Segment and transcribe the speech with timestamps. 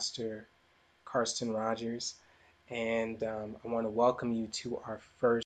[0.00, 0.48] Pastor
[1.04, 2.14] Karsten Rogers,
[2.70, 5.44] and um, I want to welcome you to our first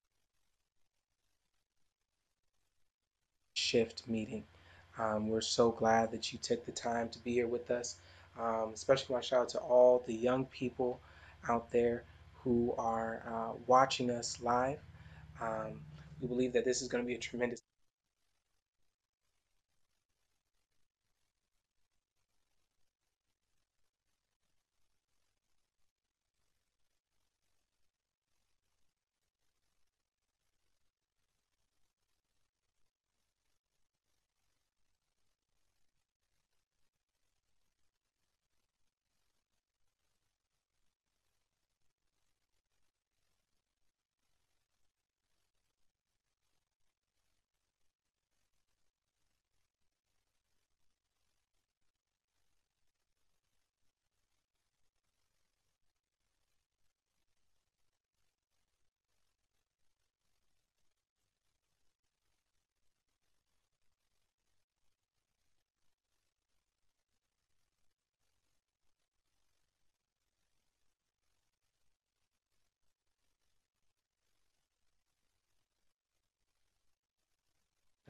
[3.55, 4.45] shift meeting.
[4.97, 7.97] Um, we're so glad that you took the time to be here with us.
[8.39, 11.01] Um, especially, my shout out to all the young people
[11.49, 12.05] out there
[12.45, 14.79] who are uh, watching us live.
[15.41, 15.81] Um,
[16.21, 17.61] we believe that this is going to be a tremendous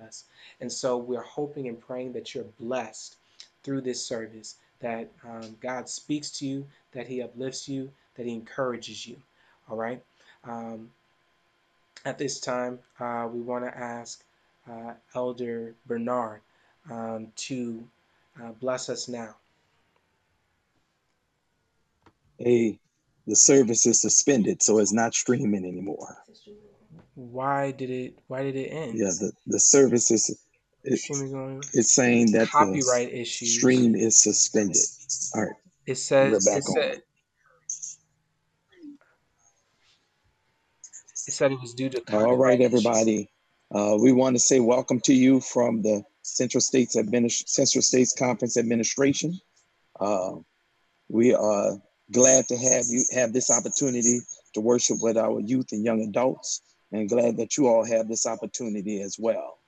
[0.07, 0.25] us.
[0.61, 3.17] And so we're hoping and praying that you're blessed
[3.63, 8.33] through this service, that um, God speaks to you, that He uplifts you, that He
[8.33, 9.17] encourages you.
[9.69, 10.03] All right.
[10.45, 10.91] Um,
[12.05, 14.23] at this time, uh, we want to ask
[14.71, 16.41] uh, Elder Bernard
[16.91, 17.83] um, to
[18.43, 19.35] uh, bless us now.
[22.39, 22.79] Hey,
[23.27, 26.19] the service is suspended, so it's not streaming anymore.
[27.15, 28.19] Why did it?
[28.27, 28.99] Why did it end?
[28.99, 30.37] Yeah, the, the service is
[30.83, 31.01] it,
[31.73, 33.57] it's saying that copyright the issues.
[33.57, 34.77] stream is suspended.
[35.35, 35.53] All right,
[35.87, 37.03] It says it said
[41.27, 43.31] it said it was due to All right, everybody.
[43.75, 48.15] Uh, we want to say welcome to you from the Central States Administ- Central States
[48.17, 49.39] Conference Administration.
[49.99, 50.33] Uh,
[51.09, 51.81] we are
[52.13, 54.19] glad to have you have this opportunity
[54.53, 56.61] to worship with our youth and young adults,
[56.95, 59.59] and glad that you all have this opportunity as well.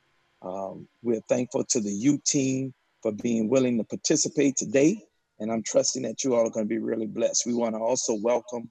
[0.42, 2.72] Um, we're thankful to the youth team
[3.02, 5.02] for being willing to participate today,
[5.40, 7.44] and I'm trusting that you all are going to be really blessed.
[7.44, 8.70] We want to also welcome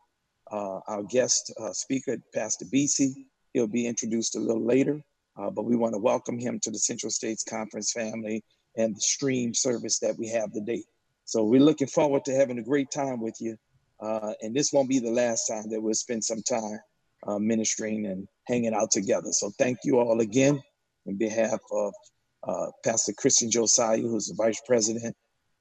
[0.49, 3.13] uh, our guest uh, speaker, Pastor BC.
[3.51, 5.01] He'll be introduced a little later,
[5.37, 8.41] uh, but we want to welcome him to the Central States Conference family
[8.77, 10.83] and the stream service that we have today.
[11.25, 13.57] So we're looking forward to having a great time with you.
[13.99, 16.79] Uh, and this won't be the last time that we'll spend some time
[17.25, 19.31] uh, ministering and hanging out together.
[19.31, 20.61] So thank you all again
[21.05, 21.93] in behalf of
[22.47, 25.15] uh, Pastor Christian Josiah, who's the Vice President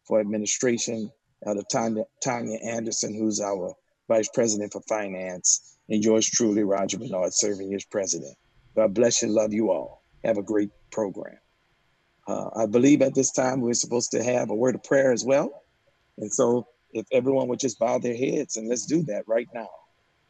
[0.07, 1.11] for Administration,
[1.47, 3.75] uh, Tanya, Tanya Anderson, who's our
[4.09, 8.37] Vice President for Finance, and yours truly, Roger Bernard, serving as President.
[8.77, 9.29] God bless you.
[9.29, 10.03] Love you all.
[10.25, 11.39] Have a great program.
[12.27, 15.25] Uh, I believe at this time we're supposed to have a word of prayer as
[15.25, 15.63] well.
[16.19, 19.69] And so if everyone would just bow their heads and let's do that right now.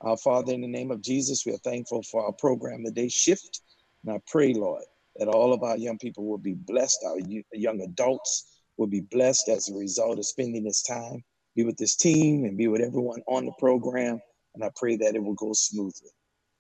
[0.01, 3.61] Our Father, in the name of Jesus, we are thankful for our program today, Shift.
[4.05, 4.83] And I pray, Lord,
[5.17, 7.19] that all of our young people will be blessed, our
[7.53, 11.23] young adults will be blessed as a result of spending this time.
[11.57, 14.21] Be with this team and be with everyone on the program.
[14.55, 16.11] And I pray that it will go smoothly.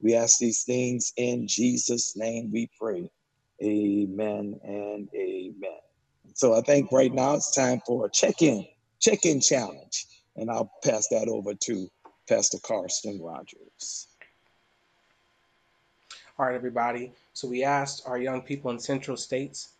[0.00, 3.10] We ask these things in Jesus' name we pray.
[3.62, 5.80] Amen and amen.
[6.34, 8.66] So I think right now it's time for a check-in,
[9.00, 10.06] check-in challenge.
[10.36, 11.88] And I'll pass that over to
[12.28, 14.08] Pastor Karsten Rogers.
[16.38, 17.12] All right, everybody.
[17.32, 19.70] So we asked our young people in Central States.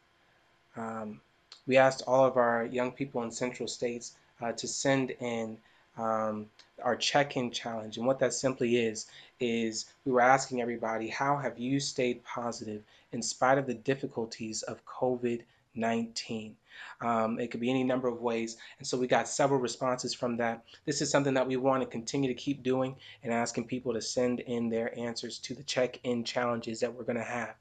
[0.76, 1.20] Um,
[1.66, 5.58] we asked all of our young people in Central States uh, to send in
[5.96, 6.46] um,
[6.82, 9.06] our check-in challenge, and what that simply is
[9.40, 12.82] is we were asking everybody, how have you stayed positive
[13.12, 15.42] in spite of the difficulties of COVID
[15.74, 16.56] 19.
[17.00, 18.56] Um, it could be any number of ways.
[18.78, 20.64] And so we got several responses from that.
[20.86, 24.00] This is something that we want to continue to keep doing and asking people to
[24.00, 27.54] send in their answers to the check in challenges that we're going to have.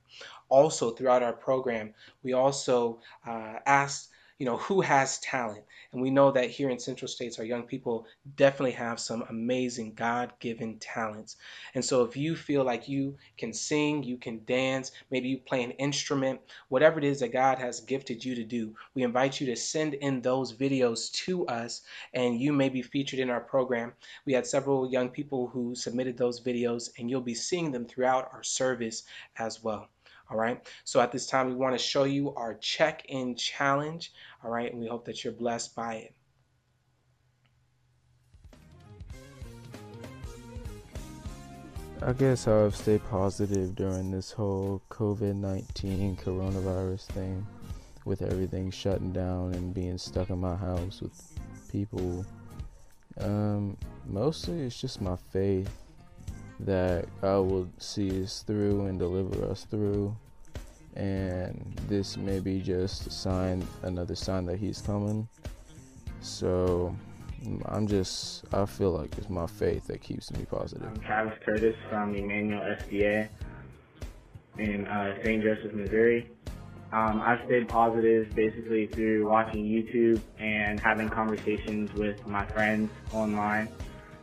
[0.49, 4.09] Also, throughout our program, we also uh, asked
[4.43, 5.63] you know, who has talent?
[5.93, 8.05] And we know that here in Central States, our young people
[8.35, 11.37] definitely have some amazing God given talents.
[11.75, 15.63] And so if you feel like you can sing, you can dance, maybe you play
[15.63, 19.47] an instrument, whatever it is that God has gifted you to do, we invite you
[19.47, 23.93] to send in those videos to us and you may be featured in our program.
[24.25, 28.29] We had several young people who submitted those videos and you'll be seeing them throughout
[28.33, 29.03] our service
[29.37, 29.87] as well.
[30.33, 30.59] All right.
[30.83, 34.11] So at this time, we want to show you our check in challenge.
[34.43, 34.71] All right.
[34.71, 36.15] And we hope that you're blessed by it.
[42.01, 47.45] I guess I've stayed positive during this whole COVID 19 coronavirus thing
[48.03, 51.39] with everything shutting down and being stuck in my house with
[51.71, 52.25] people.
[53.19, 53.77] Um,
[54.07, 55.82] mostly it's just my faith
[56.65, 60.15] that God will see us through and deliver us through.
[60.95, 65.27] And this may be just a sign, another sign that He's coming.
[66.21, 66.95] So
[67.65, 70.87] I'm just, I feel like it's my faith that keeps me positive.
[70.87, 73.27] I'm Travis Curtis from Emmanuel SDA
[74.57, 75.43] in uh, St.
[75.43, 76.29] Joseph, Missouri.
[76.93, 83.67] Um, I've stayed positive basically through watching YouTube and having conversations with my friends online,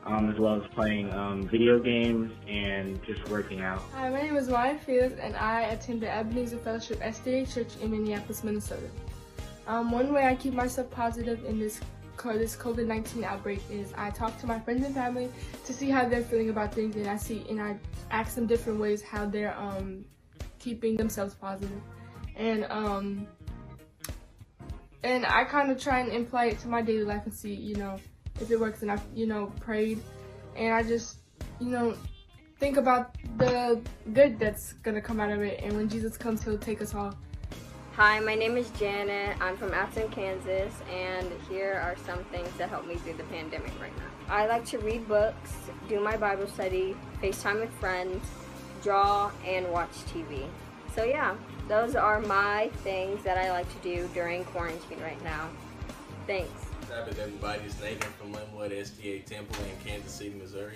[0.07, 3.83] um, as well as playing um, video games and just working out.
[3.95, 7.91] Hi, my name is Ryan Fields, and I attend the Ebenezer Fellowship SDA Church in
[7.91, 8.89] Minneapolis, Minnesota.
[9.67, 11.81] Um, one way I keep myself positive in this
[12.35, 15.31] this COVID-19 outbreak is I talk to my friends and family
[15.65, 17.79] to see how they're feeling about things, and I see and I
[18.11, 20.05] ask them different ways how they're um,
[20.59, 21.81] keeping themselves positive
[22.41, 23.27] and um
[25.03, 27.75] and I kind of try and imply it to my daily life and see, you
[27.77, 27.99] know,
[28.41, 28.83] if it works.
[28.83, 30.03] And I've, you know, prayed,
[30.57, 31.19] and I just,
[31.61, 31.95] you know,
[32.59, 33.81] think about the
[34.13, 35.61] good that's gonna come out of it.
[35.63, 37.15] And when Jesus comes, He'll take us all.
[37.97, 39.37] Hi, my name is Janet.
[39.43, 43.73] I'm from Atchison, Kansas, and here are some things that help me through the pandemic
[43.81, 44.35] right now.
[44.35, 45.53] I like to read books,
[45.89, 48.25] do my Bible study, FaceTime with friends,
[48.83, 50.47] draw, and watch TV.
[50.95, 51.37] So yeah,
[51.69, 55.51] those are my things that I like to do during quarantine right now.
[56.27, 56.70] Thanks.
[56.91, 57.63] What's up, everybody?
[57.67, 60.75] It's Nathan from Linwood SDA Temple in Kansas City, Missouri.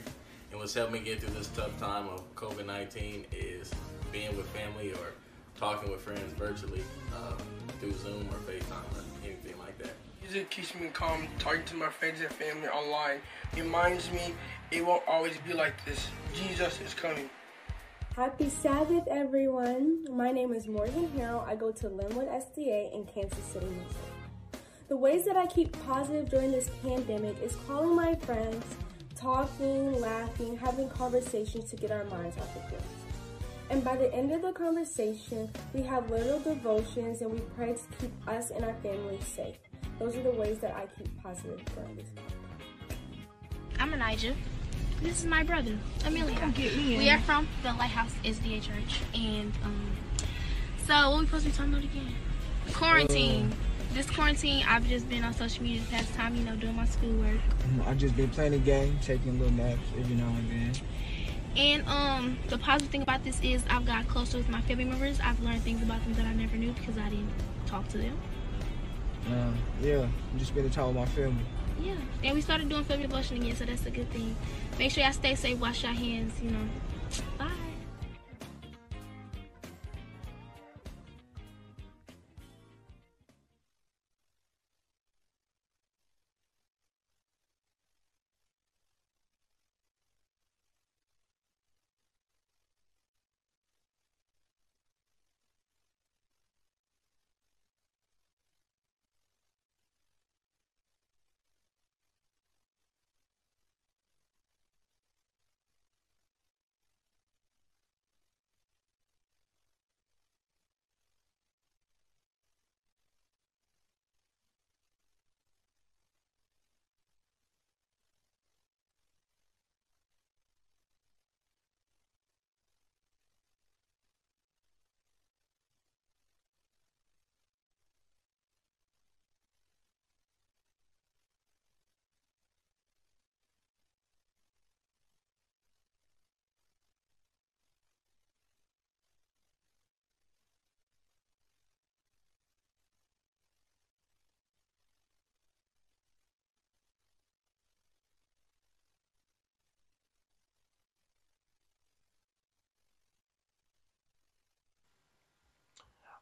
[0.53, 3.73] And what's helped me get through this tough time of COVID 19 is
[4.13, 5.15] being with family or
[5.59, 7.33] talking with friends virtually uh,
[7.81, 9.91] through Zoom or FaceTime or anything like that.
[10.23, 13.19] Music keeps me calm, talking to my friends and family online.
[13.57, 14.35] Reminds me
[14.71, 16.07] it won't always be like this.
[16.33, 17.29] Jesus is coming.
[18.15, 20.05] Happy Sabbath, everyone.
[20.09, 21.45] My name is Morgan Harrell.
[21.45, 24.14] I go to Linwood SDA in Kansas City, Missouri.
[24.87, 28.63] The ways that I keep positive during this pandemic is calling my friends,
[29.17, 32.83] talking, laughing, having conversations to get our minds off of things.
[33.71, 37.97] And by the end of the conversation, we have little devotions and we pray to
[37.99, 39.57] keep us and our families safe.
[39.99, 42.99] Those are the ways that I keep positive during this time.
[43.79, 44.35] I'm Elijah.
[45.01, 46.53] This is my brother, Amelia.
[46.59, 49.97] We are from the Lighthouse SDA Church, and um,
[50.87, 52.15] so what we supposed to be talking about again?
[52.73, 53.51] Quarantine.
[53.51, 56.77] Uh, this quarantine, I've just been on social media the past time, you know, doing
[56.77, 57.39] my schoolwork.
[57.69, 60.73] Mm, I've just been playing a game, taking little naps every now and then.
[61.57, 65.21] And um, the positive thing about this is I've got closer with my family members.
[65.21, 67.31] I've learned things about them that I never knew because I didn't
[67.67, 68.19] talk to them.
[69.31, 71.45] Uh, yeah, just been spending time with my family.
[71.81, 74.35] Yeah, and we started doing family devotion again, so that's a good thing.
[74.79, 76.69] Make sure y'all stay safe, wash your hands, you know.
[77.39, 77.64] Bye.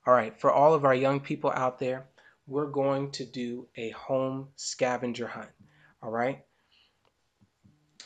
[0.04, 2.06] All right, for all of our young people out there,
[2.46, 5.50] we're going to do a home scavenger hunt.
[6.02, 6.44] All right.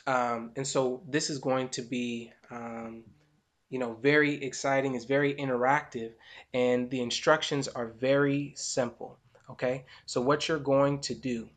[0.07, 3.05] Um, and so this is going to be, um,
[3.71, 4.95] you know, very exciting.
[4.95, 6.13] It's very interactive,
[6.53, 9.19] and the instructions are very simple.
[9.51, 9.87] Okay.
[10.05, 11.49] So what you're going to do.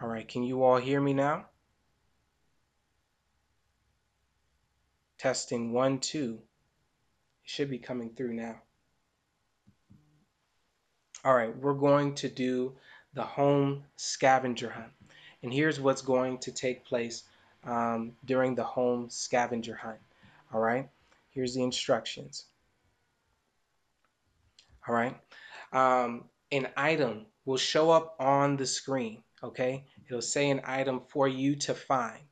[0.00, 0.26] All right.
[0.26, 1.46] Can you all hear me now?
[5.26, 6.38] Testing one, two.
[7.44, 8.62] It should be coming through now.
[11.24, 12.76] All right, we're going to do
[13.12, 14.92] the home scavenger hunt.
[15.42, 17.24] And here's what's going to take place
[17.64, 19.98] um, during the home scavenger hunt.
[20.54, 20.88] All right,
[21.30, 22.44] here's the instructions.
[24.86, 25.16] All right,
[25.72, 29.24] um, an item will show up on the screen.
[29.42, 32.22] Okay, it'll say an item for you to find.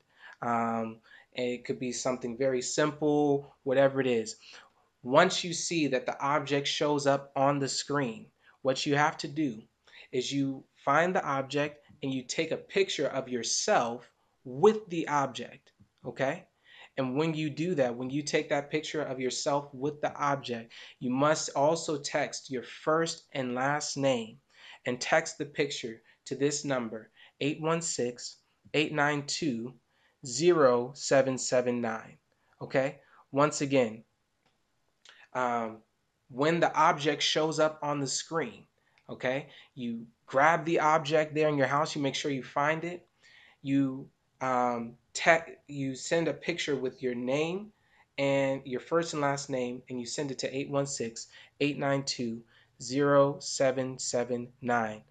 [0.40, 1.00] Um,
[1.34, 4.36] it could be something very simple, whatever it is.
[5.02, 8.26] Once you see that the object shows up on the screen,
[8.62, 9.62] what you have to do
[10.12, 14.10] is you find the object and you take a picture of yourself
[14.44, 15.72] with the object,
[16.06, 16.46] okay?
[16.96, 20.72] And when you do that, when you take that picture of yourself with the object,
[21.00, 24.38] you must also text your first and last name
[24.86, 27.10] and text the picture to this number
[27.40, 28.38] 816
[28.72, 29.74] 892
[30.24, 32.16] 0779.
[32.62, 32.98] Okay?
[33.32, 34.04] Once again,
[35.34, 35.78] um,
[36.30, 38.66] when the object shows up on the screen,
[39.08, 43.06] okay, you grab the object there in your house, you make sure you find it,
[43.62, 44.08] you
[44.40, 44.94] um,
[45.68, 47.72] you send a picture with your name
[48.18, 52.42] and your first and last name, and you send it to 816 892
[52.80, 55.02] 0779.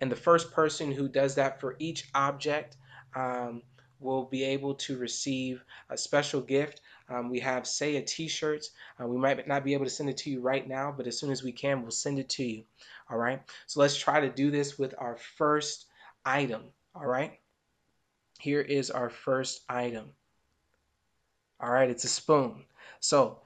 [0.00, 2.76] And the first person who does that for each object
[3.14, 3.62] um,
[4.00, 6.80] will be able to receive a special gift.
[7.08, 8.70] Um, we have Saya t-shirts.
[9.00, 11.18] Uh, we might not be able to send it to you right now, but as
[11.18, 12.64] soon as we can, we'll send it to you.
[13.10, 13.42] All right.
[13.66, 15.86] So let's try to do this with our first
[16.24, 16.62] item.
[16.94, 17.38] All right.
[18.38, 20.10] Here is our first item.
[21.60, 21.90] All right.
[21.90, 22.64] It's a spoon.
[23.00, 23.40] So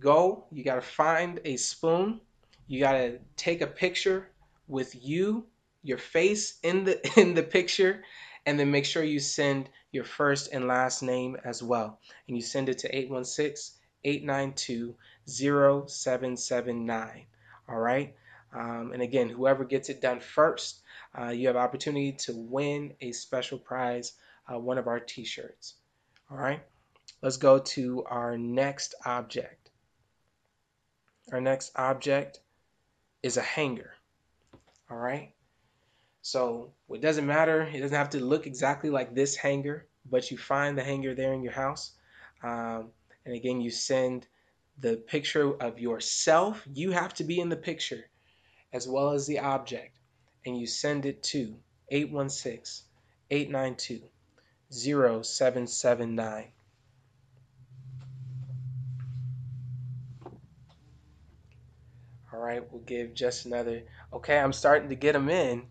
[0.00, 0.44] go.
[0.50, 2.20] You got to find a spoon.
[2.66, 4.30] You got to take a picture
[4.66, 5.46] with you,
[5.82, 8.02] your face in the in the picture,
[8.46, 11.98] and then make sure you send your first and last name as well.
[12.28, 14.94] And you send it to 816 892
[15.26, 17.26] 0779.
[17.68, 18.14] All right.
[18.54, 20.82] Um, and again, whoever gets it done first,
[21.18, 24.12] uh, you have opportunity to win a special prize,
[24.50, 25.74] uh, one of our t-shirts.
[26.30, 26.62] All right.
[27.22, 29.70] Let's go to our next object.
[31.32, 32.40] Our next object
[33.22, 33.94] is a hanger.
[34.88, 35.32] All right.
[36.26, 37.62] So it doesn't matter.
[37.62, 41.32] It doesn't have to look exactly like this hanger, but you find the hanger there
[41.32, 41.92] in your house.
[42.42, 42.90] Um,
[43.24, 44.26] and again, you send
[44.80, 46.66] the picture of yourself.
[46.74, 48.10] You have to be in the picture
[48.72, 50.00] as well as the object.
[50.44, 51.54] And you send it to
[51.90, 52.88] 816
[53.30, 54.02] 892
[54.72, 56.44] 0779.
[62.32, 63.84] All right, we'll give just another.
[64.12, 65.68] Okay, I'm starting to get them in.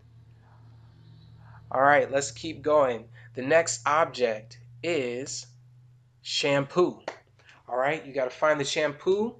[1.76, 3.04] All right, let's keep going.
[3.34, 5.44] The next object is
[6.22, 7.02] shampoo.
[7.68, 9.34] All right, you got to find the shampoo,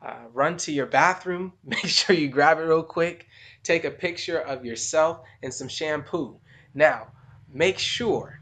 [0.00, 3.26] uh, run to your bathroom, make sure you grab it real quick,
[3.62, 6.40] take a picture of yourself and some shampoo.
[6.72, 7.08] Now,
[7.52, 8.40] make sure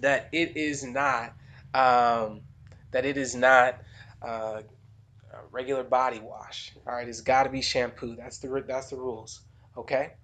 [0.00, 1.34] that it is not
[1.74, 2.40] um,
[2.92, 3.82] that it is not
[4.22, 4.62] uh,
[5.50, 6.72] regular body wash.
[6.86, 8.16] All right, it's got to be shampoo.
[8.16, 9.42] That's the that's the rules.
[9.76, 10.14] Okay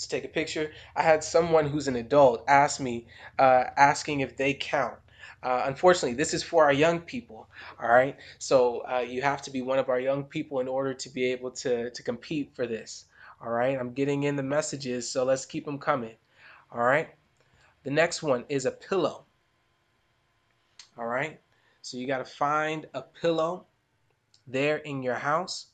[0.00, 0.72] to take a picture.
[0.96, 3.06] I had someone who's an adult ask me,
[3.38, 4.96] uh, asking if they count.
[5.42, 7.48] Uh, unfortunately, this is for our young people.
[7.80, 10.92] All right, so uh, you have to be one of our young people in order
[10.94, 13.06] to be able to to compete for this.
[13.40, 16.16] All right, I'm getting in the messages, so let's keep them coming.
[16.70, 17.08] All right,
[17.84, 19.24] the next one is a pillow.
[20.98, 21.40] All right,
[21.80, 23.66] so you got to find a pillow
[24.46, 25.66] there in your house.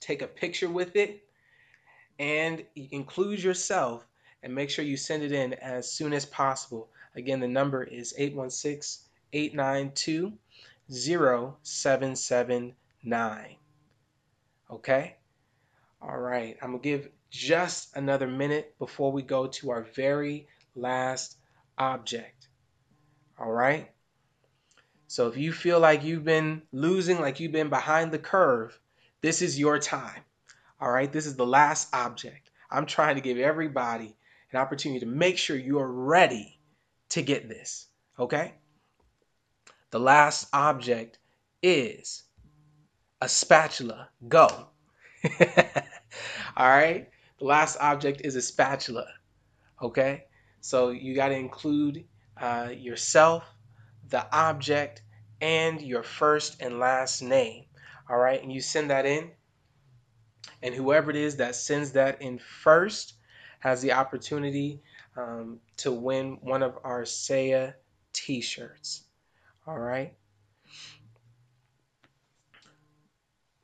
[0.00, 1.27] Take a picture with it
[2.18, 4.06] and include yourself
[4.42, 6.88] and make sure you send it in as soon as possible.
[7.14, 10.32] Again, the number is 816 892
[10.90, 13.56] 0779.
[14.70, 15.16] Okay?
[16.00, 20.48] All right, I'm going to give just another minute before we go to our very
[20.74, 21.36] last
[21.76, 22.48] object.
[23.38, 23.90] All right?
[25.08, 28.78] So if you feel like you've been losing, like you've been behind the curve,
[29.20, 30.22] this is your time.
[30.80, 32.50] All right, this is the last object.
[32.70, 34.16] I'm trying to give everybody
[34.52, 36.60] an opportunity to make sure you're ready
[37.10, 37.86] to get this.
[38.18, 38.54] Okay?
[39.90, 41.18] The last object
[41.62, 42.22] is
[43.20, 44.08] a spatula.
[44.28, 44.46] Go.
[46.56, 47.08] All right?
[47.38, 49.06] The last object is a spatula.
[49.82, 50.24] Okay?
[50.60, 52.04] So you got to include
[52.40, 53.44] uh, yourself,
[54.10, 55.02] the object,
[55.40, 57.64] and your first and last name.
[58.08, 58.40] All right?
[58.40, 59.30] And you send that in
[60.62, 63.14] and whoever it is that sends that in first
[63.60, 64.80] has the opportunity
[65.16, 67.72] um, to win one of our Saya
[68.12, 69.04] t-shirts.
[69.66, 70.14] All right.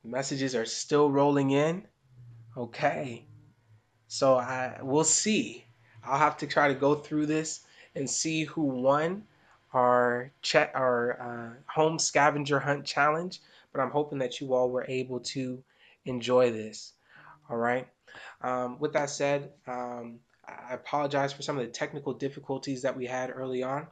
[0.05, 1.87] Messages are still rolling in.
[2.57, 3.27] Okay.
[4.09, 5.65] So I we'll see.
[6.05, 7.61] I'll have to try to go through this
[7.95, 9.25] and see who won
[9.73, 13.41] our chat our uh, home scavenger hunt challenge.
[13.73, 15.65] But I'm hoping that you all were able to
[16.05, 16.93] enjoy this.
[17.49, 17.89] All right.
[18.41, 23.07] Um, with that said, um, I apologize for some of the technical difficulties that we
[23.07, 23.87] had early on.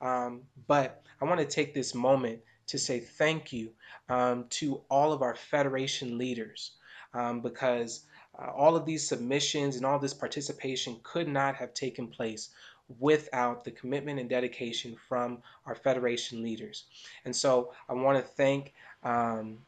[0.00, 3.72] Um, but I want to take this moment to say thank you
[4.08, 6.72] um, to all of our Federation leaders
[7.14, 8.06] um, because
[8.38, 12.50] uh, all of these submissions and all this participation could not have taken place
[12.98, 16.84] without the commitment and dedication from our Federation leaders.
[17.24, 19.58] And so I want to thank, um,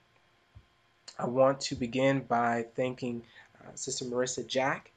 [1.20, 3.22] I want to begin by thanking
[3.60, 4.90] uh, Sister Marissa Jack,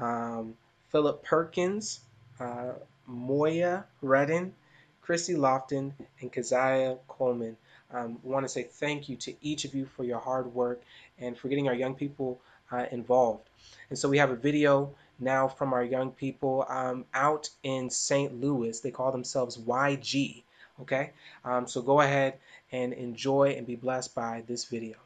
[0.00, 0.54] um,
[0.88, 2.00] Philip Perkins,
[2.40, 2.72] uh,
[3.06, 4.52] Moya Redden,
[5.00, 7.56] Chrissy Lofton, and Keziah Coleman.
[7.92, 10.82] Um, want to say thank you to each of you for your hard work
[11.20, 12.40] and for getting our young people
[12.72, 13.48] uh, involved.
[13.90, 18.40] And so we have a video now from our young people um, out in St.
[18.40, 18.80] Louis.
[18.80, 20.42] They call themselves YG.
[20.80, 21.10] Okay,
[21.44, 22.38] um, so go ahead
[22.72, 24.96] and enjoy and be blessed by this video.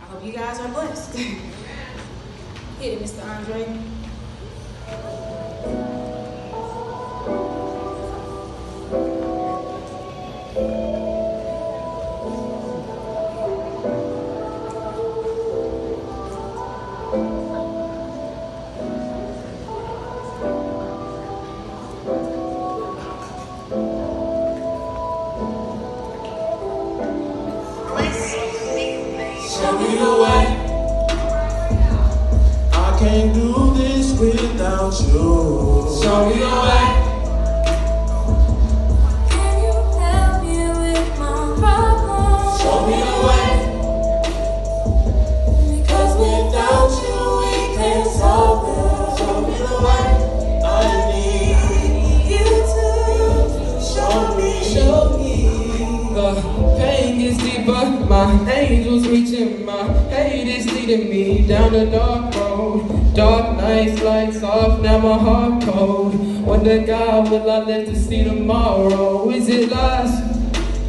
[0.00, 1.16] I hope you guys are blessed.
[1.18, 1.42] Hit
[2.80, 3.24] it, Mr.
[3.24, 3.78] Andre.
[60.88, 63.14] Leading me down a dark road.
[63.14, 66.14] Dark nights, lights off, now my heart cold.
[66.46, 69.28] Wonder God, will I live to see tomorrow?
[69.30, 70.10] Is it lies?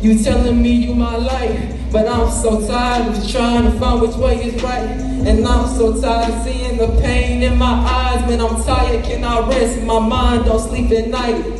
[0.01, 4.15] You telling me you my light, but I'm so tired of trying to find which
[4.15, 4.89] way is right.
[5.27, 8.21] And I'm so tired of seeing the pain in my eyes.
[8.21, 9.83] Man, I'm tired, can I rest?
[9.83, 11.58] My mind don't sleep at night.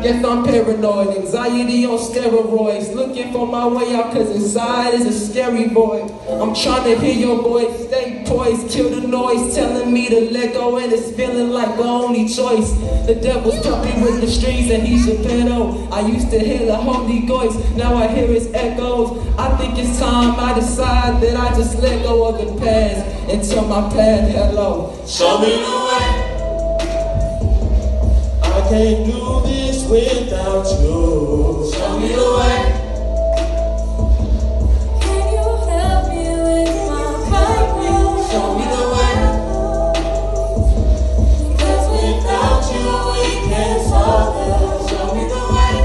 [0.00, 2.94] Yes, I'm paranoid, anxiety on steroids.
[2.94, 6.08] Looking for my way out, cause inside is a scary void.
[6.28, 10.54] I'm trying to hear your voice, stay poised, kill the noise, telling me to let
[10.54, 12.70] go, and it's feeling like the only choice.
[13.06, 15.90] The devil's puppy with the strings, and he's a pedo.
[15.90, 19.18] I used to hear the Holy Ghost, now I hear his echoes.
[19.36, 23.42] I think it's time I decide that I just let go of the past and
[23.42, 24.94] tell my path hello.
[25.08, 26.34] Show me the way.
[28.40, 31.70] I can't do this without you.
[31.72, 32.60] Show me the way.
[35.00, 37.68] Can you help me with my help?
[38.30, 39.14] Show me the way.
[41.90, 44.52] Without you we can't solve it.
[44.90, 45.76] Show me the way.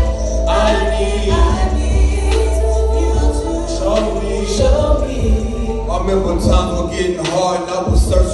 [0.49, 0.51] I
[0.99, 3.83] need you to
[4.47, 5.15] show me.
[5.89, 8.32] I remember times were getting hard and I was searching for work.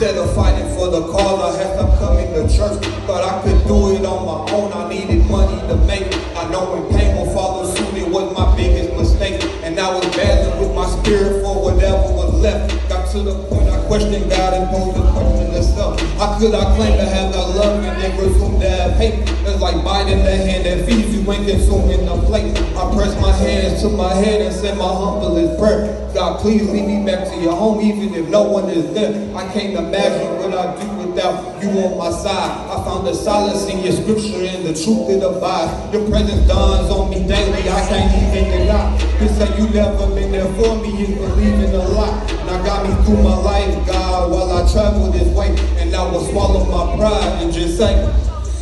[0.00, 2.78] Instead of fighting for the cause, I had to come into church.
[3.04, 4.72] Thought I could do it on my own.
[4.72, 6.36] I needed money to make it.
[6.36, 9.47] I know when pain will follow suit, it was my biggest mistake.
[9.68, 12.72] And I was battling with my spirit for whatever was left.
[12.88, 16.00] Got to the point I questioned God and posed the question to self.
[16.16, 19.28] How could I claim to have the love and then presume to have hate?
[19.44, 22.56] It's like biting the hand that feeds you ain't consuming the plate.
[22.80, 26.08] I pressed my hands to my head and said my humblest prayer.
[26.14, 29.12] God, please lead me back to your home, even if no one is there.
[29.36, 32.70] I can't imagine what I'd do you on my side.
[32.70, 35.92] I found the solace in your scripture and the truth that abides.
[35.92, 38.94] Your presence dawns on me daily, I can't even deny.
[39.20, 42.26] You say you never been there for me, you believe believing a lot.
[42.46, 45.48] Now got me through my life, God, while I travel this way.
[45.78, 47.94] And I will swallow my pride and just say,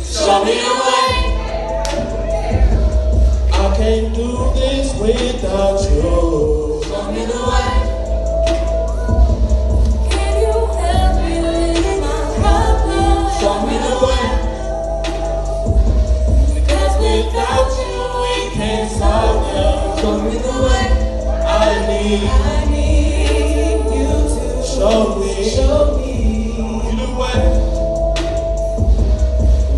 [0.03, 1.37] Show me the way.
[3.53, 6.81] I can't do this without you.
[6.85, 7.86] Show me the way.
[20.07, 20.87] Show me the way.
[21.43, 25.31] I need, I need you to show me.
[25.43, 26.13] Show me
[26.95, 27.43] the way.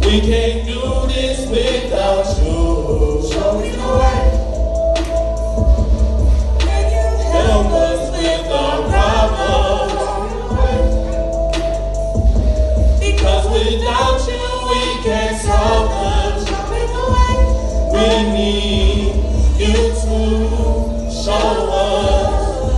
[0.06, 2.62] We can't do this without you.
[3.28, 4.22] Show Show me the way.
[6.60, 9.94] Can you help us with our problems.
[13.00, 16.10] Because without you, we can't solve them.
[17.92, 18.89] We need you
[21.30, 22.70] to.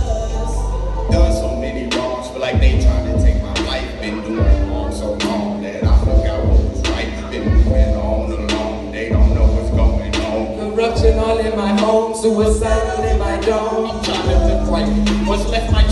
[1.10, 4.00] Done so many wrongs, feel like they trying to take my life.
[4.00, 7.30] Been doing wrong so long that I forgot what was right.
[7.30, 10.74] Been moving on alone, they don't know what's going on.
[10.74, 13.90] Corruption all in my home, suicide in my dome.
[13.90, 14.88] I'm trying to right.
[15.26, 15.91] What's left my church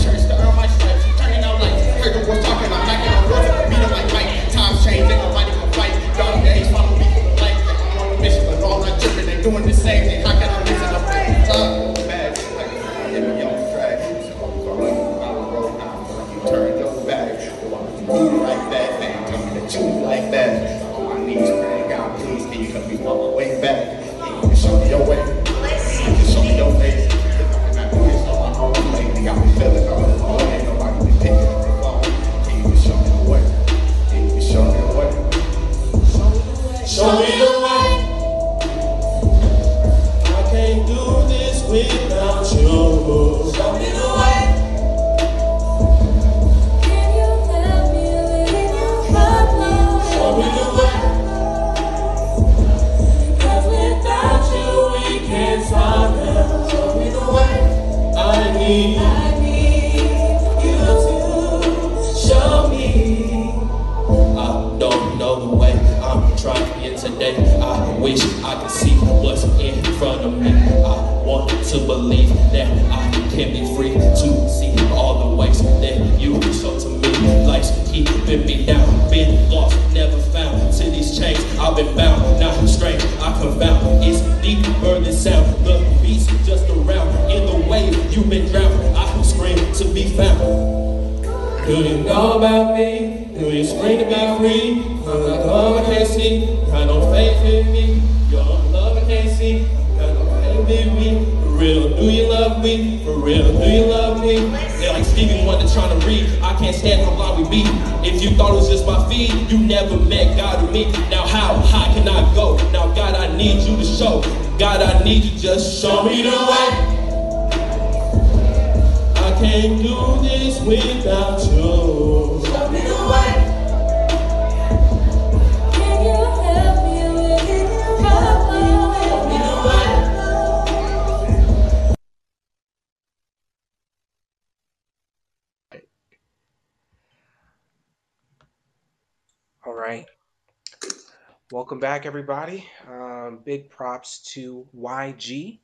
[142.01, 142.67] back, everybody.
[142.89, 145.59] Um, big props to YG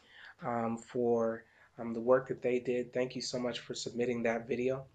[0.45, 1.45] um, for
[1.79, 2.93] um, the work that they did.
[2.93, 4.85] Thank you so much for submitting that video.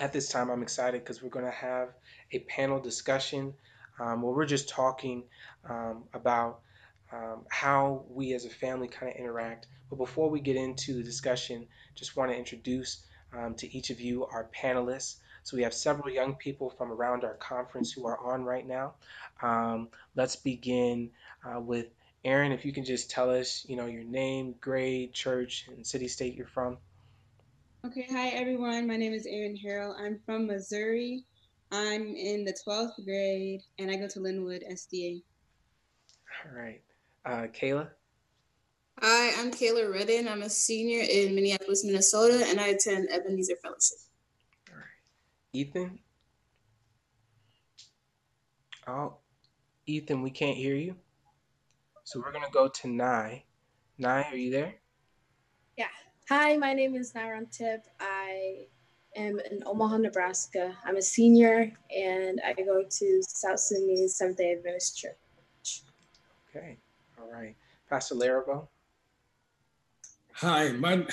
[0.00, 1.90] At this time, I'm excited because we're going to have
[2.32, 3.52] a panel discussion
[4.00, 5.24] um, where we're just talking
[5.68, 6.60] um, about
[7.12, 9.66] um, how we as a family kind of interact.
[9.90, 13.04] But before we get into the discussion, just want to introduce
[13.58, 15.16] to each of you our panelists.
[15.46, 18.94] So we have several young people from around our conference who are on right now.
[19.42, 21.08] Um, let's begin
[21.44, 21.86] uh, with
[22.24, 22.50] Aaron.
[22.50, 26.34] If you can just tell us, you know, your name, grade, church, and city, state
[26.34, 26.78] you're from.
[27.86, 28.88] Okay, hi everyone.
[28.88, 29.94] My name is Aaron Harrell.
[29.96, 31.22] I'm from Missouri.
[31.70, 35.22] I'm in the 12th grade and I go to Linwood SDA.
[36.44, 36.82] All right,
[37.24, 37.90] uh, Kayla.
[39.00, 40.26] Hi, I'm Kayla Redden.
[40.26, 43.98] I'm a senior in Minneapolis, Minnesota, and I attend Ebenezer Fellowship.
[45.56, 45.98] Ethan.
[48.86, 49.14] Oh,
[49.86, 50.94] Ethan, we can't hear you.
[52.04, 53.42] So we're gonna go to Nye.
[53.96, 54.74] Nye, are you there?
[55.78, 55.88] Yeah.
[56.28, 57.86] Hi, my name is Nyron Tip.
[57.98, 58.66] I
[59.16, 60.76] am in Omaha, Nebraska.
[60.84, 65.84] I'm a senior and I go to South Sudanese Seventh day Adventist Church.
[66.50, 66.76] Okay.
[67.18, 67.56] All right.
[67.88, 68.68] Pastor Laravel.
[70.34, 71.06] Hi, my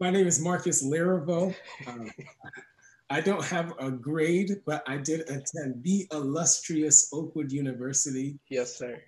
[0.00, 1.54] my name is Marcus Laravel.
[1.86, 2.10] Um,
[3.12, 8.38] I don't have a grade, but I did attend the illustrious Oakwood University.
[8.48, 9.02] Yes, sir.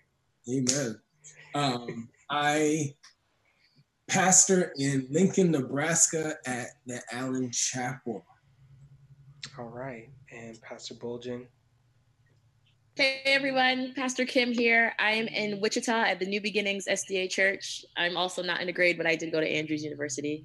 [0.46, 1.00] Amen.
[1.54, 2.94] Um, I
[4.06, 8.26] pastor in Lincoln, Nebraska at the Allen Chapel.
[9.58, 10.10] All right.
[10.30, 11.46] And Pastor Bulgin.
[12.96, 14.92] Hey everyone, Pastor Kim here.
[14.98, 17.86] I am in Wichita at the New Beginnings SDA Church.
[17.96, 20.44] I'm also not in a grade, but I did go to Andrews University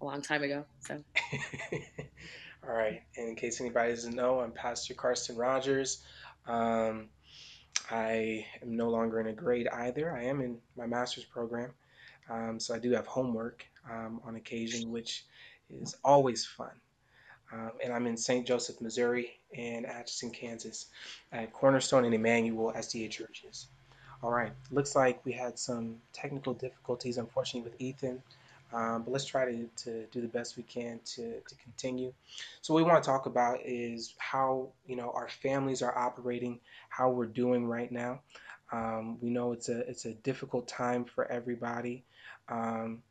[0.00, 0.64] a long time ago.
[0.78, 1.02] So
[2.66, 3.02] All right.
[3.16, 6.02] And in case anybody doesn't know, I'm Pastor Karsten Rogers.
[6.46, 7.08] Um,
[7.90, 10.12] I am no longer in a grade either.
[10.12, 11.72] I am in my master's program,
[12.28, 15.24] um, so I do have homework um, on occasion, which
[15.70, 16.70] is always fun.
[17.52, 18.46] Um, and I'm in St.
[18.46, 20.86] Joseph, Missouri, and Atchison, Kansas,
[21.32, 23.66] at Cornerstone and Emmanuel SDA churches.
[24.22, 28.22] All right, looks like we had some technical difficulties, unfortunately, with Ethan.
[28.72, 32.12] Um, but let's try to, to do the best we can to, to continue.
[32.62, 36.60] So what we want to talk about is how you know our families are operating,
[36.88, 38.20] how we're doing right now.
[38.72, 42.04] Um, we know it's a it's a difficult time for everybody,
[42.48, 43.02] um,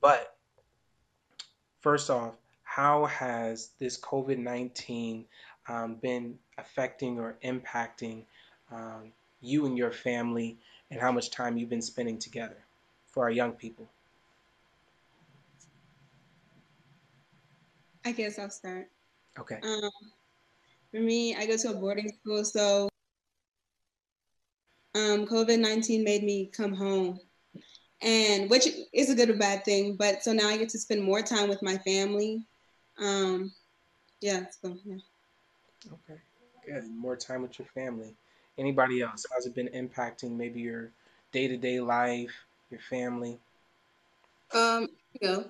[0.00, 0.34] but
[1.80, 2.32] first off,
[2.64, 5.26] how has this COVID nineteen
[5.68, 8.22] um, been affecting or impacting
[8.72, 10.56] um, you and your family,
[10.90, 12.58] and how much time you've been spending together
[13.12, 13.86] for our young people?
[18.06, 18.88] I guess I'll start.
[19.36, 19.58] Okay.
[19.64, 19.90] Um,
[20.92, 22.88] for me, I go to a boarding school, so
[24.94, 27.18] um, COVID 19 made me come home,
[28.00, 29.96] and which is a good or bad thing.
[29.96, 32.46] But so now I get to spend more time with my family.
[32.96, 33.52] Um,
[34.20, 34.98] yeah, so yeah.
[35.86, 36.20] Okay,
[36.64, 36.88] good.
[36.88, 38.14] More time with your family.
[38.56, 39.26] Anybody else?
[39.32, 40.92] How's it been impacting maybe your
[41.32, 43.40] day to day life, your family?
[44.54, 45.44] Um, you go.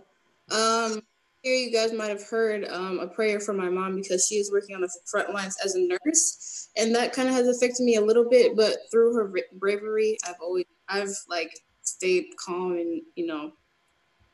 [0.51, 1.03] Um,
[1.47, 4.51] here you guys might have heard um, a prayer for my mom because she is
[4.51, 7.95] working on the front lines as a nurse, and that kind of has affected me
[7.95, 8.57] a little bit.
[8.57, 13.53] But through her bravery, I've always I've like stayed calm and you know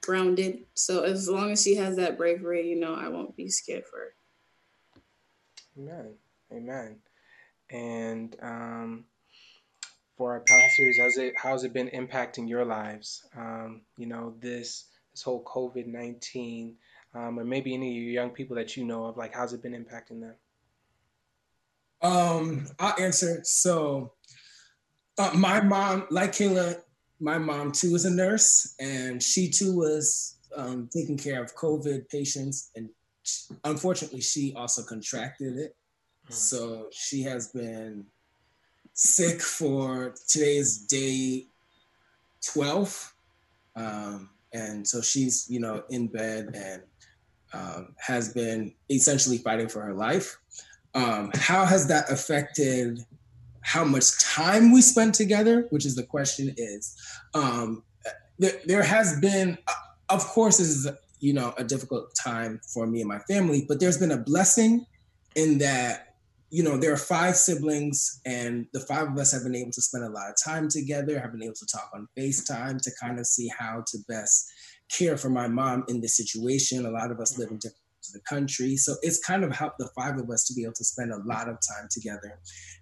[0.01, 0.65] grounded.
[0.73, 3.99] So as long as she has that bravery, you know, I won't be scared for
[3.99, 4.15] her.
[5.79, 6.15] Amen.
[6.51, 6.97] Amen.
[7.69, 9.05] And um,
[10.17, 13.23] for our pastors, how's it how's it been impacting your lives?
[13.37, 16.77] Um, you know, this this whole COVID nineteen
[17.15, 19.17] um, or maybe any of your young people that you know of?
[19.17, 20.35] Like, how's it been impacting them?
[22.03, 23.41] Um, I'll answer.
[23.45, 24.13] So,
[25.19, 26.77] uh, my mom, like Kayla,
[27.21, 32.09] my mom too is a nurse, and she too was um, taking care of COVID
[32.09, 32.89] patients, and
[33.65, 35.77] unfortunately, she also contracted it.
[36.25, 36.35] Mm-hmm.
[36.35, 38.07] So she has been
[38.95, 41.47] sick for today's day
[42.53, 43.15] 12.
[43.77, 46.83] Um, and so she's, you know, in bed and
[47.53, 50.37] um, has been essentially fighting for her life.
[50.95, 53.05] Um, how has that affected
[53.63, 55.67] how much time we spend together?
[55.71, 56.97] Which is the question is.
[57.35, 57.85] Um,
[58.39, 59.73] there, there has been, uh,
[60.09, 60.89] of course, this is
[61.21, 64.87] you know a difficult time for me and my family, but there's been a blessing
[65.37, 66.13] in that
[66.53, 69.81] you know, there are five siblings, and the five of us have been able to
[69.81, 73.19] spend a lot of time together, have been able to talk on FaceTime to kind
[73.19, 74.53] of see how to best
[74.93, 76.87] care for my mom in this situation.
[76.87, 78.77] A lot of us live in different parts of the country.
[78.77, 81.19] So it's kind of helped the five of us to be able to spend a
[81.19, 82.39] lot of time together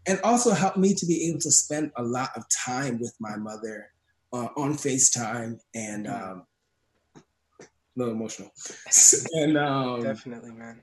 [0.07, 3.37] and also helped me to be able to spend a lot of time with my
[3.37, 3.89] mother
[4.33, 6.47] uh, on FaceTime and um,
[7.17, 7.63] a
[7.97, 8.51] little emotional.
[9.33, 10.83] and um, definitely, man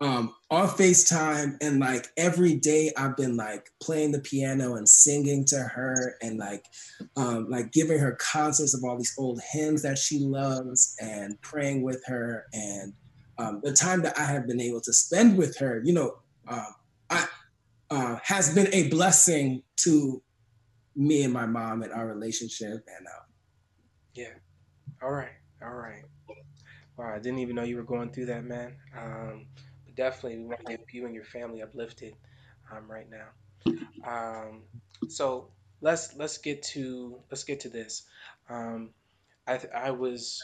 [0.00, 5.44] um, on FaceTime and like every day I've been like playing the piano and singing
[5.46, 6.64] to her and like
[7.16, 11.82] um, like giving her concerts of all these old hymns that she loves and praying
[11.82, 12.92] with her and
[13.38, 16.16] um, the time that I have been able to spend with her, you know,
[16.48, 16.64] uh,
[17.08, 17.26] I
[17.90, 20.22] uh, has been a blessing to
[20.96, 23.24] me and my mom and our relationship and uh,
[24.14, 24.34] yeah,
[25.02, 25.30] all right,
[25.62, 26.02] all right.
[26.96, 28.74] Wow, I didn't even know you were going through that, man.
[28.96, 29.46] Um,
[29.98, 32.14] definitely we want to get you and your family uplifted
[32.72, 33.28] um, right now.
[34.06, 34.62] Um,
[35.08, 35.48] so
[35.80, 38.04] let's let's get to let's get to this.
[38.48, 38.90] Um,
[39.46, 40.42] I I was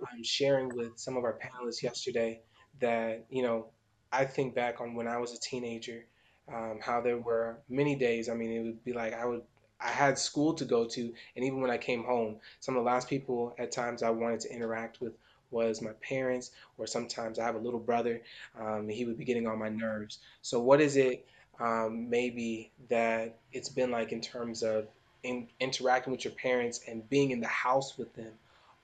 [0.00, 2.40] um, sharing with some of our panelists yesterday
[2.80, 3.68] that you know
[4.12, 6.04] I think back on when I was a teenager,
[6.52, 8.28] um, how there were many days.
[8.28, 9.42] I mean, it would be like I would
[9.80, 11.00] I had school to go to,
[11.36, 14.40] and even when I came home, some of the last people at times I wanted
[14.40, 15.12] to interact with
[15.56, 18.20] was my parents, or sometimes I have a little brother.
[18.60, 20.18] Um, he would be getting on my nerves.
[20.42, 21.26] So, what is it
[21.58, 24.86] um, maybe that it's been like in terms of
[25.22, 28.32] in, interacting with your parents and being in the house with them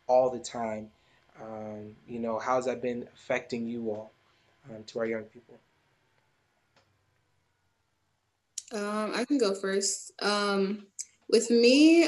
[0.06, 0.90] all the time?
[1.40, 4.12] Um, you know, how's that been affecting you all
[4.70, 5.58] um, to our young people?
[8.72, 10.12] Um, I can go first.
[10.22, 10.86] Um,
[11.28, 12.06] with me,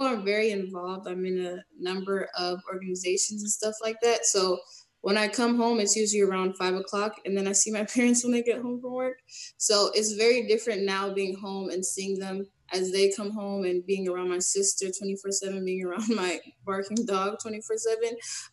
[0.00, 1.08] I'm very involved.
[1.08, 4.26] I'm in a number of organizations and stuff like that.
[4.26, 4.58] So
[5.00, 8.24] when I come home, it's usually around five o'clock, and then I see my parents
[8.24, 9.18] when they get home from work.
[9.56, 13.86] So it's very different now being home and seeing them as they come home and
[13.86, 17.98] being around my sister 24 7, being around my barking dog 24 7.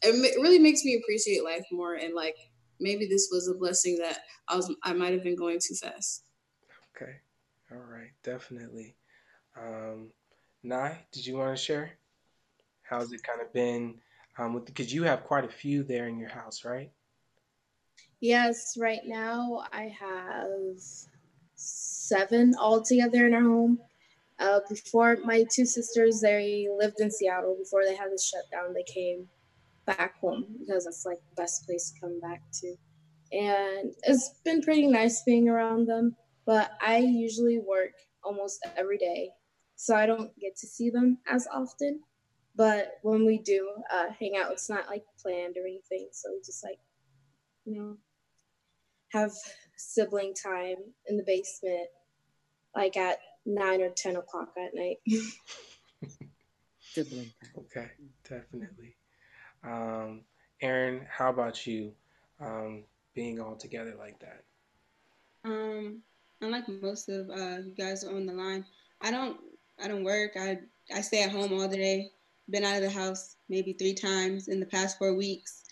[0.04, 1.96] It really makes me appreciate life more.
[1.96, 2.36] And like
[2.80, 6.24] maybe this was a blessing that I was, I might have been going too fast.
[6.96, 7.14] Okay.
[7.72, 8.96] All right, definitely.
[9.60, 10.12] Um,
[10.64, 11.92] Nai, did you want to share?
[12.84, 13.96] How's it kind of been
[14.38, 16.92] um, with because you have quite a few there in your house, right?
[18.22, 20.80] Yes, right now I have
[21.56, 23.80] seven altogether in our home.
[24.40, 27.58] Uh, before my two sisters, they lived in Seattle.
[27.60, 29.28] Before they had the shutdown, they came
[29.86, 32.76] back home because that's like the best place to come back to.
[33.34, 37.92] And it's been pretty nice being around them, but I usually work
[38.24, 39.32] almost every day,
[39.84, 42.00] so I don't get to see them as often.
[42.56, 46.40] But when we do uh, hang out, it's not like planned or anything, so we
[46.40, 46.80] just like,
[47.66, 47.98] you know,
[49.10, 49.34] have
[49.76, 51.88] sibling time in the basement,
[52.74, 55.00] like at nine or ten o'clock at night.
[56.80, 57.90] Sibling Okay,
[58.24, 58.96] definitely.
[59.66, 60.22] Um,
[60.62, 61.92] Aaron, how about you?
[62.40, 64.44] Um, being all together like that.
[65.44, 66.04] Um,
[66.40, 68.64] unlike most of uh, you guys on the line,
[69.02, 69.38] I don't
[69.84, 70.32] I don't work.
[70.36, 70.60] I
[70.94, 72.10] I stay at home all day.
[72.50, 75.64] Been out of the house maybe three times in the past four weeks.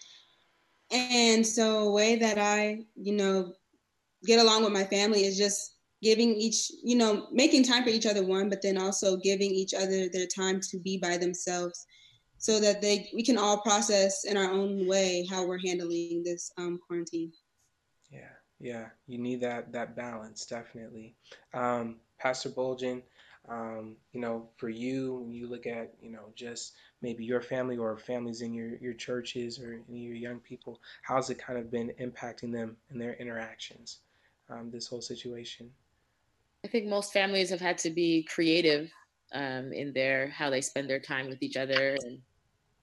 [0.92, 3.54] And so a way that I, you know,
[4.26, 8.06] get along with my family is just giving each, you know, making time for each
[8.06, 11.86] other one, but then also giving each other their time to be by themselves
[12.38, 16.52] so that they we can all process in our own way how we're handling this
[16.58, 17.32] um, quarantine.
[18.10, 21.16] Yeah, yeah, you need that that balance definitely.
[21.54, 23.04] Um, Pastor Bolgen,
[23.50, 27.78] um, you know, for you, when you look at you know just maybe your family
[27.78, 31.92] or families in your your churches or your young people, how's it kind of been
[32.00, 34.00] impacting them and their interactions?
[34.50, 35.72] Um, this whole situation.
[36.66, 38.92] I think most families have had to be creative
[39.34, 42.20] um, in their how they spend their time with each other and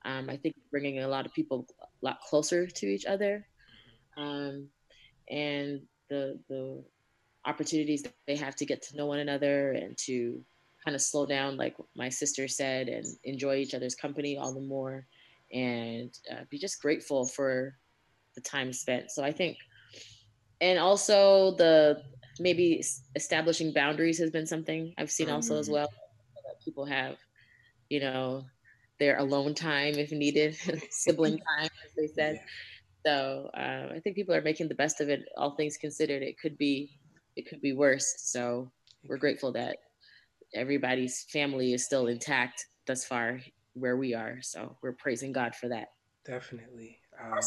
[0.04, 3.46] um, I think bringing a lot of people a lot closer to each other,
[4.16, 4.68] um,
[5.28, 6.82] and the the
[7.44, 10.42] opportunities that they have to get to know one another and to
[10.84, 14.60] kind of slow down, like my sister said, and enjoy each other's company all the
[14.60, 15.06] more,
[15.52, 17.74] and uh, be just grateful for
[18.34, 19.10] the time spent.
[19.10, 19.56] So I think,
[20.60, 22.02] and also the
[22.40, 22.82] maybe
[23.16, 25.60] establishing boundaries has been something I've seen also mm-hmm.
[25.60, 25.88] as well.
[26.46, 27.16] That people have,
[27.88, 28.44] you know,
[28.98, 30.56] their alone time if needed,
[30.90, 32.40] sibling time, as they said.
[33.06, 35.28] So uh, I think people are making the best of it.
[35.36, 36.97] All things considered, it could be
[37.38, 38.14] it could be worse.
[38.18, 38.70] So
[39.04, 39.76] we're grateful that
[40.54, 43.40] everybody's family is still intact thus far
[43.74, 44.38] where we are.
[44.42, 45.88] So we're praising God for that.
[46.26, 46.98] Definitely.
[47.22, 47.38] Um,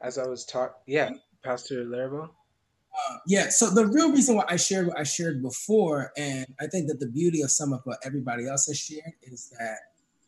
[0.00, 1.10] as I was taught, yeah,
[1.44, 2.24] Pastor Laribo.
[2.24, 6.66] Uh, yeah, so the real reason why I shared what I shared before, and I
[6.66, 9.78] think that the beauty of some of what everybody else has shared is that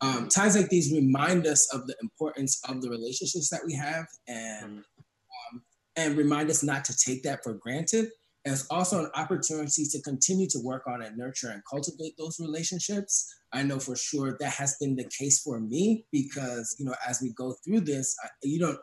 [0.01, 4.05] um, times like these remind us of the importance of the relationships that we have
[4.27, 5.63] and um,
[5.95, 8.09] and remind us not to take that for granted
[8.45, 12.39] and it's also an opportunity to continue to work on and nurture and cultivate those
[12.39, 16.95] relationships i know for sure that has been the case for me because you know
[17.07, 18.79] as we go through this I, you don't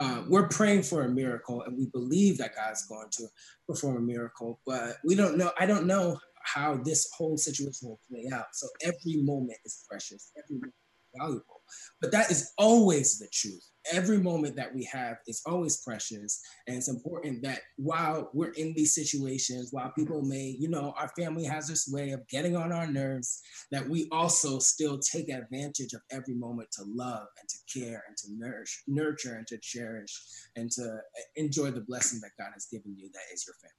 [0.00, 3.26] uh, we're praying for a miracle and we believe that god's going to
[3.66, 6.18] perform a miracle but we don't know i don't know
[6.54, 8.46] how this whole situation will play out.
[8.52, 11.57] So every moment is precious, every moment is valuable.
[12.00, 13.64] But that is always the truth.
[13.92, 16.40] Every moment that we have is always precious.
[16.66, 21.08] And it's important that while we're in these situations, while people may, you know, our
[21.18, 23.40] family has this way of getting on our nerves,
[23.70, 28.16] that we also still take advantage of every moment to love and to care and
[28.18, 30.20] to nourish, nurture and to cherish
[30.56, 33.74] and to eh, enjoy the blessing that God has given you that is your family.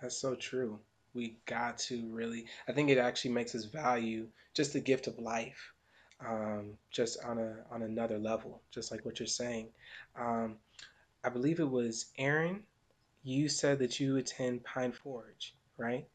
[0.00, 0.80] That's so true
[1.14, 5.18] we got to really i think it actually makes us value just the gift of
[5.18, 5.72] life
[6.26, 9.68] um, just on a on another level just like what you're saying.
[10.18, 10.56] Um,
[11.24, 12.62] i believe it was aaron
[13.22, 16.06] you said that you attend pine forge right?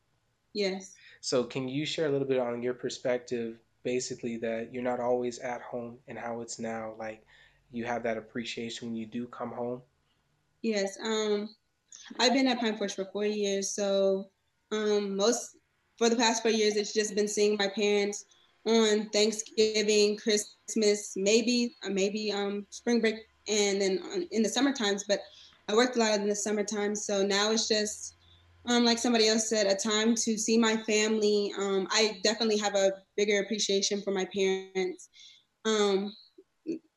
[0.53, 0.95] Yes.
[1.19, 5.39] So can you share a little bit on your perspective basically that you're not always
[5.39, 7.25] at home and how it's now like
[7.71, 9.81] you have that appreciation when you do come home?
[10.61, 11.49] Yes um
[12.19, 14.29] i've been at pine forge for four years so
[14.71, 15.57] um, most
[15.99, 18.25] for the past four years, it's just been seeing my parents
[18.65, 23.15] on Thanksgiving, Christmas, maybe uh, maybe um, spring break,
[23.47, 25.05] and then on, in the summer times.
[25.07, 25.19] But
[25.67, 28.15] I worked a lot in the summertime, so now it's just
[28.65, 31.53] um, like somebody else said, a time to see my family.
[31.57, 35.09] Um, I definitely have a bigger appreciation for my parents
[35.65, 36.13] um,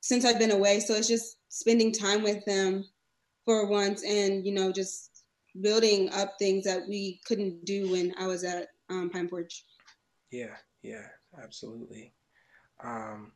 [0.01, 0.81] since I've been away.
[0.81, 2.85] So it's just spending time with them
[3.45, 5.25] for once, and you know, just
[5.61, 9.65] building up things that we couldn't do when I was at um, Pine Forge.
[10.31, 11.07] Yeah, yeah,
[11.41, 12.12] absolutely.
[12.83, 13.33] Um,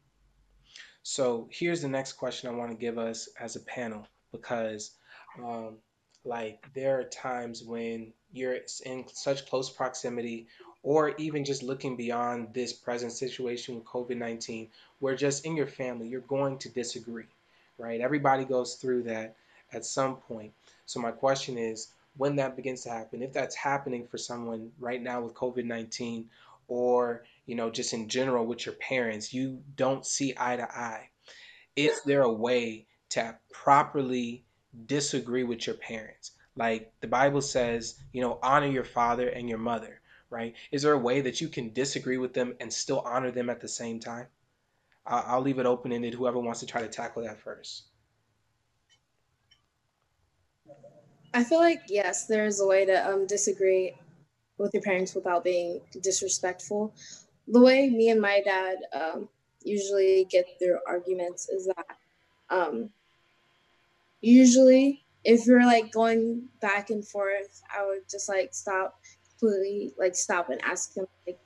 [1.03, 4.90] so here's the next question I want to give us as a panel because
[5.38, 5.76] um,
[6.24, 10.49] like there are times when you're in such close proximity
[10.82, 14.68] or even just looking beyond this present situation with COVID-19
[14.99, 17.26] where just in your family you're going to disagree,
[17.78, 18.01] right?
[18.01, 19.36] Everybody goes through that
[19.72, 20.53] at some point.
[20.86, 25.03] So my question is when that begins to happen, if that's happening for someone right
[25.03, 26.24] now with COVID-19
[26.69, 31.11] or, you know, just in general with your parents, you don't see eye to eye.
[31.77, 34.45] Is there a way to properly
[34.87, 36.33] disagree with your parents?
[36.57, 40.01] Like the Bible says, you know, honor your father and your mother,
[40.31, 40.55] right?
[40.73, 43.61] Is there a way that you can disagree with them and still honor them at
[43.61, 44.27] the same time?
[45.07, 46.14] I'll leave it open ended.
[46.14, 47.85] Whoever wants to try to tackle that first.
[51.33, 53.95] I feel like yes, there is a way to um, disagree
[54.59, 56.94] with your parents without being disrespectful.
[57.48, 59.28] The way me and my dad um,
[59.62, 61.86] usually get through arguments is that
[62.50, 62.90] um,
[64.20, 68.98] usually if you're like going back and forth, I would just like stop
[69.38, 71.38] completely, like stop and ask him like,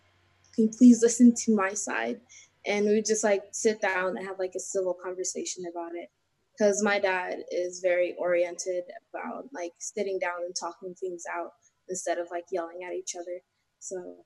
[0.55, 2.21] "Can you please listen to my side?"
[2.67, 6.11] And we just like sit down and have like a civil conversation about it
[6.53, 8.85] because my dad is very oriented
[9.15, 11.53] about like sitting down and talking things out
[11.91, 13.41] instead of like yelling at each other.
[13.81, 14.17] So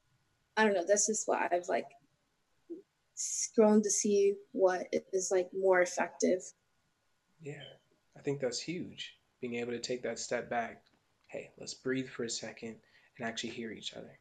[0.56, 0.84] I don't know.
[0.86, 1.86] That's just what I've like
[3.56, 6.40] grown to see what is like more effective.
[7.40, 7.62] Yeah,
[8.16, 9.16] I think that's huge.
[9.40, 10.82] Being able to take that step back.
[11.26, 12.76] Hey, let's breathe for a second
[13.18, 14.18] and actually hear each other.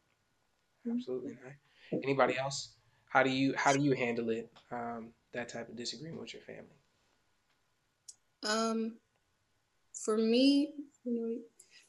[0.86, 0.98] Mm-hmm.
[0.98, 1.36] Absolutely.
[1.92, 2.70] Anybody else?
[3.08, 4.50] How do you how do you handle it?
[4.72, 6.78] Um, that type of disagreement with your family.
[8.42, 8.96] Um,
[9.92, 10.72] for me,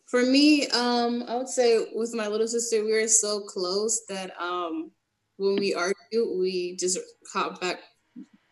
[0.08, 4.40] for me, um, I would say with my little sister, we were so close that
[4.40, 4.92] um,
[5.38, 7.00] when we argue, we just
[7.34, 7.80] hop back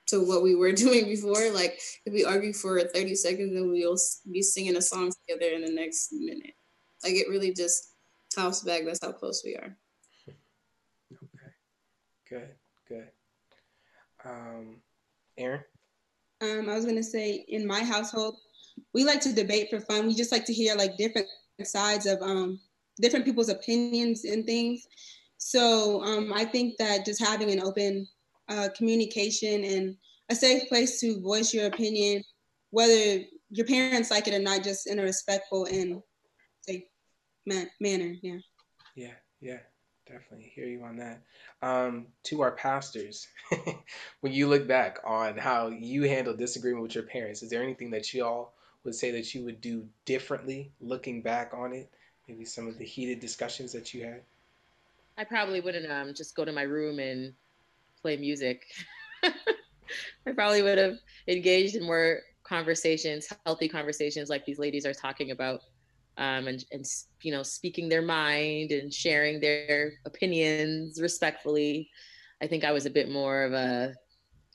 [0.07, 1.51] to what we were doing before.
[1.51, 3.97] Like if we argue for 30 seconds, then we'll
[4.31, 6.55] be singing a song together in the next minute.
[7.03, 7.93] Like it really just
[8.35, 8.83] hops back.
[8.85, 9.77] That's how close we are.
[10.27, 10.37] Okay,
[12.29, 12.49] good,
[12.87, 13.07] good.
[14.25, 14.77] Um,
[15.37, 15.63] Aaron.
[16.41, 18.37] Um, I was gonna say in my household,
[18.93, 20.07] we like to debate for fun.
[20.07, 21.27] We just like to hear like different
[21.67, 22.59] sides of um,
[23.01, 24.87] different people's opinions and things.
[25.37, 28.07] So um, I think that just having an open
[28.49, 29.95] uh, communication and
[30.29, 32.23] a safe place to voice your opinion,
[32.71, 36.01] whether your parents like it or not, just in a respectful and
[36.61, 36.83] safe
[37.45, 38.15] man- manner.
[38.21, 38.37] Yeah.
[38.95, 39.13] Yeah.
[39.41, 39.59] Yeah.
[40.05, 41.21] Definitely hear you on that.
[41.61, 43.27] Um, to our pastors,
[44.21, 47.91] when you look back on how you handle disagreement with your parents, is there anything
[47.91, 48.53] that you all
[48.83, 51.89] would say that you would do differently looking back on it?
[52.27, 54.21] Maybe some of the heated discussions that you had?
[55.17, 57.33] I probably wouldn't um, just go to my room and
[58.01, 58.65] play music.
[59.23, 60.95] I probably would have
[61.27, 65.61] engaged in more conversations, healthy conversations like these ladies are talking about
[66.17, 66.85] um, and, and
[67.21, 71.89] you know speaking their mind and sharing their opinions respectfully
[72.41, 73.93] i think i was a bit more of a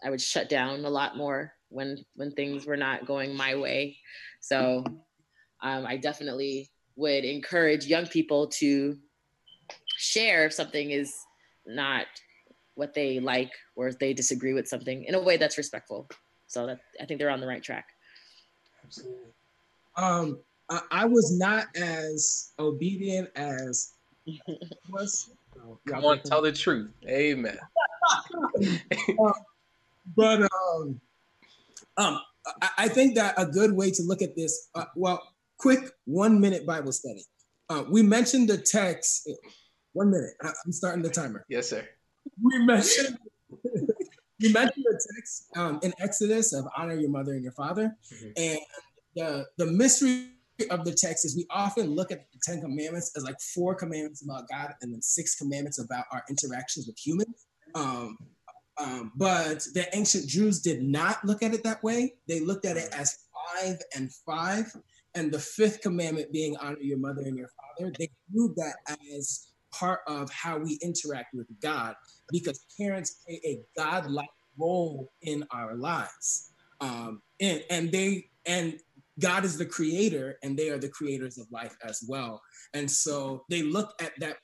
[0.05, 3.97] i would shut down a lot more when when things were not going my way
[4.41, 4.85] so
[5.63, 8.97] um, i definitely would encourage young people to
[9.97, 11.15] share if something is
[11.67, 12.07] not
[12.75, 16.09] what they like or if they disagree with something in a way that's respectful
[16.47, 17.87] so that i think they're on the right track
[18.85, 19.33] absolutely
[19.97, 20.39] um
[20.71, 23.95] I, I was not as obedient as
[24.91, 25.31] was.
[25.87, 26.91] Come on, tell the truth.
[27.07, 27.59] Amen.
[29.21, 29.33] uh,
[30.17, 31.01] but um,
[31.99, 32.21] um,
[32.63, 35.21] I, I, think that a good way to look at this, uh, well,
[35.59, 37.25] quick one minute Bible study.
[37.69, 39.29] Uh, we mentioned the text.
[39.93, 40.31] One minute.
[40.43, 41.45] I, am starting the timer.
[41.49, 41.87] Yes, sir.
[42.43, 43.19] We mentioned.
[44.41, 48.31] we mentioned the text um, in Exodus of honor your mother and your father, mm-hmm.
[48.37, 48.59] and
[49.17, 50.29] the the mystery
[50.71, 54.23] of the text is we often look at the Ten Commandments as like four commandments
[54.23, 57.47] about God and then six commandments about our interactions with humans.
[57.75, 58.17] Um,
[58.81, 62.15] um, but the ancient Jews did not look at it that way.
[62.27, 64.73] They looked at it as five and five.
[65.15, 68.77] And the fifth commandment being honor your mother and your father, they viewed that
[69.17, 71.95] as part of how we interact with God
[72.31, 76.53] because parents play a God-like role in our lives.
[76.81, 78.79] Um, and, and they and
[79.19, 82.41] God is the creator and they are the creators of life as well.
[82.75, 84.37] And so they look at that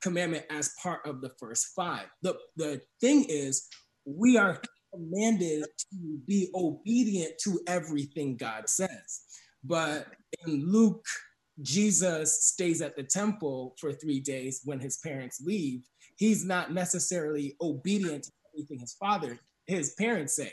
[0.00, 2.06] commandment as part of the first five.
[2.22, 3.68] The, the thing is,
[4.04, 4.60] we are
[4.92, 9.20] commanded to be obedient to everything God says.
[9.62, 10.06] But
[10.46, 11.04] in Luke,
[11.62, 15.82] Jesus stays at the temple for three days when his parents leave.
[16.16, 20.52] He's not necessarily obedient to everything his father, his parents say.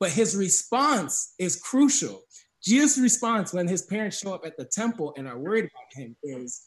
[0.00, 2.22] But his response is crucial
[2.66, 6.16] Jesus' response when his parents show up at the temple and are worried about him
[6.24, 6.62] is,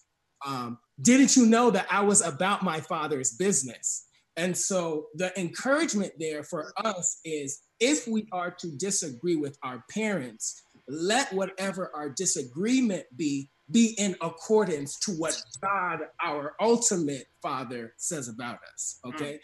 [0.45, 4.05] um, Didn't you know that I was about my father's business?
[4.37, 9.83] And so the encouragement there for us is if we are to disagree with our
[9.89, 17.93] parents, let whatever our disagreement be be in accordance to what God, our ultimate Father,
[17.97, 18.99] says about us.
[19.05, 19.33] Okay.
[19.33, 19.39] Mm.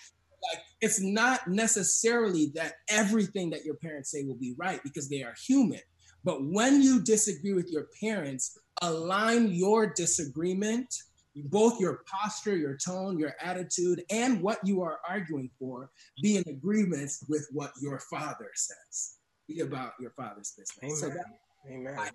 [0.52, 5.24] Like it's not necessarily that everything that your parents say will be right because they
[5.24, 5.82] are human.
[6.24, 10.94] But when you disagree with your parents, align your disagreement,
[11.36, 15.90] both your posture, your tone, your attitude, and what you are arguing for,
[16.22, 19.18] be in agreement with what your father says.
[19.48, 20.80] Be about your father's business.
[20.84, 20.96] Amen.
[20.96, 21.26] So that,
[21.70, 21.96] Amen.
[22.00, 22.10] I,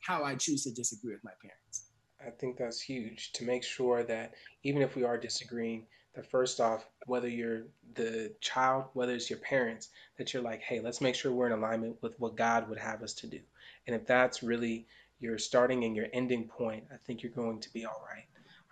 [0.00, 1.86] how I choose to disagree with my parents.
[2.24, 6.60] I think that's huge to make sure that even if we are disagreeing, that first
[6.60, 7.64] off, whether you're
[7.94, 11.52] the child, whether it's your parents, that you're like, hey, let's make sure we're in
[11.52, 13.40] alignment with what God would have us to do.
[13.86, 14.86] And if that's really
[15.18, 18.24] your starting and your ending point, I think you're going to be all right.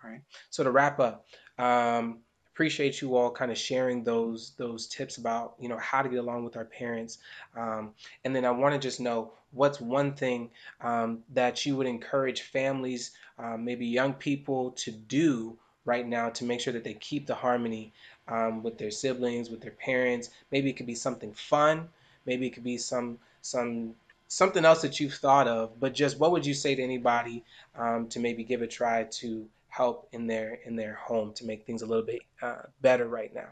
[0.02, 0.20] Right.
[0.50, 1.26] So to wrap up,
[1.58, 2.18] um,
[2.52, 6.18] appreciate you all kind of sharing those those tips about you know how to get
[6.18, 7.18] along with our parents.
[7.56, 7.94] Um,
[8.24, 10.50] and then I want to just know what's one thing
[10.80, 16.44] um, that you would encourage families, uh, maybe young people, to do right now to
[16.44, 17.92] make sure that they keep the harmony
[18.28, 20.30] um, with their siblings, with their parents.
[20.50, 21.88] Maybe it could be something fun.
[22.26, 23.94] Maybe it could be some some
[24.28, 25.78] something else that you've thought of.
[25.80, 27.44] But just what would you say to anybody
[27.76, 31.64] um, to maybe give a try to help in their in their home to make
[31.64, 33.48] things a little bit uh, better right now?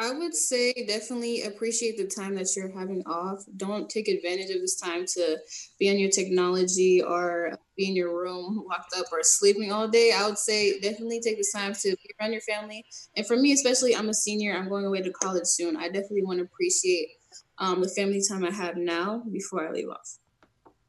[0.00, 3.44] I would say definitely appreciate the time that you're having off.
[3.56, 5.38] Don't take advantage of this time to
[5.78, 10.12] be on your technology or be in your room locked up or sleeping all day.
[10.12, 12.84] I would say definitely take this time to be around your family.
[13.16, 14.56] And for me, especially, I'm a senior.
[14.56, 15.76] I'm going away to college soon.
[15.76, 17.10] I definitely want to appreciate
[17.58, 20.16] um, the family time I have now before I leave off.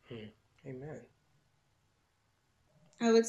[0.10, 0.30] Hmm.
[0.66, 1.02] Amen.
[3.02, 3.26] I would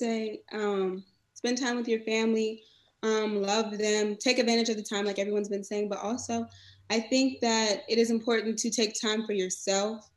[0.00, 2.62] say um, spend time with your family
[3.02, 5.88] um, love them, take advantage of the time, like everyone's been saying.
[5.88, 6.46] But also,
[6.90, 10.10] I think that it is important to take time for yourself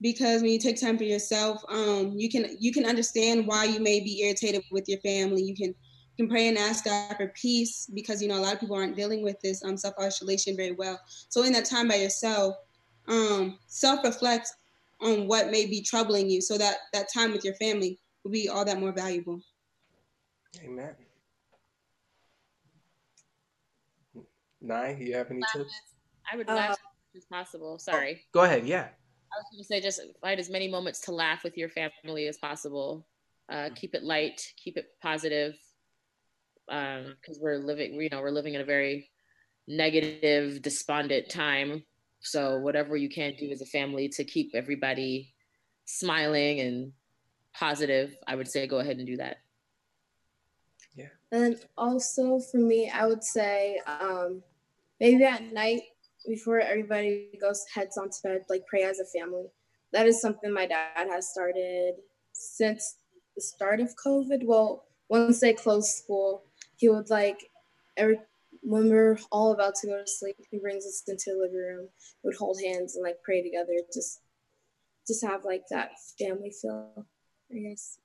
[0.00, 3.80] because when you take time for yourself, um, you can you can understand why you
[3.80, 5.42] may be irritated with your family.
[5.42, 5.74] You can
[6.16, 8.76] you can pray and ask God for peace because you know a lot of people
[8.76, 11.00] aren't dealing with this um, self isolation very well.
[11.28, 12.54] So in that time by yourself,
[13.08, 14.50] um, self reflect
[15.00, 18.48] on what may be troubling you, so that that time with your family will be
[18.48, 19.40] all that more valuable.
[20.64, 20.94] Amen.
[24.60, 25.74] Nye, you have any tips?
[26.32, 27.78] I would laugh uh, as much as possible.
[27.78, 28.14] Sorry.
[28.18, 28.66] Oh, go ahead.
[28.66, 28.88] Yeah.
[29.32, 32.28] I was going to say just find as many moments to laugh with your family
[32.28, 33.06] as possible.
[33.52, 35.54] Uh, keep it light, keep it positive,
[36.66, 39.10] because um, we're living, you know, we're living in a very
[39.68, 41.84] negative, despondent time.
[42.20, 45.34] So whatever you can do as a family to keep everybody
[45.84, 46.92] smiling and
[47.54, 49.38] positive, I would say go ahead and do that.
[50.94, 51.08] Yeah.
[51.32, 54.42] And also for me, I would say um,
[55.00, 55.82] maybe at night
[56.26, 59.46] before everybody goes heads onto bed, like pray as a family.
[59.92, 61.94] That is something my dad has started
[62.32, 62.96] since
[63.34, 64.44] the start of COVID.
[64.44, 66.44] Well, once they closed school,
[66.76, 67.50] he would like
[67.96, 68.18] every
[68.62, 71.88] when we're all about to go to sleep, he brings us into the living room,
[72.22, 74.20] would hold hands and like pray together, just
[75.06, 77.06] just have like that family feel,
[77.54, 77.98] I guess.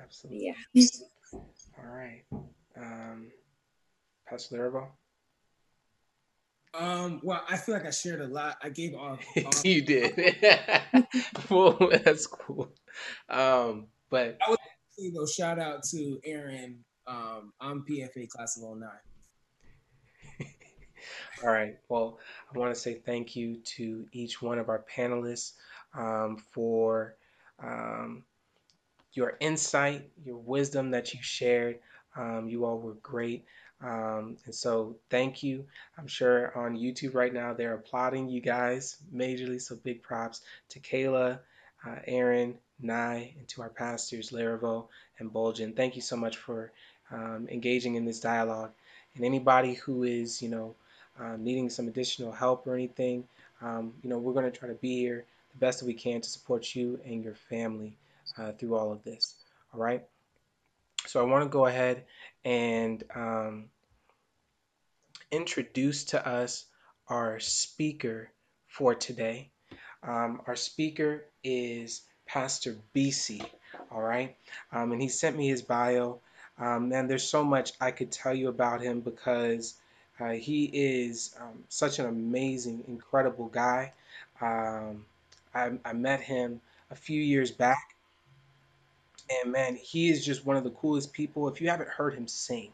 [0.00, 0.54] Absolutely.
[0.74, 0.82] Yeah.
[1.32, 2.22] all right.
[2.76, 3.30] Um
[4.28, 4.88] Pastor Laravel?
[6.74, 8.58] Um, well, I feel like I shared a lot.
[8.62, 9.18] I gave all.
[9.44, 10.36] all you did.
[11.50, 12.70] well, that's cool.
[13.30, 14.58] Um, but I would
[14.98, 16.84] you know, shout out to Aaron.
[17.06, 18.88] Um, I'm PFA class of 09.
[21.44, 21.76] all right.
[21.88, 22.18] Well,
[22.52, 25.52] I want to say thank you to each one of our panelists
[25.94, 27.16] um, for
[27.62, 28.24] um,
[29.16, 31.78] your insight, your wisdom that you shared.
[32.16, 33.44] Um, you all were great.
[33.82, 35.64] Um, and so thank you.
[35.98, 39.60] I'm sure on YouTube right now they're applauding you guys majorly.
[39.60, 40.40] So big props
[40.70, 41.38] to Kayla,
[41.86, 44.86] uh, Aaron, Nye, and to our pastors, Laravel
[45.18, 45.74] and Bulgin.
[45.76, 46.72] Thank you so much for
[47.10, 48.72] um, engaging in this dialogue.
[49.14, 50.74] And anybody who is, you know,
[51.18, 53.24] uh, needing some additional help or anything,
[53.62, 56.20] um, you know, we're going to try to be here the best that we can
[56.20, 57.96] to support you and your family
[58.38, 59.34] uh, through all of this.
[59.72, 60.04] All right.
[61.06, 62.04] So I want to go ahead
[62.44, 63.64] and um,
[65.30, 66.66] introduce to us
[67.08, 68.30] our speaker
[68.68, 69.50] for today.
[70.02, 73.44] Um, our speaker is Pastor BC,
[73.90, 74.36] all right?
[74.72, 76.20] Um, and he sent me his bio.
[76.58, 79.74] Um, and there's so much I could tell you about him because
[80.18, 83.92] uh, he is um, such an amazing, incredible guy.
[84.40, 85.04] Um,
[85.54, 86.60] I, I met him
[86.90, 87.95] a few years back,
[89.30, 91.48] and man, he is just one of the coolest people.
[91.48, 92.72] If you haven't heard him sing,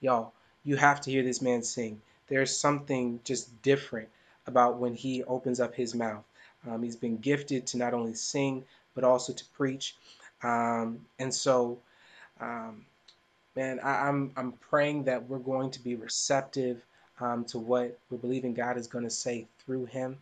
[0.00, 0.32] y'all,
[0.64, 2.00] you have to hear this man sing.
[2.28, 4.08] There's something just different
[4.46, 6.24] about when he opens up his mouth.
[6.68, 8.64] Um, he's been gifted to not only sing
[8.94, 9.96] but also to preach,
[10.42, 11.78] um, and so,
[12.40, 12.84] um,
[13.56, 16.84] man, I, am I'm, I'm praying that we're going to be receptive
[17.20, 20.18] um, to what we're believing God is going to say through him.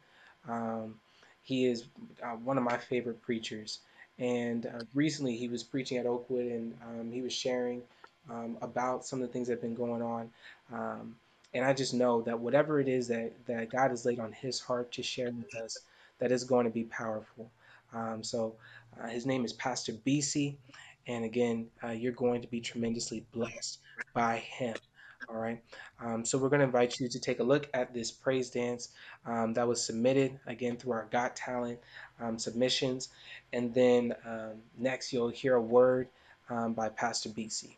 [0.49, 1.01] Um,
[1.43, 1.85] he is
[2.23, 3.81] uh, one of my favorite preachers.
[4.21, 7.83] And uh, recently he was preaching at Oakwood and um, he was sharing
[8.31, 10.31] um, about some of the things that have been going on.
[10.73, 11.17] Um,
[11.55, 14.61] and I just know that whatever it is that, that God has laid on his
[14.61, 15.79] heart to share with us,
[16.19, 17.51] that is going to be powerful.
[17.93, 18.55] Um, so
[19.03, 20.57] uh, his name is Pastor BC.
[21.07, 23.79] And again, uh, you're going to be tremendously blessed
[24.15, 24.77] by him.
[25.29, 25.63] All right.
[26.03, 28.89] Um, so we're going to invite you to take a look at this praise dance
[29.27, 31.79] um, that was submitted again through our Got Talent
[32.21, 33.09] um, submissions.
[33.53, 36.09] And then um, next, you'll hear a word
[36.49, 37.77] um, by Pastor BC.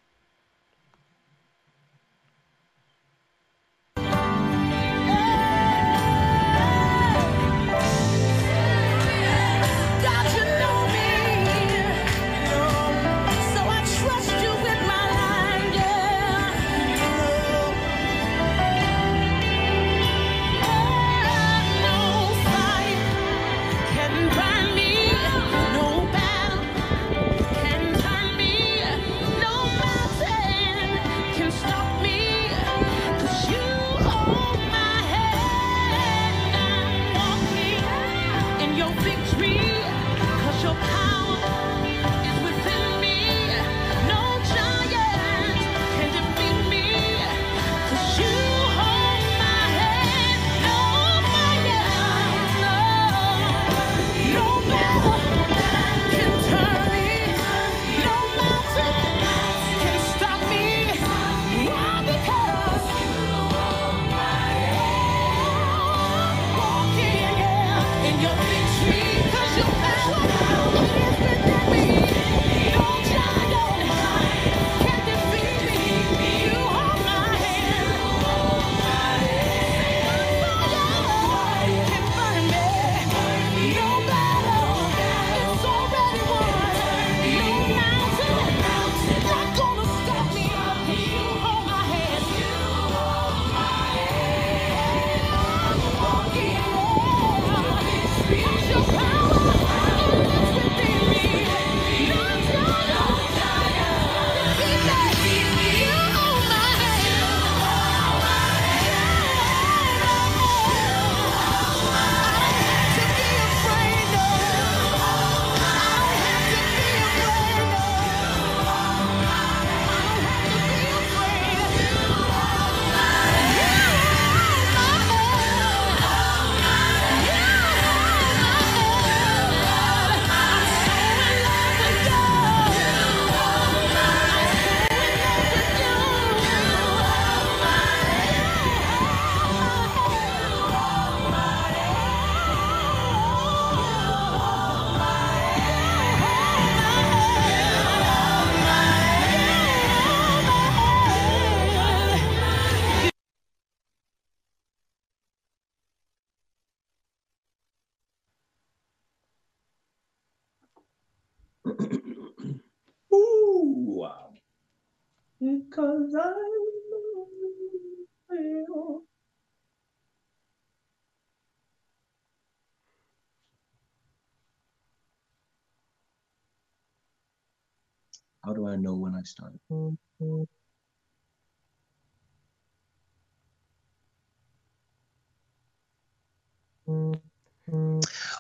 [178.45, 179.61] How do I know when I started?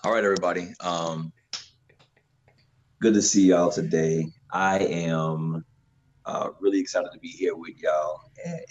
[0.05, 0.75] All right, everybody.
[0.81, 1.33] Um,
[3.01, 4.27] good to see y'all today.
[4.53, 5.65] I am
[6.27, 8.19] uh, really excited to be here with y'all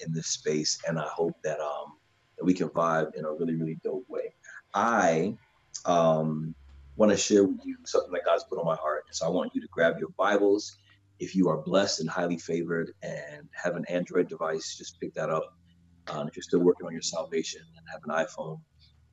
[0.05, 1.93] in this space, and I hope that um
[2.37, 4.33] that we can vibe in a really really dope way.
[4.73, 5.35] I
[5.85, 6.55] um
[6.97, 9.51] want to share with you something that God's put on my heart, so I want
[9.55, 10.75] you to grab your Bibles.
[11.21, 15.29] If you are blessed and highly favored and have an Android device, just pick that
[15.29, 15.55] up.
[16.07, 18.59] Uh, if you're still working on your salvation and have an iPhone,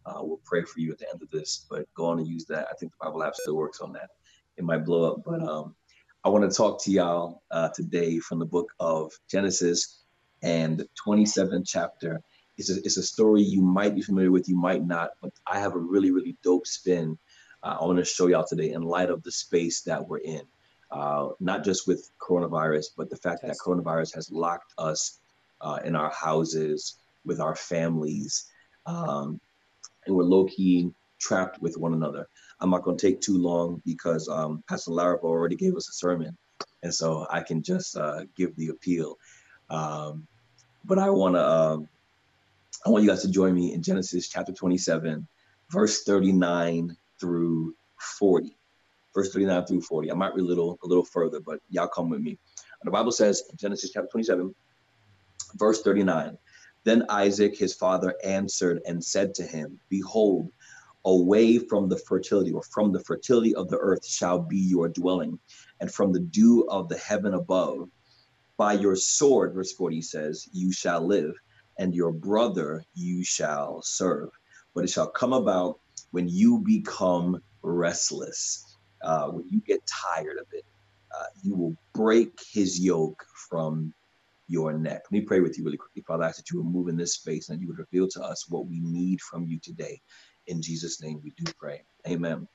[0.06, 1.66] uh, we'll pray for you at the end of this.
[1.68, 2.66] But go on and use that.
[2.70, 4.08] I think the Bible app still works on that.
[4.56, 5.76] It might blow up, but um,
[6.24, 10.02] I want to talk to y'all uh, today from the book of Genesis
[10.42, 12.22] and the 27th chapter.
[12.56, 15.60] It's a, it's a story you might be familiar with, you might not, but I
[15.60, 17.18] have a really, really dope spin
[17.62, 20.42] uh, I want to show y'all today in light of the space that we're in,
[20.90, 25.18] uh, not just with coronavirus, but the fact that coronavirus has locked us
[25.60, 28.46] uh, in our houses with our families,
[28.86, 29.40] um,
[30.06, 32.28] and we're low key trapped with one another.
[32.60, 35.92] I'm not going to take too long because um, Pastor Lara already gave us a
[35.92, 36.36] sermon,
[36.82, 39.18] and so I can just uh, give the appeal.
[39.68, 40.26] Um,
[40.84, 41.88] but I want to, um,
[42.86, 45.26] I want you guys to join me in Genesis chapter 27,
[45.70, 48.57] verse 39 through 40.
[49.18, 50.12] Verse 39 through 40.
[50.12, 52.38] I might read a little, a little further, but y'all come with me.
[52.84, 54.54] The Bible says in Genesis chapter 27,
[55.56, 56.38] verse 39.
[56.84, 60.52] Then Isaac, his father, answered and said to him, Behold,
[61.04, 65.36] away from the fertility or from the fertility of the earth shall be your dwelling,
[65.80, 67.88] and from the dew of the heaven above.
[68.56, 71.34] By your sword, verse 40 says, you shall live,
[71.76, 74.28] and your brother you shall serve.
[74.76, 75.80] But it shall come about
[76.12, 78.67] when you become restless,
[79.02, 80.64] uh, when you get tired of it,
[81.18, 83.92] uh, you will break his yoke from
[84.48, 85.02] your neck.
[85.04, 86.02] Let me pray with you really quickly.
[86.06, 88.22] Father, I ask that you would move in this space and you would reveal to
[88.22, 90.00] us what we need from you today.
[90.46, 91.82] In Jesus' name, we do pray.
[92.08, 92.48] Amen.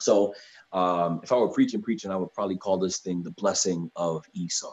[0.00, 0.34] So,
[0.72, 4.24] um, if I were preaching, preaching, I would probably call this thing the blessing of
[4.34, 4.72] Esau.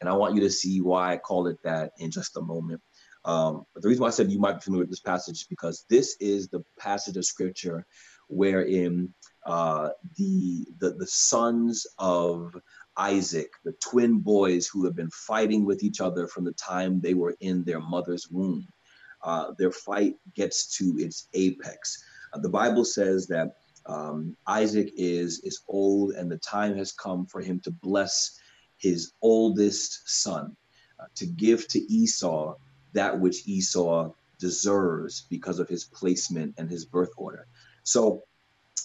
[0.00, 2.80] And I want you to see why I call it that in just a moment.
[3.24, 5.46] Um, but the reason why I said you might be familiar with this passage is
[5.48, 7.86] because this is the passage of scripture
[8.28, 9.12] wherein
[9.46, 12.54] uh, the, the the sons of
[12.96, 17.14] Isaac, the twin boys who have been fighting with each other from the time they
[17.14, 18.66] were in their mother's womb,
[19.22, 22.02] uh, their fight gets to its apex.
[22.32, 23.56] Uh, the Bible says that
[23.86, 28.38] um, Isaac is is old, and the time has come for him to bless
[28.78, 30.56] his oldest son,
[31.00, 32.54] uh, to give to Esau
[32.92, 37.46] that which Esau deserves because of his placement and his birth order.
[37.84, 38.22] So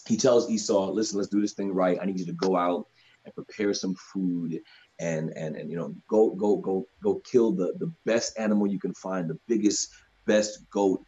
[0.08, 1.98] he tells Esau, "Listen, let's do this thing right.
[2.02, 2.88] I need you to go out
[3.26, 4.60] and prepare some food."
[5.00, 8.80] And, and and you know go go go go kill the the best animal you
[8.80, 9.90] can find the biggest
[10.28, 11.02] best goat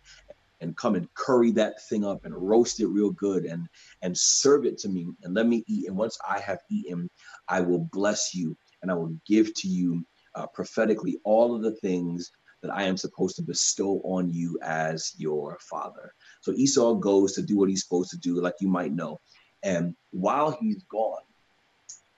[0.61, 3.67] and come and curry that thing up and roast it real good and
[4.01, 7.09] and serve it to me and let me eat and once i have eaten
[7.49, 11.75] i will bless you and i will give to you uh, prophetically all of the
[11.77, 12.31] things
[12.61, 16.13] that I am supposed to bestow on you as your father.
[16.41, 19.19] So Esau goes to do what he's supposed to do, like you might know.
[19.63, 21.21] And while he's gone,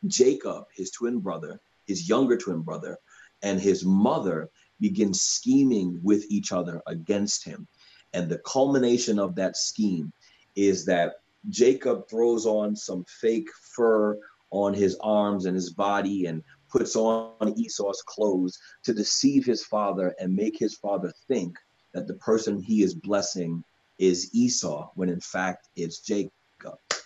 [0.07, 2.97] Jacob, his twin brother, his younger twin brother,
[3.41, 4.49] and his mother
[4.80, 7.67] begin scheming with each other against him.
[8.13, 10.11] And the culmination of that scheme
[10.55, 11.15] is that
[11.49, 14.17] Jacob throws on some fake fur
[14.51, 20.15] on his arms and his body and puts on Esau's clothes to deceive his father
[20.19, 21.57] and make his father think
[21.93, 23.63] that the person he is blessing
[23.97, 26.31] is Esau, when in fact it's Jacob.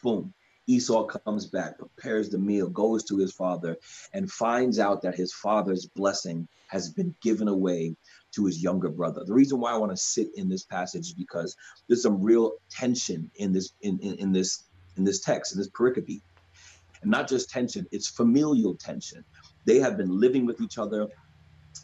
[0.03, 0.33] Boom.
[0.69, 3.77] Esau comes back, prepares the meal, goes to his father,
[4.13, 7.95] and finds out that his father's blessing has been given away
[8.35, 9.23] to his younger brother.
[9.25, 11.55] The reason why I want to sit in this passage is because
[11.88, 14.65] there's some real tension in this in, in, in this
[14.97, 16.21] in this text, in this pericope.
[17.01, 19.23] And not just tension, it's familial tension.
[19.65, 21.07] They have been living with each other,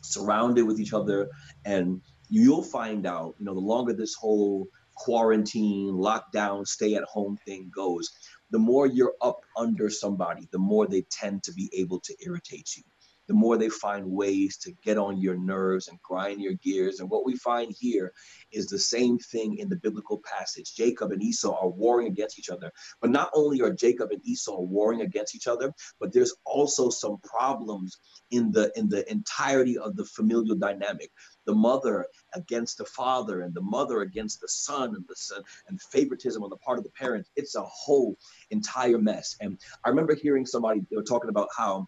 [0.01, 1.29] surrounded with each other,
[1.63, 7.37] and you'll find out, you know, the longer this whole quarantine, lockdown, stay at home
[7.45, 8.11] thing goes,
[8.51, 12.75] the more you're up under somebody, the more they tend to be able to irritate
[12.77, 12.83] you
[13.27, 16.99] the more they find ways to get on your nerves and grind your gears.
[16.99, 18.11] And what we find here
[18.51, 20.75] is the same thing in the biblical passage.
[20.75, 22.71] Jacob and Esau are warring against each other.
[23.01, 27.17] But not only are Jacob and Esau warring against each other, but there's also some
[27.23, 27.97] problems
[28.31, 31.11] in the in the entirety of the familial dynamic.
[31.45, 35.81] The mother against the father, and the mother against the son, and the son, and
[35.81, 37.29] favoritism on the part of the parents.
[37.35, 38.17] It's a whole
[38.51, 39.35] entire mess.
[39.41, 41.87] And I remember hearing somebody they were talking about how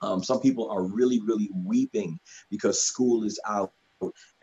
[0.00, 2.18] um, some people are really, really weeping
[2.50, 3.72] because school is out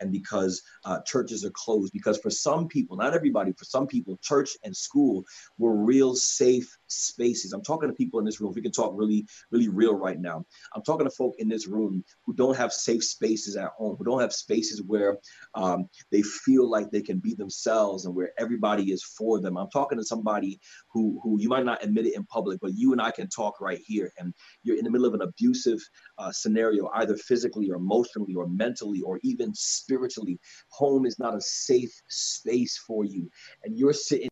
[0.00, 1.92] and because uh, churches are closed.
[1.92, 5.24] Because for some people, not everybody, for some people, church and school
[5.58, 7.52] were real safe spaces.
[7.52, 8.52] I'm talking to people in this room.
[8.54, 10.44] we can talk really, really real right now.
[10.74, 14.04] I'm talking to folk in this room who don't have safe spaces at home, who
[14.04, 15.18] don't have spaces where
[15.54, 19.56] um, they feel like they can be themselves and where everybody is for them.
[19.56, 20.60] I'm talking to somebody
[20.92, 23.60] who, who you might not admit it in public, but you and I can talk
[23.60, 24.12] right here.
[24.18, 25.80] And you're in the middle of an abusive
[26.18, 30.38] uh, scenario, either physically or emotionally or mentally or even spiritually.
[30.70, 33.30] Home is not a safe space for you.
[33.64, 34.28] And you're sitting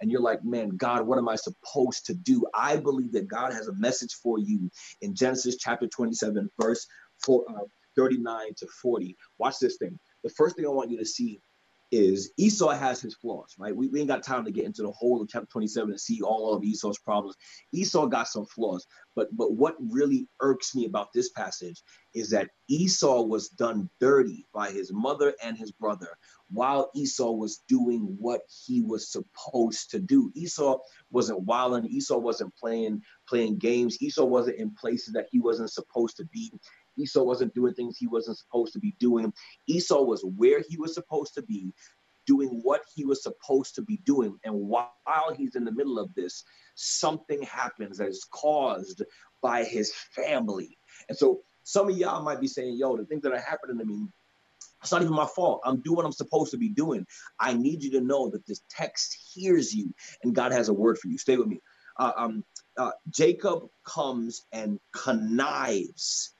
[0.00, 2.46] and you're like, man, God, what am I supposed to do?
[2.54, 6.86] I believe that God has a message for you in Genesis chapter 27, verse
[7.24, 7.64] four, uh,
[7.96, 9.16] 39 to 40.
[9.38, 9.98] Watch this thing.
[10.22, 11.40] The first thing I want you to see
[11.94, 13.74] is Esau has his flaws, right?
[13.74, 16.20] We, we ain't got time to get into the whole of chapter 27 and see
[16.22, 17.36] all of Esau's problems.
[17.72, 21.82] Esau got some flaws, but but what really irks me about this passage
[22.14, 26.16] is that Esau was done dirty by his mother and his brother
[26.50, 30.30] while Esau was doing what he was supposed to do.
[30.34, 30.78] Esau
[31.10, 36.16] wasn't wilding, Esau wasn't playing playing games, Esau wasn't in places that he wasn't supposed
[36.16, 36.52] to be.
[36.96, 39.32] Esau wasn't doing things he wasn't supposed to be doing.
[39.66, 41.72] Esau was where he was supposed to be,
[42.26, 44.38] doing what he was supposed to be doing.
[44.44, 49.02] And while he's in the middle of this, something happens that is caused
[49.42, 50.76] by his family.
[51.08, 53.84] And so some of y'all might be saying, yo, the things that are happening to
[53.84, 54.08] me,
[54.82, 55.62] it's not even my fault.
[55.64, 57.06] I'm doing what I'm supposed to be doing.
[57.40, 60.98] I need you to know that this text hears you and God has a word
[60.98, 61.16] for you.
[61.16, 61.60] Stay with me.
[61.98, 62.44] Uh, um,
[62.76, 66.33] uh, Jacob comes and connives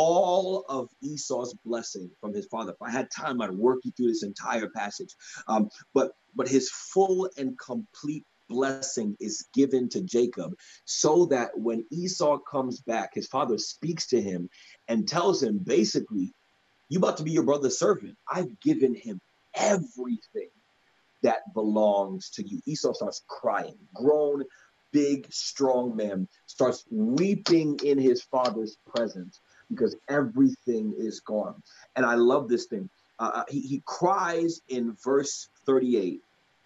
[0.00, 2.72] all of Esau's blessing from his father.
[2.72, 5.14] If I had time, I'd work you through this entire passage.
[5.46, 10.54] Um, but but his full and complete blessing is given to Jacob
[10.86, 14.48] so that when Esau comes back, his father speaks to him
[14.88, 16.32] and tells him basically,
[16.88, 18.16] you about to be your brother's servant.
[18.26, 19.20] I've given him
[19.54, 20.48] everything
[21.22, 22.60] that belongs to you.
[22.66, 24.44] Esau starts crying, grown,
[24.92, 29.38] big, strong man, starts weeping in his father's presence
[29.70, 31.62] because everything is gone.
[31.96, 32.90] And I love this thing.
[33.18, 36.20] Uh, uh, he, he cries in verse 38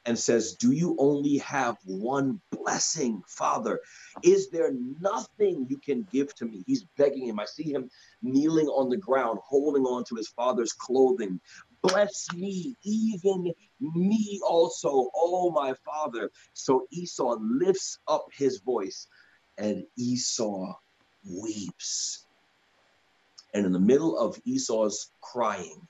[0.06, 3.80] and says, Do you only have one blessing, Father?
[4.22, 6.62] Is there nothing you can give to me?
[6.66, 7.40] He's begging him.
[7.40, 7.90] I see him
[8.22, 11.40] kneeling on the ground, holding on to his father's clothing.
[11.82, 16.30] Bless me, even me also, oh my father.
[16.54, 19.06] So Esau lifts up his voice,
[19.58, 20.74] and Esau
[21.28, 22.23] weeps.
[23.54, 25.86] And in the middle of Esau's crying,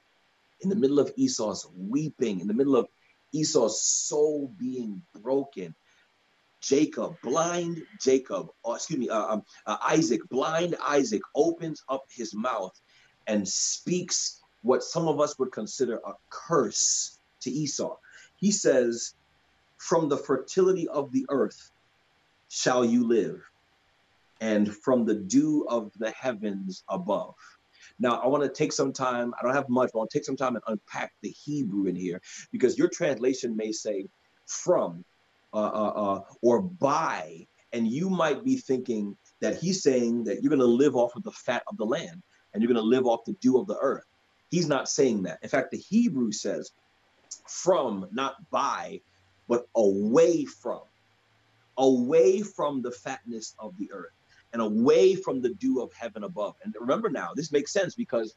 [0.61, 2.89] in the middle of Esau's weeping, in the middle of
[3.33, 5.75] Esau's soul being broken,
[6.61, 12.35] Jacob, blind Jacob, or excuse me, uh, um, uh, Isaac, blind Isaac opens up his
[12.35, 12.79] mouth
[13.27, 17.97] and speaks what some of us would consider a curse to Esau.
[18.37, 19.15] He says,
[19.77, 21.71] From the fertility of the earth
[22.49, 23.43] shall you live,
[24.41, 27.35] and from the dew of the heavens above.
[27.99, 30.19] Now, I want to take some time, I don't have much, but I want to
[30.19, 32.21] take some time and unpack the Hebrew in here
[32.51, 34.07] because your translation may say
[34.47, 35.05] from
[35.53, 40.51] uh, uh, uh, or by, and you might be thinking that he's saying that you're
[40.51, 42.23] going to live off of the fat of the land
[42.53, 44.05] and you're going to live off the dew of the earth.
[44.51, 45.39] He's not saying that.
[45.43, 46.73] In fact, the Hebrew says
[47.49, 49.01] from, not by,
[49.49, 50.81] but away from,
[51.77, 54.13] away from the fatness of the earth
[54.55, 56.55] and away from the dew of heaven above.
[56.65, 58.35] And remember now, this makes sense because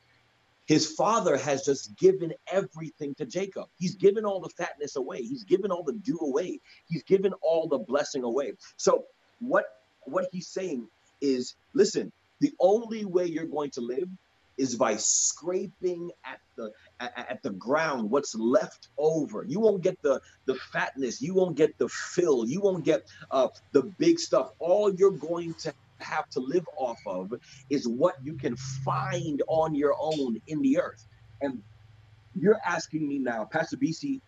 [0.65, 3.67] his father has just given everything to Jacob.
[3.77, 5.21] He's given all the fatness away.
[5.21, 6.59] He's given all the dew away.
[6.89, 8.53] He's given all the blessing away.
[8.75, 9.05] So
[9.39, 9.65] what
[10.05, 10.87] what he's saying
[11.21, 14.09] is, listen, the only way you're going to live
[14.57, 20.19] is by scraping at the at, the ground what's left over you won't get the
[20.45, 24.91] the fatness you won't get the fill you won't get uh, the big stuff all
[24.95, 27.33] you're going to have to live off of
[27.69, 31.05] is what you can find on your own in the earth.
[31.41, 31.61] And
[32.35, 34.21] you're asking me now, Pastor BC,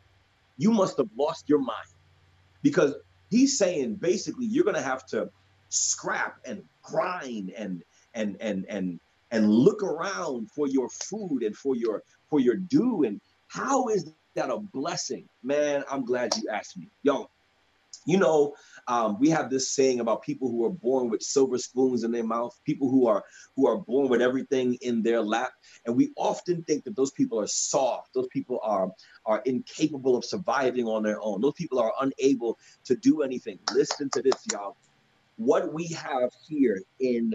[0.58, 1.78] you must have lost your mind.
[2.62, 2.96] Because
[3.30, 5.30] he's saying basically you're going to have to
[5.70, 9.00] scrap and grind and and and and
[9.32, 13.04] and look around for your food and for your for your due.
[13.04, 15.26] And how is that a blessing?
[15.44, 16.90] Man i'm glad you asked me.
[17.04, 17.30] Yo
[18.06, 18.56] you know,
[18.88, 22.24] um, we have this saying about people who are born with silver spoons in their
[22.24, 23.24] mouth, people who are
[23.56, 25.52] who are born with everything in their lap,
[25.86, 28.14] and we often think that those people are soft.
[28.14, 28.90] Those people are
[29.26, 31.42] are incapable of surviving on their own.
[31.42, 33.60] Those people are unable to do anything.
[33.74, 34.78] Listen to this, y'all.
[35.38, 37.34] What we have here in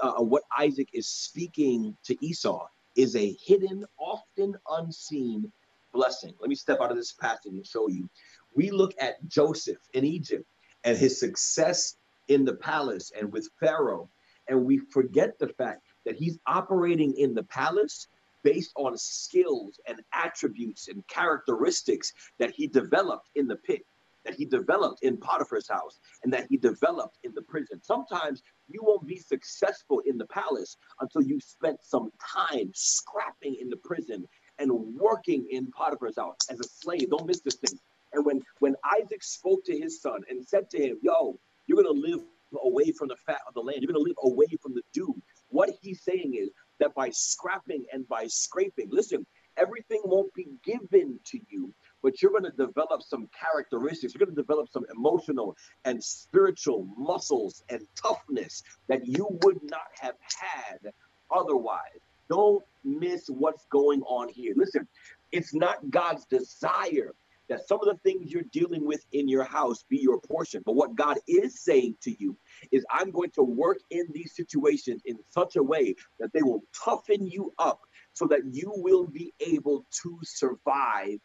[0.00, 5.50] uh, what Isaac is speaking to Esau is a hidden, often unseen
[5.92, 6.34] blessing.
[6.40, 8.08] Let me step out of this passage and show you
[8.54, 10.44] we look at Joseph in Egypt
[10.84, 11.96] and his success
[12.28, 14.08] in the palace and with Pharaoh,
[14.48, 18.08] and we forget the fact that he's operating in the palace
[18.42, 23.82] based on skills and attributes and characteristics that he developed in the pit,
[24.24, 27.80] that he developed in Potiphar's house, and that he developed in the prison.
[27.82, 33.68] Sometimes you won't be successful in the palace until you spent some time scrapping in
[33.68, 34.26] the prison
[34.58, 37.10] and working in Potiphar's house as a slave.
[37.10, 37.78] Don't miss this thing.
[38.12, 41.94] And when, when Isaac spoke to his son and said to him, Yo, you're going
[41.94, 42.20] to live
[42.62, 45.14] away from the fat of the land, you're going to live away from the dew.
[45.48, 46.50] What he's saying is
[46.80, 52.30] that by scrapping and by scraping, listen, everything won't be given to you, but you're
[52.32, 54.14] going to develop some characteristics.
[54.14, 59.88] You're going to develop some emotional and spiritual muscles and toughness that you would not
[60.00, 60.92] have had
[61.34, 62.00] otherwise.
[62.28, 64.54] Don't miss what's going on here.
[64.56, 64.88] Listen,
[65.32, 67.12] it's not God's desire
[67.48, 70.62] that some of the things you're dealing with in your house be your portion.
[70.64, 72.36] But what God is saying to you
[72.70, 76.62] is, I'm going to work in these situations in such a way that they will
[76.84, 77.80] toughen you up
[78.14, 81.18] so that you will be able to survive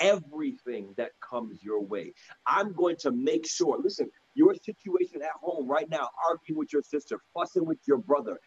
[0.00, 2.12] everything that comes your way.
[2.46, 6.82] I'm going to make sure, listen, your situation at home right now, arguing with your
[6.82, 8.38] sister, fussing with your brother,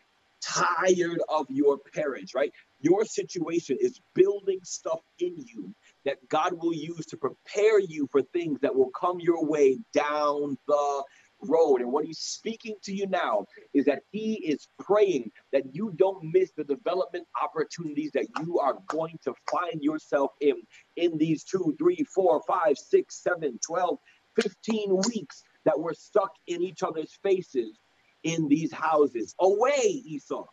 [0.42, 2.52] tired of your parents, right?
[2.80, 5.74] Your situation is building stuff in you
[6.06, 10.58] that God will use to prepare you for things that will come your way down
[10.68, 11.04] the
[11.44, 11.82] road.
[11.82, 16.32] And what he's speaking to you now is that he is praying that you don't
[16.34, 20.56] miss the development opportunities that you are going to find yourself in
[20.98, 23.98] in these two, three, four, five, six, seven, 12,
[24.42, 27.78] 15 weeks that we're stuck in each other's faces
[28.24, 29.36] in these houses.
[29.40, 30.46] Away, Esau.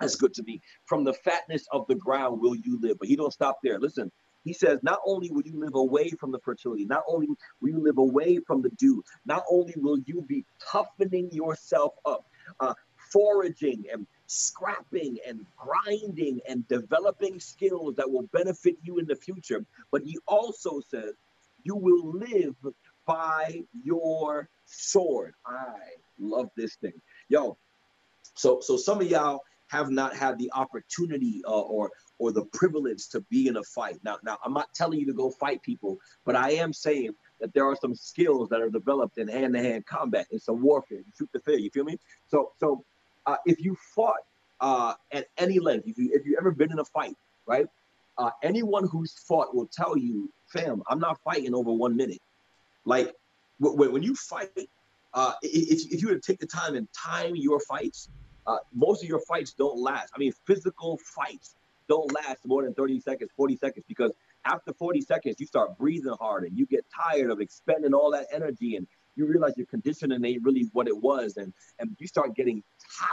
[0.00, 0.60] That's good to me.
[0.86, 2.98] From the fatness of the ground will you live.
[2.98, 3.78] But he don't stop there.
[3.80, 4.12] Listen,
[4.48, 7.28] he says, not only will you live away from the fertility, not only
[7.60, 10.42] will you live away from the dew, not only will you be
[10.72, 12.24] toughening yourself up,
[12.60, 12.72] uh,
[13.12, 19.62] foraging and scrapping and grinding and developing skills that will benefit you in the future,
[19.92, 21.12] but he also says,
[21.64, 22.56] you will live
[23.06, 25.34] by your sword.
[25.44, 25.74] I
[26.18, 26.98] love this thing.
[27.28, 27.58] Yo,
[28.34, 33.08] so so some of y'all have not had the opportunity uh, or or the privilege
[33.08, 33.98] to be in a fight.
[34.04, 37.54] Now, now I'm not telling you to go fight people, but I am saying that
[37.54, 40.98] there are some skills that are developed in hand-to-hand combat It's a warfare.
[40.98, 41.98] You shoot the fair, you feel me?
[42.28, 42.84] So, so
[43.26, 44.20] uh, if you fought
[44.60, 47.16] uh, at any length, if you if you ever been in a fight,
[47.46, 47.66] right?
[48.16, 52.20] Uh, anyone who's fought will tell you, fam, I'm not fighting over one minute.
[52.84, 53.14] Like
[53.60, 54.50] when, when you fight,
[55.14, 58.08] uh, if, if you to take the time and time your fights,
[58.48, 60.10] uh, most of your fights don't last.
[60.16, 61.54] I mean, physical fights
[61.88, 64.12] don't last more than 30 seconds, 40 seconds, because
[64.44, 68.26] after 40 seconds, you start breathing hard and you get tired of expending all that
[68.32, 68.86] energy and
[69.16, 72.62] you realize your conditioning ain't really what it was and, and you start getting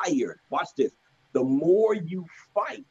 [0.05, 0.39] tired.
[0.49, 0.91] Watch this.
[1.33, 2.85] The more you fight,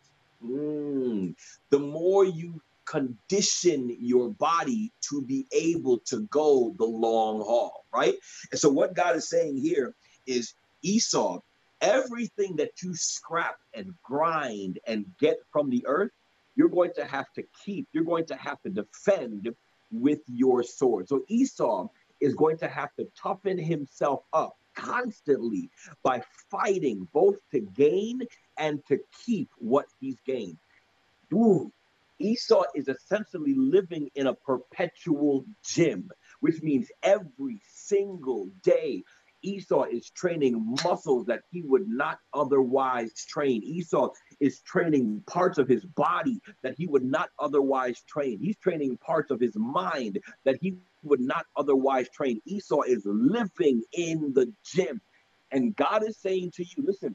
[0.45, 1.35] mm,
[1.71, 8.15] the more you condition your body to be able to go the long haul, right?
[8.51, 9.95] And so what God is saying here
[10.27, 11.41] is Esau,
[11.85, 16.11] everything that you scrap and grind and get from the earth,
[16.57, 19.55] you're going to have to keep, you're going to have to defend
[19.93, 21.09] with your sword.
[21.09, 21.89] So Esau
[22.21, 25.71] is going to have to toughen himself up constantly
[26.03, 28.23] by fighting both to gain
[28.57, 30.57] and to keep what he's gained.
[31.33, 31.71] Ooh,
[32.19, 36.09] Esau is essentially living in a perpetual gym,
[36.41, 39.03] which means every single day
[39.45, 43.63] Esau is training muscles that he would not otherwise train.
[43.63, 48.39] Esau is training parts of his body that he would not otherwise train.
[48.41, 52.41] He's training parts of his mind that he would not otherwise train.
[52.47, 55.01] Esau is living in the gym.
[55.53, 57.15] And God is saying to you, listen,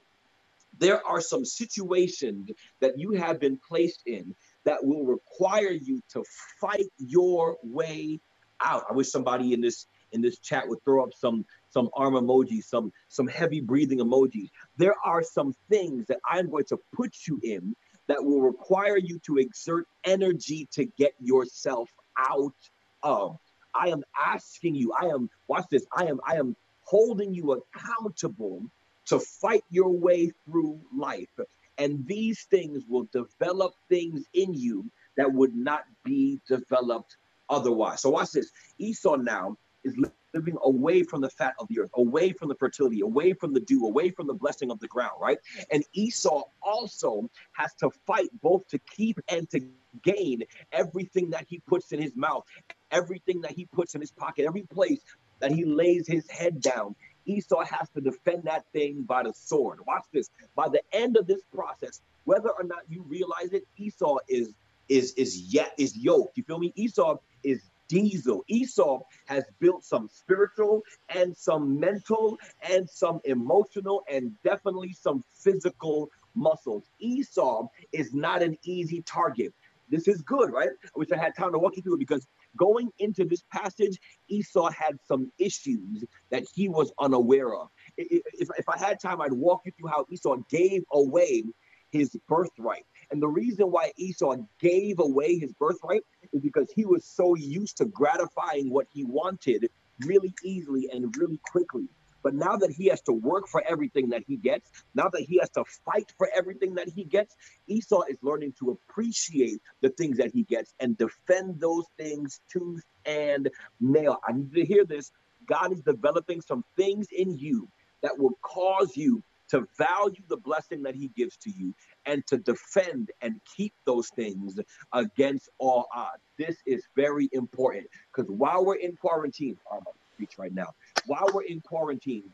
[0.78, 6.24] there are some situations that you have been placed in that will require you to
[6.62, 8.20] fight your way
[8.62, 8.86] out.
[8.90, 12.66] I wish somebody in this in this chat would throw up some some arm emojis,
[12.66, 14.50] some some heavy breathing emojis.
[14.78, 17.76] There are some things that I'm going to put you in
[18.08, 22.56] that will require you to exert energy to get yourself out
[23.04, 23.38] of.
[23.76, 28.64] I am asking you, I am watch this, I am I am holding you accountable
[29.06, 31.40] to fight your way through life.
[31.78, 34.86] And these things will develop things in you
[35.18, 37.16] that would not be developed
[37.50, 38.02] otherwise.
[38.02, 38.52] So watch this.
[38.78, 39.96] Esau now is
[40.34, 43.60] living away from the fat of the earth, away from the fertility, away from the
[43.60, 45.38] dew, away from the blessing of the ground, right?
[45.72, 49.62] And Esau also has to fight both to keep and to
[50.04, 52.46] gain everything that he puts in his mouth,
[52.92, 55.02] everything that he puts in his pocket, every place
[55.40, 56.96] that he lays his head down.
[57.26, 59.80] Esau has to defend that thing by the sword.
[59.86, 60.30] Watch this.
[60.56, 64.54] By the end of this process, whether or not you realize it, Esau is
[64.88, 66.38] is is yet is yoked.
[66.38, 66.74] You feel me?
[66.76, 68.46] Esau is diesel.
[68.48, 70.84] Esau has built some spiritual
[71.14, 72.38] and some mental
[72.70, 76.84] and some emotional and definitely some physical muscles.
[77.00, 79.54] Esau is not an easy target.
[79.90, 80.70] This is good, right?
[80.86, 84.00] I wish I had time to walk you through it because going into this passage,
[84.28, 87.70] Esau had some issues that he was unaware of.
[87.98, 91.44] If, if I had time, I'd walk you through how Esau gave away
[91.92, 92.86] his birthright.
[93.12, 97.78] And the reason why Esau gave away his birthright is because he was so used
[97.78, 99.70] to gratifying what he wanted
[100.06, 101.88] really easily and really quickly.
[102.22, 105.38] But now that he has to work for everything that he gets, now that he
[105.40, 107.36] has to fight for everything that he gets,
[107.68, 112.84] Esau is learning to appreciate the things that he gets and defend those things tooth
[113.06, 113.50] and
[113.80, 114.18] nail.
[114.28, 115.12] I need to hear this.
[115.48, 117.70] God is developing some things in you
[118.02, 121.76] that will cause you to value the blessing that he gives to you
[122.06, 124.60] and to defend and keep those things
[124.94, 126.24] against all odds.
[126.38, 130.74] This is very important because while we're in quarantine, I'm on the speech right now,
[131.06, 132.34] while we're in quarantine,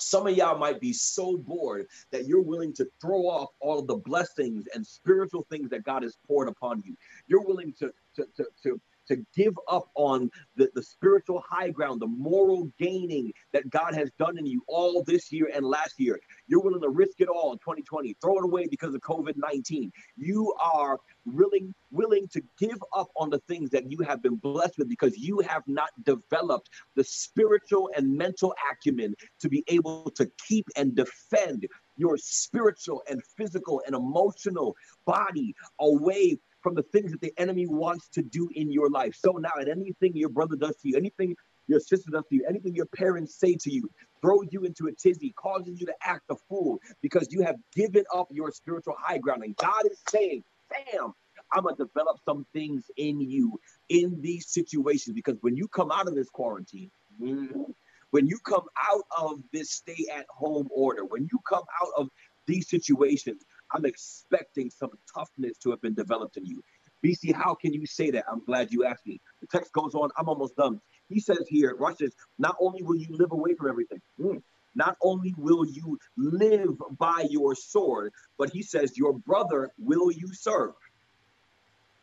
[0.00, 3.86] some of y'all might be so bored that you're willing to throw off all of
[3.86, 6.96] the blessings and spiritual things that God has poured upon you.
[7.28, 12.00] You're willing to, to, to, to to give up on the, the spiritual high ground,
[12.00, 16.18] the moral gaining that God has done in you all this year and last year.
[16.46, 19.90] You're willing to risk it all in 2020, throw it away because of COVID 19.
[20.16, 24.78] You are willing, willing to give up on the things that you have been blessed
[24.78, 30.30] with because you have not developed the spiritual and mental acumen to be able to
[30.46, 34.74] keep and defend your spiritual and physical and emotional
[35.06, 39.14] body away from the things that the enemy wants to do in your life.
[39.14, 41.36] So now, at anything your brother does to you, anything
[41.68, 43.88] your sister does to you, anything your parents say to you,
[44.22, 48.04] throws you into a tizzy, causes you to act a fool because you have given
[48.14, 49.44] up your spiritual high ground.
[49.44, 51.12] And God is saying, Bam,
[51.52, 53.60] I'm going to develop some things in you
[53.90, 59.04] in these situations because when you come out of this quarantine, when you come out
[59.18, 62.08] of this stay at home order, when you come out of
[62.46, 63.42] these situations,
[63.74, 66.62] I'm expecting some toughness to have been developed in you.
[67.04, 68.24] BC, how can you say that?
[68.30, 69.20] I'm glad you asked me.
[69.40, 70.10] The text goes on.
[70.16, 70.80] I'm almost done.
[71.08, 72.14] He says here, watch this.
[72.38, 74.40] Not only will you live away from everything, mm,
[74.74, 80.32] not only will you live by your sword, but he says, your brother will you
[80.32, 80.72] serve.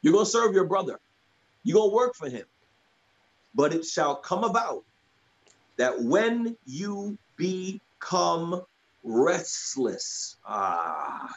[0.01, 0.99] You're going to serve your brother.
[1.63, 2.45] You're going to work for him.
[3.55, 4.83] But it shall come about
[5.77, 8.61] that when you become
[9.03, 11.33] restless, ah,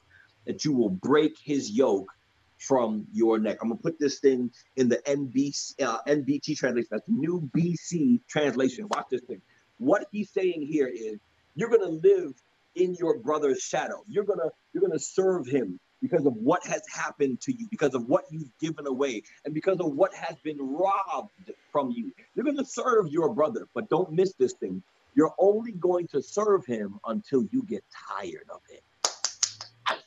[0.47, 2.11] that you will break his yoke
[2.59, 3.59] from your neck.
[3.61, 6.89] I'm gonna put this thing in the NBC, uh, NBT translation.
[6.91, 8.89] That's new BC translation.
[8.89, 9.43] Watch this thing.
[9.79, 11.19] What he's saying here is
[11.57, 12.33] you're gonna live
[12.75, 14.05] in your brother's shadow.
[14.09, 18.07] You're gonna you're gonna serve him because of what has happened to you, because of
[18.07, 21.31] what you've given away, and because of what has been robbed
[21.73, 22.12] from you.
[22.35, 24.83] You're gonna serve your brother, but don't miss this thing.
[25.15, 28.83] You're only going to serve him until you get tired of it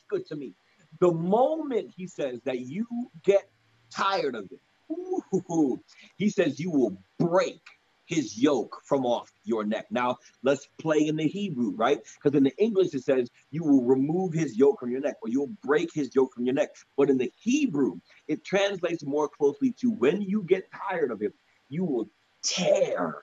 [0.08, 0.54] good to me.
[1.00, 2.86] The moment he says that you
[3.24, 3.48] get
[3.90, 4.60] tired of it,
[4.90, 5.80] ooh,
[6.16, 7.60] he says you will break
[8.06, 9.86] his yoke from off your neck.
[9.90, 11.98] Now, let's play in the Hebrew, right?
[12.14, 15.28] Because in the English it says you will remove his yoke from your neck or
[15.28, 16.70] you'll break his yoke from your neck.
[16.96, 21.34] But in the Hebrew, it translates more closely to when you get tired of him,
[21.68, 22.08] you will
[22.42, 23.20] tear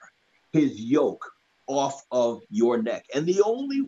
[0.52, 1.32] his yoke
[1.66, 3.04] off of your neck.
[3.14, 3.82] And the only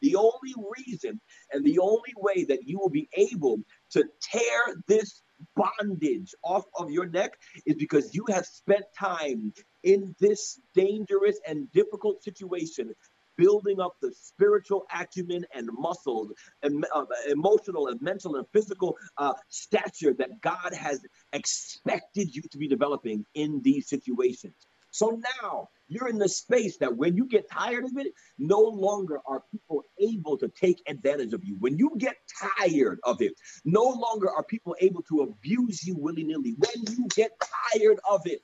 [0.00, 1.20] the only reason
[1.52, 5.22] and the only way that you will be able to tear this
[5.56, 7.32] bondage off of your neck
[7.66, 9.52] is because you have spent time
[9.82, 12.92] in this dangerous and difficult situation
[13.36, 16.30] building up the spiritual acumen and muscles
[16.62, 21.00] and uh, emotional and mental and physical uh, stature that God has
[21.32, 24.66] expected you to be developing in these situations.
[24.90, 29.20] So now you're in the space that when you get tired of it, no longer
[29.26, 31.56] are people able to take advantage of you.
[31.58, 32.16] When you get
[32.58, 33.32] tired of it,
[33.64, 36.54] no longer are people able to abuse you willy nilly.
[36.56, 37.32] When you get
[37.72, 38.40] tired of it,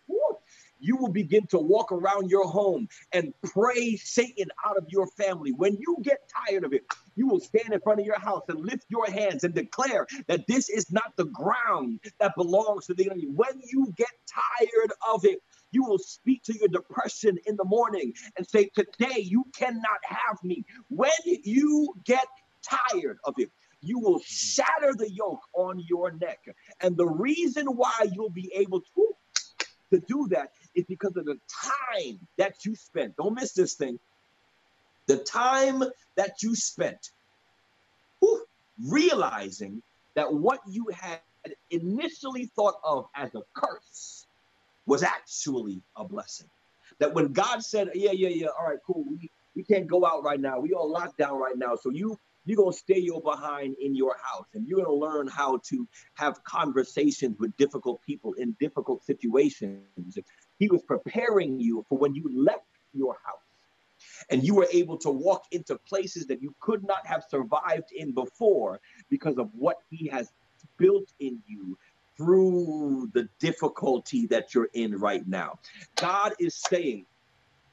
[0.79, 5.53] you will begin to walk around your home and pray Satan out of your family.
[5.53, 6.83] When you get tired of it,
[7.15, 10.47] you will stand in front of your house and lift your hands and declare that
[10.47, 13.27] this is not the ground that belongs to the enemy.
[13.27, 15.41] When you get tired of it,
[15.71, 20.43] you will speak to your depression in the morning and say, Today you cannot have
[20.43, 20.65] me.
[20.89, 22.27] When you get
[22.63, 26.41] tired of it, you will shatter the yoke on your neck.
[26.81, 29.15] And the reason why you'll be able to,
[29.93, 33.17] to do that is because of the time that you spent.
[33.17, 33.99] Don't miss this thing.
[35.07, 35.85] The time
[36.17, 37.11] that you spent
[38.21, 38.45] whew,
[38.89, 39.83] realizing
[40.15, 41.21] that what you had
[41.71, 44.26] initially thought of as a curse
[44.87, 46.49] was actually a blessing.
[47.01, 50.23] That when God said, Yeah, yeah, yeah, all right, cool, we, we can't go out
[50.23, 50.61] right now.
[50.61, 51.77] We all locked down right now.
[51.77, 55.59] So you you're gonna stay your behind in your house and you're gonna learn how
[55.69, 60.17] to have conversations with difficult people in difficult situations.
[60.59, 63.41] He was preparing you for when you left your house
[64.31, 68.13] and you were able to walk into places that you could not have survived in
[68.13, 68.81] before
[69.11, 70.31] because of what he has
[70.79, 71.77] built in you
[72.17, 75.59] through the difficulty that you're in right now.
[75.97, 77.07] God is saying,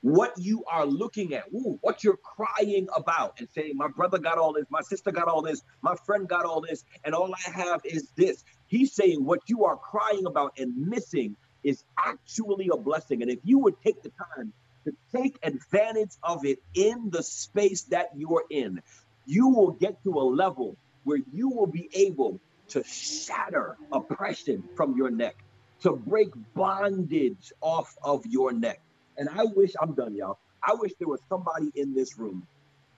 [0.04, 4.38] what you are looking at, ooh, what you're crying about, and saying, My brother got
[4.38, 7.52] all this, my sister got all this, my friend got all this, and all I
[7.52, 8.44] have is this.
[8.68, 13.22] He's saying, What you are crying about and missing is actually a blessing.
[13.22, 14.52] And if you would take the time
[14.84, 18.82] to take advantage of it in the space that you're in,
[19.26, 20.76] you will get to a level
[21.06, 25.36] where you will be able to shatter oppression from your neck,
[25.82, 28.82] to break bondage off of your neck.
[29.18, 30.40] And I wish, I'm done, y'all.
[30.66, 32.48] I wish there was somebody in this room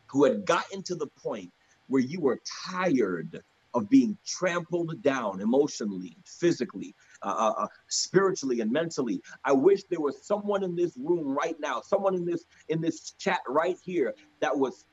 [0.08, 1.52] who had gotten to the point
[1.88, 2.40] where you were
[2.70, 3.42] tired
[3.76, 9.22] of being trampled down emotionally, physically, uh, uh, uh, spiritually, and mentally.
[9.44, 13.12] I wish there was someone in this room right now, someone in this in this
[13.20, 14.86] chat right here that was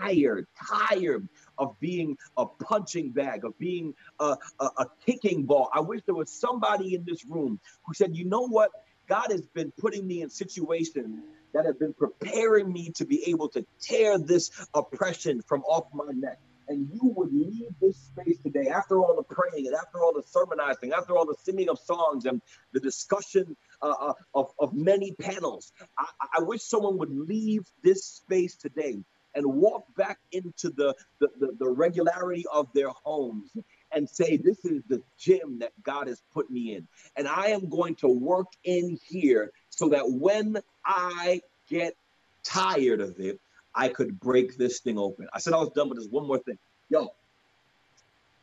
[0.00, 1.28] tired, tired
[1.60, 5.70] of being a punching bag, of being a, a, a kicking ball.
[5.72, 8.70] I wish there was somebody in this room who said, you know what?
[9.08, 11.20] God has been putting me in situations
[11.52, 16.12] that have been preparing me to be able to tear this oppression from off my
[16.12, 16.38] neck
[16.70, 20.22] and you would leave this space today after all the praying and after all the
[20.22, 22.40] sermonizing, after all the singing of songs and
[22.72, 26.06] the discussion uh, uh, of, of many panels, I,
[26.38, 29.02] I, wish someone would leave this space today
[29.34, 33.50] and walk back into the, the, the, the regularity of their homes
[33.92, 36.86] and say, This is the gym that God has put me in.
[37.16, 41.94] And I am going to work in here so that when I get
[42.44, 43.40] tired of it,
[43.74, 45.28] I could break this thing open.
[45.32, 46.58] I said I was done, but there's one more thing.
[46.88, 47.08] Yo,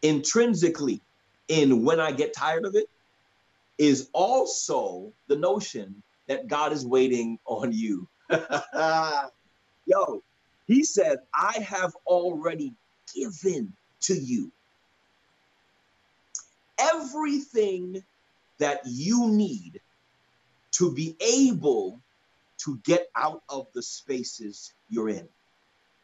[0.02, 1.02] intrinsically,
[1.48, 2.90] in when I get tired of it,
[3.78, 8.08] is also the notion that God is waiting on you.
[9.86, 10.24] Yo,
[10.68, 12.76] he said, I have already
[13.16, 14.52] given to you
[16.78, 18.04] everything
[18.60, 19.82] that you need
[20.72, 22.00] to be able
[22.58, 25.28] to get out of the spaces you're in.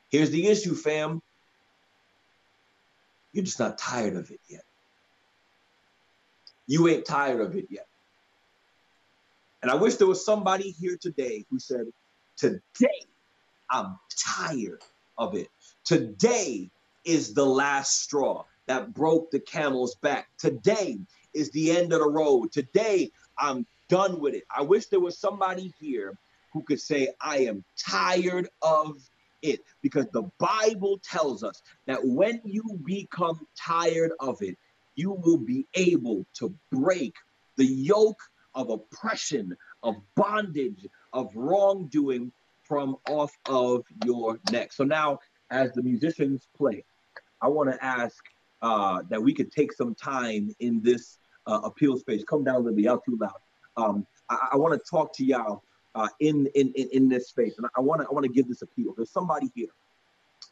[0.09, 1.21] Here's the issue, fam.
[3.33, 4.63] You're just not tired of it yet.
[6.67, 7.87] You ain't tired of it yet.
[9.61, 11.85] And I wish there was somebody here today who said,
[12.37, 13.05] Today,
[13.69, 14.81] I'm tired
[15.17, 15.49] of it.
[15.85, 16.69] Today
[17.05, 20.27] is the last straw that broke the camel's back.
[20.37, 20.99] Today
[21.33, 22.51] is the end of the road.
[22.51, 24.43] Today, I'm done with it.
[24.55, 26.17] I wish there was somebody here
[26.53, 28.97] who could say, I am tired of
[29.41, 29.61] it.
[29.81, 34.57] Because the Bible tells us that when you become tired of it,
[34.95, 37.15] you will be able to break
[37.57, 38.21] the yoke
[38.55, 42.31] of oppression, of bondage, of wrongdoing
[42.73, 44.73] from off of your neck.
[44.73, 45.19] So now,
[45.51, 46.83] as the musicians play,
[47.39, 48.17] I want to ask
[48.63, 52.23] uh, that we could take some time in this uh, appeal space.
[52.23, 53.37] Come down a little bit, y'all too loud.
[53.77, 55.61] Um, I, I want to talk to y'all
[55.93, 57.53] uh, in, in, in in this space.
[57.59, 58.95] And I want to I want to give this appeal.
[58.97, 59.67] There's somebody here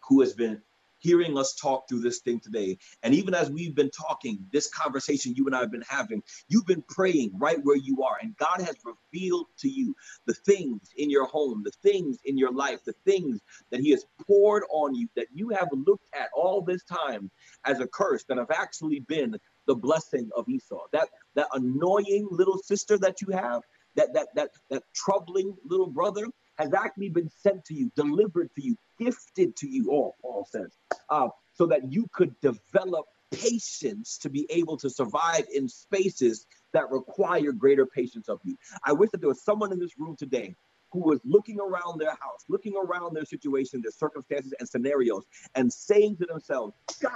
[0.08, 0.62] who has been
[1.02, 2.78] hearing us talk through this thing today.
[3.04, 6.68] And even as we've been talking, this conversation you and I have been having, you've
[6.68, 8.18] been praying right where you are.
[8.22, 9.96] And God has revealed to you
[10.28, 13.42] the things in your home, the things in your life, the things
[13.72, 17.30] that He has poured on you that you have looked at all this time
[17.66, 19.36] as a curse that have actually been
[19.68, 20.86] the blessing of Esau.
[20.94, 23.62] That that annoying little sister that you have
[23.96, 26.26] that that that that troubling little brother
[26.58, 29.90] has actually been sent to you, delivered to you, gifted to you.
[29.90, 30.72] All Paul says,
[31.10, 36.90] uh, so that you could develop patience to be able to survive in spaces that
[36.92, 38.58] require greater patience of you.
[38.86, 40.56] I wish that there was someone in this room today
[40.92, 45.24] who was looking around their house, looking around their situation, their circumstances, and scenarios,
[45.56, 47.12] and saying to themselves, God,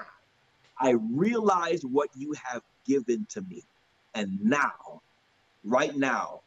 [0.79, 3.63] I realize what you have given to me.
[4.13, 5.01] And now,
[5.63, 6.41] right now,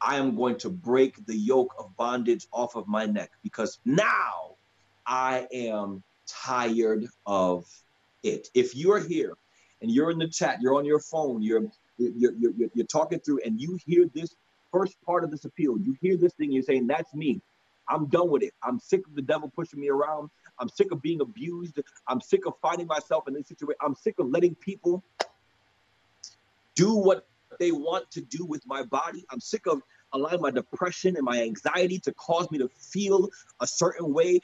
[0.00, 4.49] I am going to break the yoke of bondage off of my neck because now
[5.10, 7.66] I am tired of
[8.22, 8.48] it.
[8.54, 9.34] If you're here
[9.82, 11.64] and you're in the chat, you're on your phone, you're
[11.98, 14.34] you're, you're, you're talking through, and you hear this
[14.72, 17.42] first part of this appeal, you hear this thing, you're saying, That's me.
[17.88, 18.54] I'm done with it.
[18.62, 20.30] I'm sick of the devil pushing me around.
[20.60, 21.80] I'm sick of being abused.
[22.06, 23.78] I'm sick of finding myself in this situation.
[23.80, 25.02] I'm sick of letting people
[26.76, 27.26] do what
[27.58, 29.26] they want to do with my body.
[29.30, 29.82] I'm sick of
[30.12, 33.28] allowing my depression and my anxiety to cause me to feel
[33.60, 34.40] a certain way.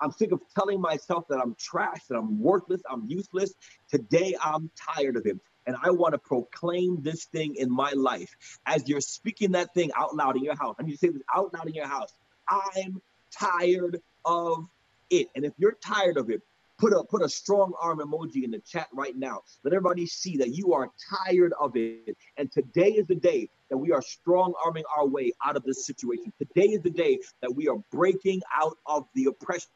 [0.00, 3.54] I'm sick of telling myself that I'm trash, that I'm worthless, I'm useless.
[3.90, 5.38] Today, I'm tired of it.
[5.66, 8.36] And I want to proclaim this thing in my life.
[8.66, 11.22] As you're speaking that thing out loud in your house, I need to say this
[11.34, 12.12] out loud in your house.
[12.48, 13.02] I'm
[13.32, 14.66] tired of
[15.10, 15.28] it.
[15.34, 16.42] And if you're tired of it,
[16.78, 19.40] Put a put a strong arm emoji in the chat right now.
[19.64, 20.90] Let everybody see that you are
[21.24, 22.16] tired of it.
[22.36, 25.86] And today is the day that we are strong arming our way out of this
[25.86, 26.32] situation.
[26.38, 29.68] Today is the day that we are breaking out of the oppression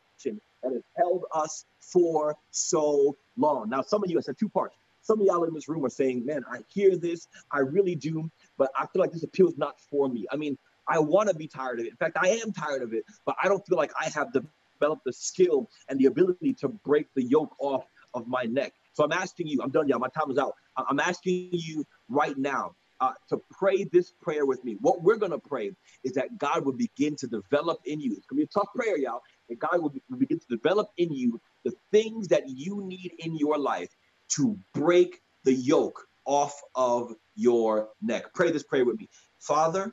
[0.63, 3.71] that has held us for so long.
[3.71, 4.77] Now, some of you, I said two parts.
[5.03, 8.31] Some of y'all in this room are saying, man, I hear this, I really do,
[8.59, 10.27] but I feel like this appeal is not for me.
[10.31, 11.91] I mean, I want to be tired of it.
[11.91, 14.45] In fact, I am tired of it, but I don't feel like I have the
[14.81, 17.85] develop the skill and the ability to break the yoke off
[18.15, 18.73] of my neck.
[18.93, 19.99] So I'm asking you, I'm done, y'all.
[19.99, 20.55] My time is out.
[20.77, 24.77] I'm asking you right now uh, to pray this prayer with me.
[24.81, 25.73] What we're going to pray
[26.05, 28.13] is that God will begin to develop in you.
[28.17, 29.21] It's going to be a tough prayer, y'all.
[29.49, 33.13] And God will, be, will begin to develop in you the things that you need
[33.19, 33.91] in your life
[34.31, 38.35] to break the yoke off of your neck.
[38.35, 39.09] Pray this prayer with me.
[39.39, 39.93] Father,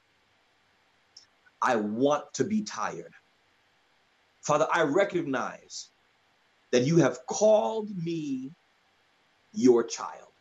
[1.61, 3.13] I want to be tired.
[4.47, 5.89] Father, I recognize
[6.71, 8.53] that you have called me
[9.51, 10.31] your child.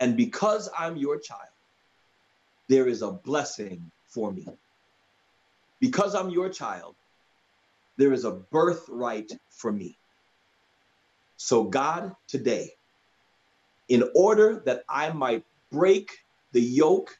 [0.00, 1.54] And because I'm your child,
[2.68, 4.48] there is a blessing for me.
[5.78, 6.96] Because I'm your child,
[7.98, 9.96] there is a birthright for me.
[11.36, 12.72] So, God, today,
[13.90, 16.10] in order that I might break
[16.50, 17.16] the yoke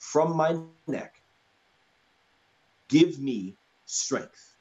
[0.00, 1.22] from my neck,
[2.88, 3.54] give me
[3.86, 4.51] strength.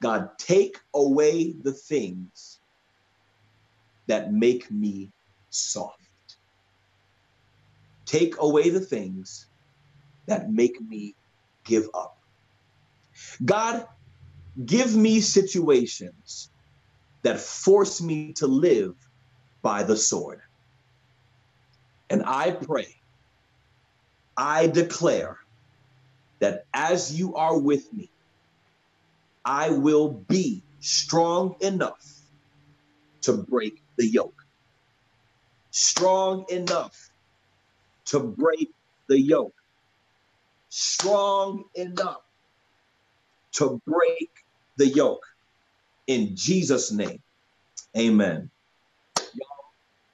[0.00, 2.60] God, take away the things
[4.06, 5.12] that make me
[5.50, 5.96] soft.
[8.06, 9.46] Take away the things
[10.26, 11.14] that make me
[11.64, 12.14] give up.
[13.44, 13.86] God,
[14.64, 16.50] give me situations
[17.22, 18.94] that force me to live
[19.62, 20.40] by the sword.
[22.08, 22.94] And I pray,
[24.36, 25.36] I declare
[26.40, 28.10] that as you are with me,
[29.48, 32.04] I will be strong enough
[33.22, 34.42] to break the yoke.
[35.70, 36.94] Strong enough
[38.08, 38.68] to break
[39.08, 39.54] the yoke.
[40.68, 42.20] Strong enough
[43.52, 44.28] to break
[44.76, 45.24] the yoke.
[46.08, 47.22] In Jesus' name,
[47.96, 48.50] amen.
[49.16, 49.64] Y'all,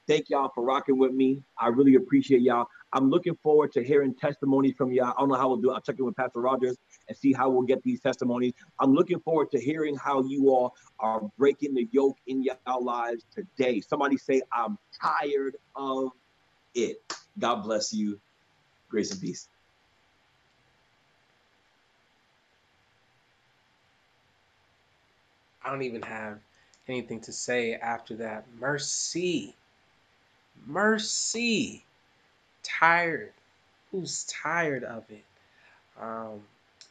[0.07, 1.43] thank y'all for rocking with me.
[1.59, 2.69] I really appreciate y'all.
[2.95, 5.07] I'm looking forward to hearing testimonies from y'all.
[5.17, 5.75] I don't know how we'll do it.
[5.75, 6.77] I'll check in with Pastor Rogers
[7.09, 8.53] and see how we'll get these testimonies.
[8.79, 13.27] I'm looking forward to hearing how you all are breaking the yoke in your lives
[13.35, 13.81] today.
[13.81, 16.11] Somebody say, I'm tired of
[16.77, 17.03] it.
[17.37, 18.21] God bless you.
[18.89, 19.49] Grace and peace.
[25.65, 26.39] I don't even have
[26.87, 28.45] anything to say after that.
[28.61, 29.57] Mercy.
[30.65, 31.85] Mercy.
[32.65, 33.33] Tired.
[33.93, 35.25] Who's tired of it?
[36.01, 36.43] Um,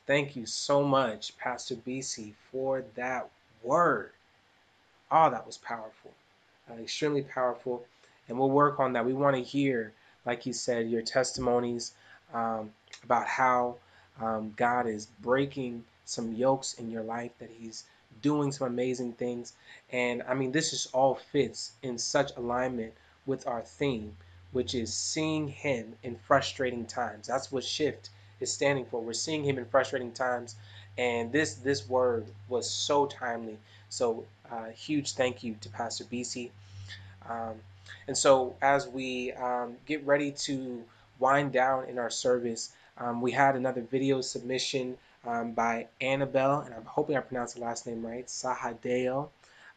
[0.06, 3.30] Thank you so much, Pastor BC, for that
[3.64, 4.12] word.
[5.10, 6.12] Oh, that was powerful,
[6.70, 7.86] uh, extremely powerful.
[8.28, 9.06] And we'll work on that.
[9.06, 9.94] We want to hear,
[10.26, 11.94] like you said, your testimonies
[12.34, 12.74] um,
[13.06, 13.78] about how
[14.22, 17.86] um, God is breaking some yokes in your life, that He's
[18.22, 19.54] doing some amazing things.
[19.94, 22.94] And I mean, this just all fits in such alignment
[23.26, 24.18] with our theme,
[24.54, 27.28] which is seeing Him in frustrating times.
[27.28, 28.10] That's what Shift
[28.44, 29.02] is standing for.
[29.02, 30.56] We're seeing him in frustrating times,
[30.98, 33.58] and this this word was so timely.
[33.90, 36.52] So uh, huge thank you to Pastor BC.
[37.28, 37.56] Um,
[38.08, 40.84] and so as we um, get ready to
[41.20, 46.76] wind down in our service, um, we had another video submission um, by Annabelle, and
[46.76, 49.30] I'm hoping I pronounced the last name right, Sahadeo.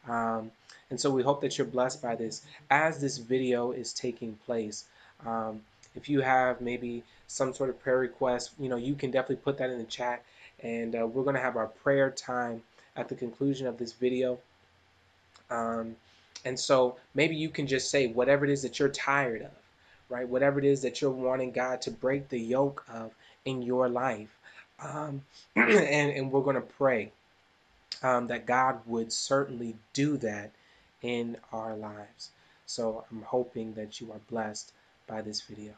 [0.07, 0.51] Um,
[0.89, 4.85] and so we hope that you're blessed by this as this video is taking place.
[5.25, 5.61] Um,
[5.95, 9.57] if you have maybe some sort of prayer request, you know, you can definitely put
[9.57, 10.23] that in the chat.
[10.61, 12.63] And uh, we're going to have our prayer time
[12.95, 14.39] at the conclusion of this video.
[15.49, 15.95] Um,
[16.45, 19.51] and so maybe you can just say whatever it is that you're tired of,
[20.09, 20.27] right?
[20.27, 23.11] Whatever it is that you're wanting God to break the yoke of
[23.45, 24.29] in your life.
[24.79, 25.23] Um,
[25.55, 27.11] and, and we're going to pray
[28.03, 30.51] um, that God would certainly do that
[31.01, 32.31] in our lives.
[32.65, 34.73] So I'm hoping that you are blessed
[35.07, 35.73] by this video.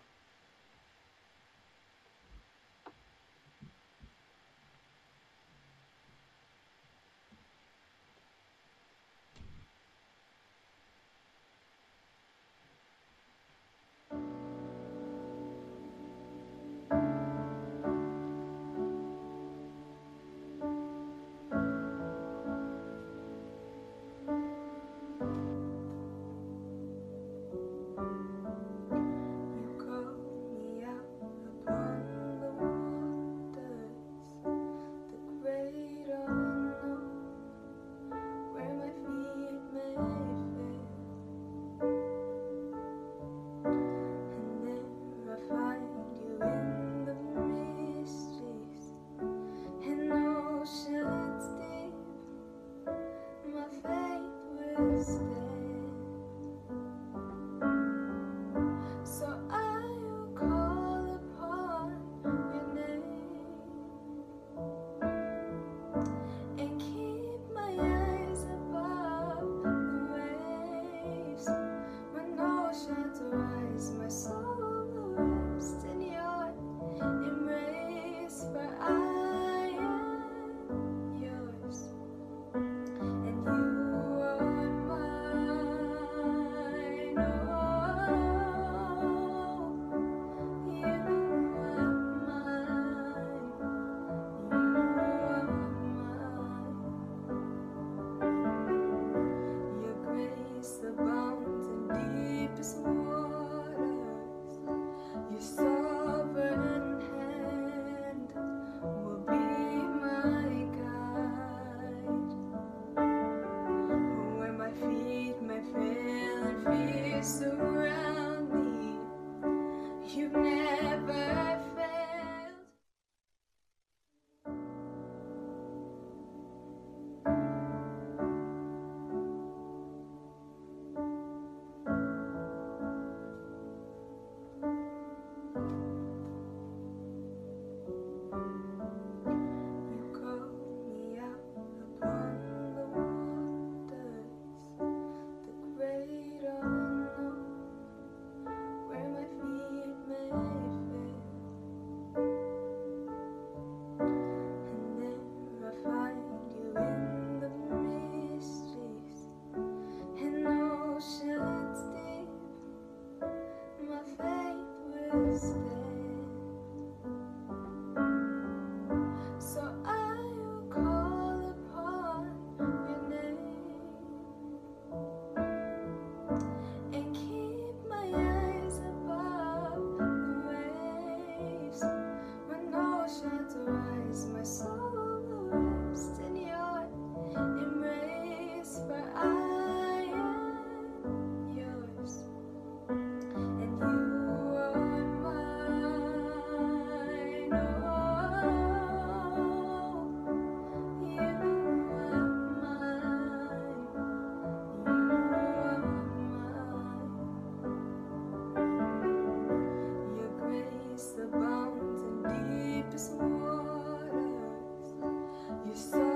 [215.70, 216.09] Your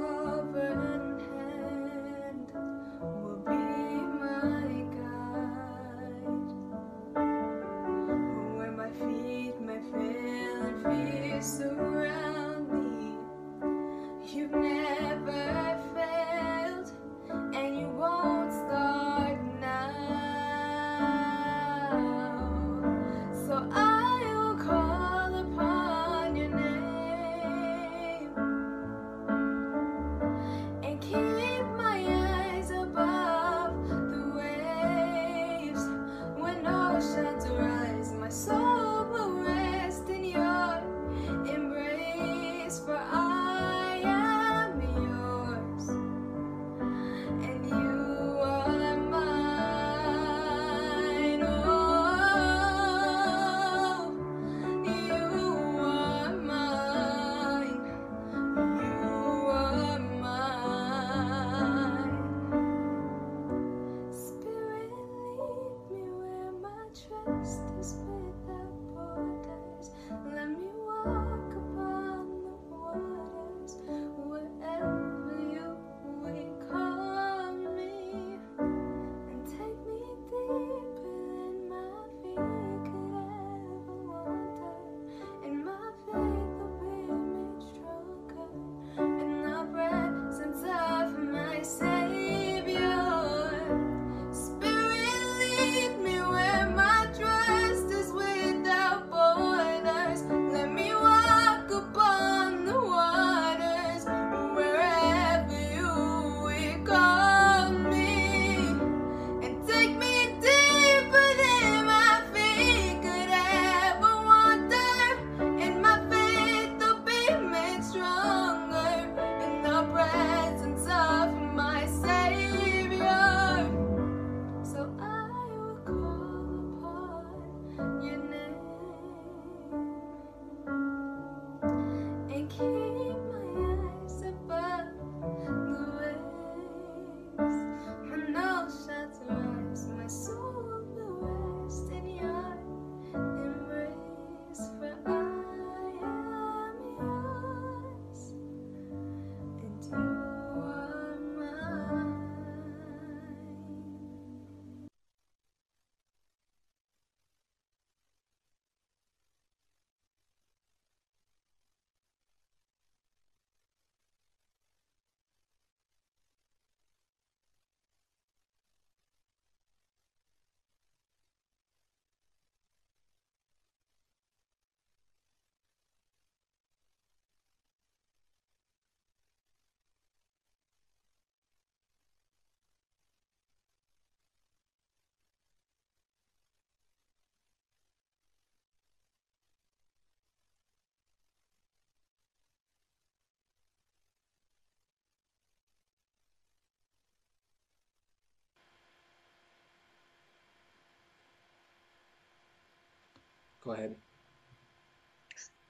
[203.63, 203.95] Go ahead.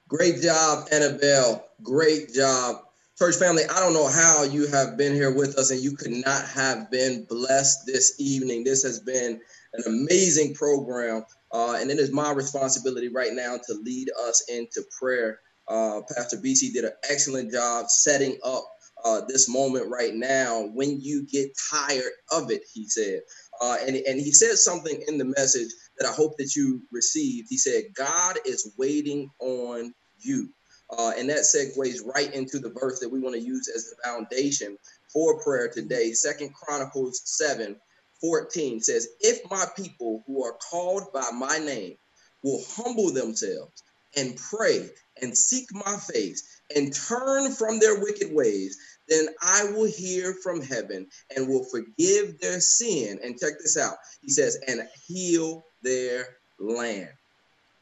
[0.07, 1.65] Great job, Annabelle.
[1.82, 2.78] Great job.
[3.18, 6.11] Church family, I don't know how you have been here with us and you could
[6.11, 8.64] not have been blessed this evening.
[8.64, 9.40] This has been
[9.74, 11.24] an amazing program.
[11.52, 15.40] Uh, and it is my responsibility right now to lead us into prayer.
[15.68, 18.65] Uh, Pastor BC did an excellent job setting up
[19.06, 23.22] uh, this moment right now when you get tired of it, he said.
[23.64, 27.48] Uh, and, and he said something in the message that I hope that you received.
[27.49, 30.49] He said, God is waiting on you.
[30.91, 33.95] Uh, and that segues right into the verse that we want to use as the
[34.03, 34.77] foundation
[35.14, 36.11] for prayer today.
[36.11, 37.77] Second Chronicles 7
[38.22, 41.95] 14 says, If my people who are called by my name
[42.44, 43.84] will humble themselves
[44.18, 44.90] and pray
[45.22, 48.78] and seek my face and turn from their wicked ways,
[49.08, 53.20] then I will hear from heaven and will forgive their sin.
[53.24, 53.95] And check this out.
[54.22, 56.28] He says, and heal their
[56.60, 57.10] land.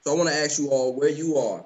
[0.04, 1.64] So I want to ask you all where you are.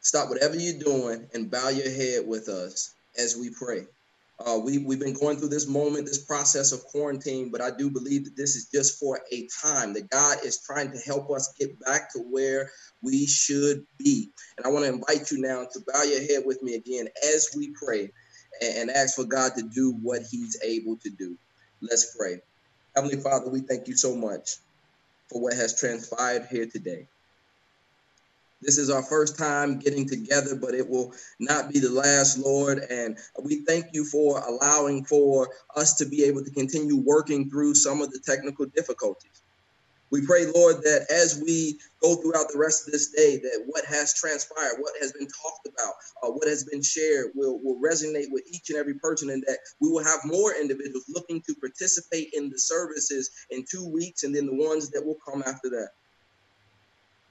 [0.00, 3.84] Stop whatever you're doing and bow your head with us as we pray.
[4.44, 7.90] Uh, we, we've been going through this moment, this process of quarantine, but I do
[7.90, 11.52] believe that this is just for a time, that God is trying to help us
[11.58, 12.70] get back to where
[13.02, 14.30] we should be.
[14.56, 17.50] And I want to invite you now to bow your head with me again as
[17.56, 18.12] we pray
[18.60, 21.36] and, and ask for God to do what He's able to do.
[21.80, 22.40] Let's pray.
[22.94, 24.56] Heavenly Father, we thank you so much
[25.28, 27.08] for what has transpired here today.
[28.60, 32.78] This is our first time getting together, but it will not be the last, Lord.
[32.90, 37.74] And we thank you for allowing for us to be able to continue working through
[37.74, 39.42] some of the technical difficulties.
[40.10, 43.84] We pray, Lord, that as we go throughout the rest of this day, that what
[43.84, 48.28] has transpired, what has been talked about, uh, what has been shared will, will resonate
[48.30, 52.30] with each and every person, and that we will have more individuals looking to participate
[52.32, 55.90] in the services in two weeks and then the ones that will come after that.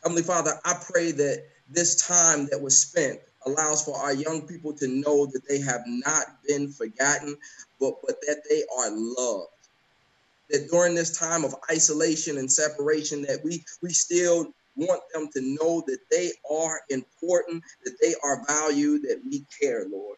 [0.03, 4.73] Heavenly Father, I pray that this time that was spent allows for our young people
[4.73, 7.35] to know that they have not been forgotten,
[7.79, 9.49] but, but that they are loved.
[10.49, 15.41] That during this time of isolation and separation, that we we still want them to
[15.41, 20.17] know that they are important, that they are valued, that we care, Lord.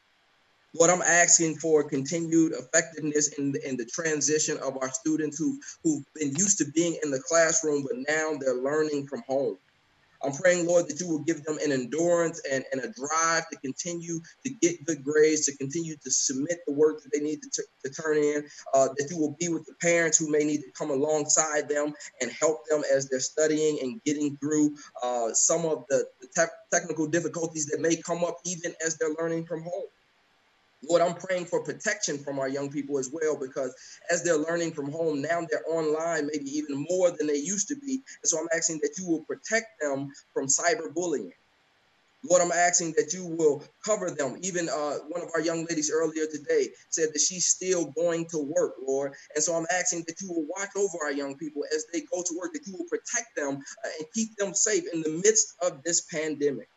[0.76, 5.60] Lord, I'm asking for continued effectiveness in the, in the transition of our students who,
[5.84, 9.58] who've been used to being in the classroom, but now they're learning from home.
[10.24, 13.58] I'm praying, Lord, that you will give them an endurance and, and a drive to
[13.60, 17.50] continue to get good grades, to continue to submit the work that they need to,
[17.50, 20.60] t- to turn in, uh, that you will be with the parents who may need
[20.60, 25.66] to come alongside them and help them as they're studying and getting through uh, some
[25.66, 29.64] of the, the te- technical difficulties that may come up even as they're learning from
[29.64, 29.88] home.
[30.88, 33.76] Lord, I'm praying for protection from our young people as well, because
[34.12, 37.76] as they're learning from home, now they're online, maybe even more than they used to
[37.76, 38.02] be.
[38.24, 41.32] And so I'm asking that you will protect them from cyberbullying.
[42.30, 44.38] Lord, I'm asking that you will cover them.
[44.42, 48.40] Even uh, one of our young ladies earlier today said that she's still going to
[48.40, 49.14] work, Lord.
[49.36, 52.22] And so I'm asking that you will watch over our young people as they go
[52.22, 55.56] to work, that you will protect them uh, and keep them safe in the midst
[55.62, 56.68] of this pandemic.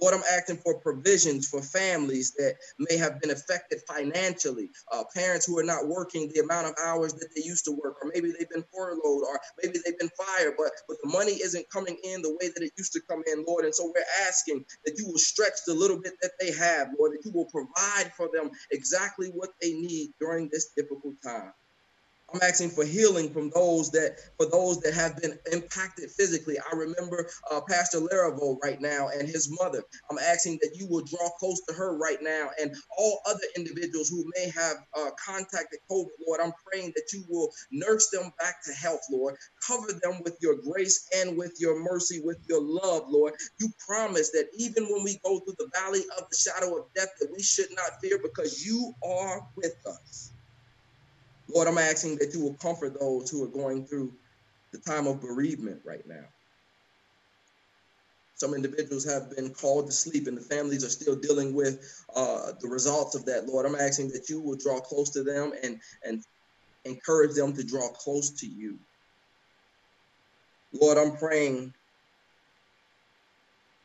[0.00, 5.46] Lord, I'm asking for provisions for families that may have been affected financially, uh, parents
[5.46, 8.32] who are not working the amount of hours that they used to work, or maybe
[8.32, 12.22] they've been furloughed, or maybe they've been fired, but, but the money isn't coming in
[12.22, 13.64] the way that it used to come in, Lord.
[13.64, 17.12] And so we're asking that you will stretch the little bit that they have, Lord,
[17.12, 21.52] that you will provide for them exactly what they need during this difficult time.
[22.32, 26.56] I'm asking for healing from those that for those that have been impacted physically.
[26.58, 29.82] I remember uh, Pastor Larivo right now and his mother.
[30.10, 34.10] I'm asking that you will draw close to her right now and all other individuals
[34.10, 36.40] who may have uh, contacted COVID, Lord.
[36.42, 39.36] I'm praying that you will nurse them back to health, Lord.
[39.66, 43.34] Cover them with your grace and with your mercy, with your love, Lord.
[43.60, 47.10] You promise that even when we go through the valley of the shadow of death,
[47.20, 50.33] that we should not fear because you are with us.
[51.54, 54.12] Lord, I'm asking that you will comfort those who are going through
[54.72, 56.24] the time of bereavement right now.
[58.34, 61.80] Some individuals have been called to sleep, and the families are still dealing with
[62.16, 63.46] uh, the results of that.
[63.46, 66.24] Lord, I'm asking that you will draw close to them and, and
[66.84, 68.80] encourage them to draw close to you.
[70.72, 71.72] Lord, I'm praying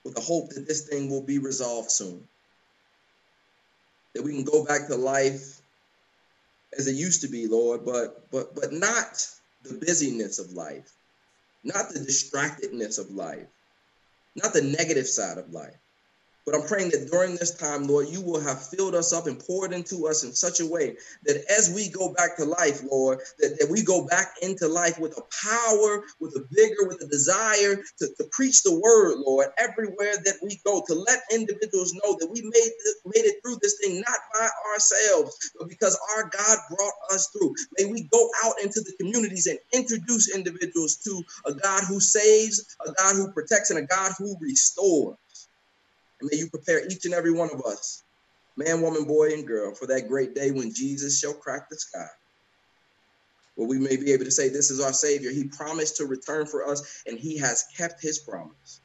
[0.04, 2.28] with the hope that this thing will be resolved soon,
[4.16, 5.59] that we can go back to life
[6.78, 9.28] as it used to be, Lord, but but but not
[9.64, 10.91] the busyness of life,
[11.64, 13.48] not the distractedness of life,
[14.36, 15.78] not the negative side of life,
[16.45, 19.40] But I'm praying that during this time, Lord, you will have filled us up and
[19.40, 20.95] poured into us in such a way
[21.26, 24.99] that as we go back to life, Lord, that, that we go back into life
[24.99, 29.48] with a power, with a vigor, with a desire to, to preach the word, Lord,
[29.57, 32.72] everywhere that we go, to let individuals know that we made,
[33.06, 37.53] made it through this thing not by ourselves, but because our God brought us through.
[37.78, 42.76] May we go out into the communities and introduce individuals to a God who saves,
[42.88, 45.18] a God who protects, and a God who restores.
[46.22, 48.04] And may you prepare each and every one of us,
[48.58, 52.08] man, woman, boy, and girl, for that great day when Jesus shall crack the sky.
[53.56, 55.32] Where we may be able to say, This is our Savior.
[55.32, 58.82] He promised to return for us, and He has kept His promise.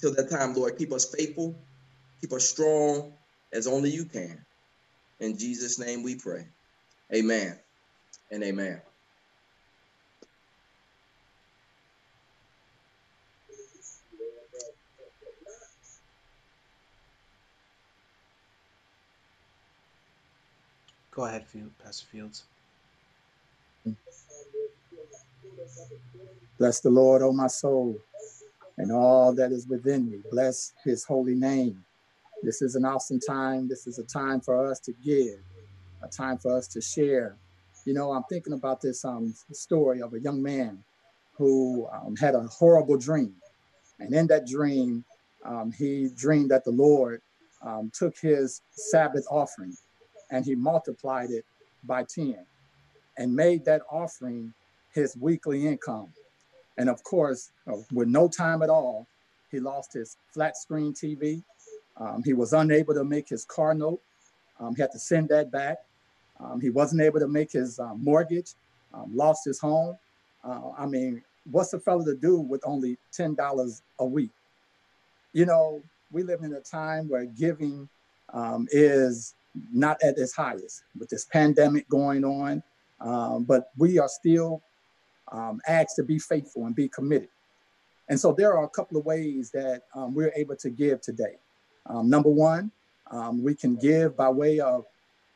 [0.00, 1.58] Till that time, Lord, keep us faithful,
[2.20, 3.14] keep us strong
[3.52, 4.44] as only you can.
[5.20, 6.46] In Jesus' name we pray.
[7.14, 7.58] Amen
[8.30, 8.80] and amen.
[21.18, 22.44] Go ahead, Field, Pastor Fields.
[26.60, 27.98] Bless the Lord, O my soul,
[28.76, 30.20] and all that is within me.
[30.30, 31.84] Bless his holy name.
[32.44, 33.66] This is an awesome time.
[33.66, 35.40] This is a time for us to give,
[36.04, 37.34] a time for us to share.
[37.84, 40.84] You know, I'm thinking about this um, story of a young man
[41.32, 43.34] who um, had a horrible dream.
[43.98, 45.04] And in that dream,
[45.44, 47.22] um, he dreamed that the Lord
[47.66, 49.76] um, took his Sabbath offering
[50.30, 51.44] and he multiplied it
[51.84, 52.36] by 10
[53.16, 54.52] and made that offering
[54.92, 56.08] his weekly income.
[56.76, 59.06] And of course, uh, with no time at all,
[59.50, 61.42] he lost his flat screen TV.
[61.96, 64.00] Um, he was unable to make his car note.
[64.60, 65.78] Um, he had to send that back.
[66.40, 68.52] Um, he wasn't able to make his uh, mortgage,
[68.94, 69.96] um, lost his home.
[70.44, 74.30] Uh, I mean, what's a fellow to do with only $10 a week?
[75.32, 75.82] You know,
[76.12, 77.88] we live in a time where giving
[78.32, 79.34] um, is
[79.72, 82.62] not at its highest with this pandemic going on.
[83.00, 84.62] Um, but we are still
[85.30, 87.28] um, asked to be faithful and be committed.
[88.08, 91.36] And so there are a couple of ways that um, we're able to give today.
[91.86, 92.70] Um, number one,
[93.10, 94.84] um, we can give by way of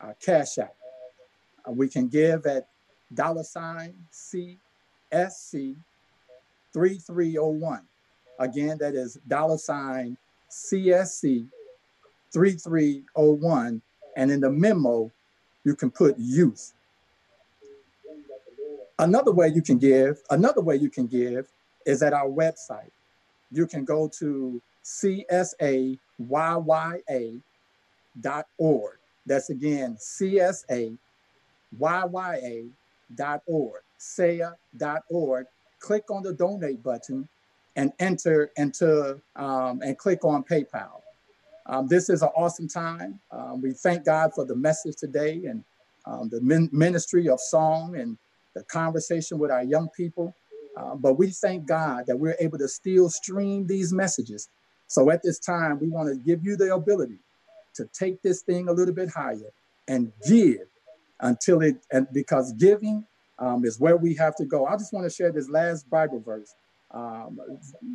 [0.01, 0.75] uh, Cash App.
[1.67, 2.69] Uh, we can give at
[3.15, 5.77] dollar sign CSC
[6.73, 7.83] 3301.
[8.39, 10.17] Again, that is dollar sign
[10.51, 11.47] CSC
[12.33, 13.83] 3301
[14.17, 15.11] and in the memo,
[15.65, 16.73] you can put youth.
[18.99, 21.49] Another way you can give, another way you can give
[21.87, 22.91] is at our website.
[23.51, 25.99] You can go to csayya.org.
[29.25, 30.99] That's again csayya.org,
[33.99, 35.47] saya.org.
[35.79, 37.29] Click on the donate button
[37.77, 41.02] and enter into um, and click on PayPal.
[41.67, 43.21] Um, this is an awesome time.
[43.31, 45.65] Um, we thank God for the message today and
[46.07, 48.19] um, the min- ministry of song and
[48.55, 50.35] the conversation with our young people.
[50.77, 54.49] Uh, but we thank God that we're able to still stream these messages.
[54.89, 57.19] So at this time, we want to give you the ability
[57.75, 59.53] to take this thing a little bit higher
[59.89, 60.67] and give
[61.21, 63.07] until it, and because giving
[63.39, 64.67] um, is where we have to go.
[64.67, 66.55] I just want to share this last Bible verse.
[66.91, 67.39] Um,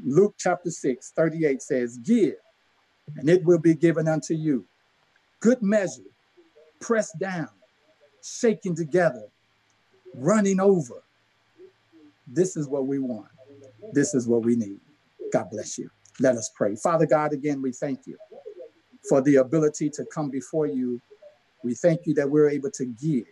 [0.04, 2.36] Luke chapter 6, 38 says, Give
[3.16, 4.66] and it will be given unto you.
[5.40, 6.02] Good measure,
[6.82, 7.50] pressed down,
[8.24, 9.28] shaken together,
[10.14, 11.04] running over.
[12.28, 13.30] This is what we want.
[13.94, 14.80] This is what we need.
[15.32, 15.90] God bless you.
[16.20, 16.76] Let us pray.
[16.76, 18.18] Father God, again, we thank you
[19.08, 21.00] for the ability to come before you.
[21.64, 23.26] We thank you that we're able to give.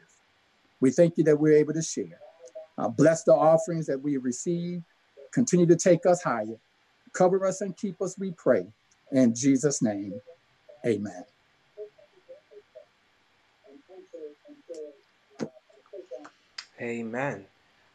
[0.79, 2.19] We thank you that we're able to share.
[2.77, 4.83] Uh, bless the offerings that we receive.
[5.33, 6.59] Continue to take us higher.
[7.13, 8.65] Cover us and keep us, we pray.
[9.15, 10.13] In Jesus' name,
[10.85, 11.23] amen.
[16.81, 17.45] Amen.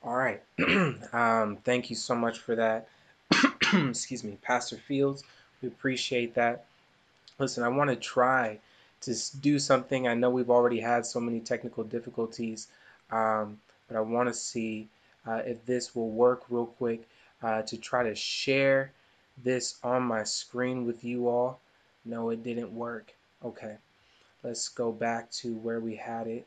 [0.02, 0.42] All right.
[1.12, 2.88] um, thank you so much for that.
[3.74, 5.22] Excuse me, Pastor Fields.
[5.60, 6.64] We appreciate that.
[7.38, 8.58] Listen, I want to try
[9.02, 10.08] to do something.
[10.08, 12.68] I know we've already had so many technical difficulties,
[13.10, 14.88] um, but I want to see
[15.26, 17.06] uh, if this will work real quick
[17.42, 18.92] uh, to try to share
[19.42, 21.60] this on my screen with you all.
[22.04, 23.12] No, it didn't work.
[23.44, 23.76] Okay,
[24.42, 26.46] let's go back to where we had it.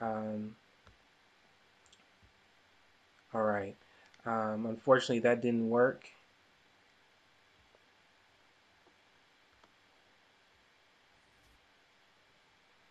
[0.00, 0.56] Um,
[3.34, 3.76] all right.
[4.24, 6.06] Um, unfortunately, that didn't work.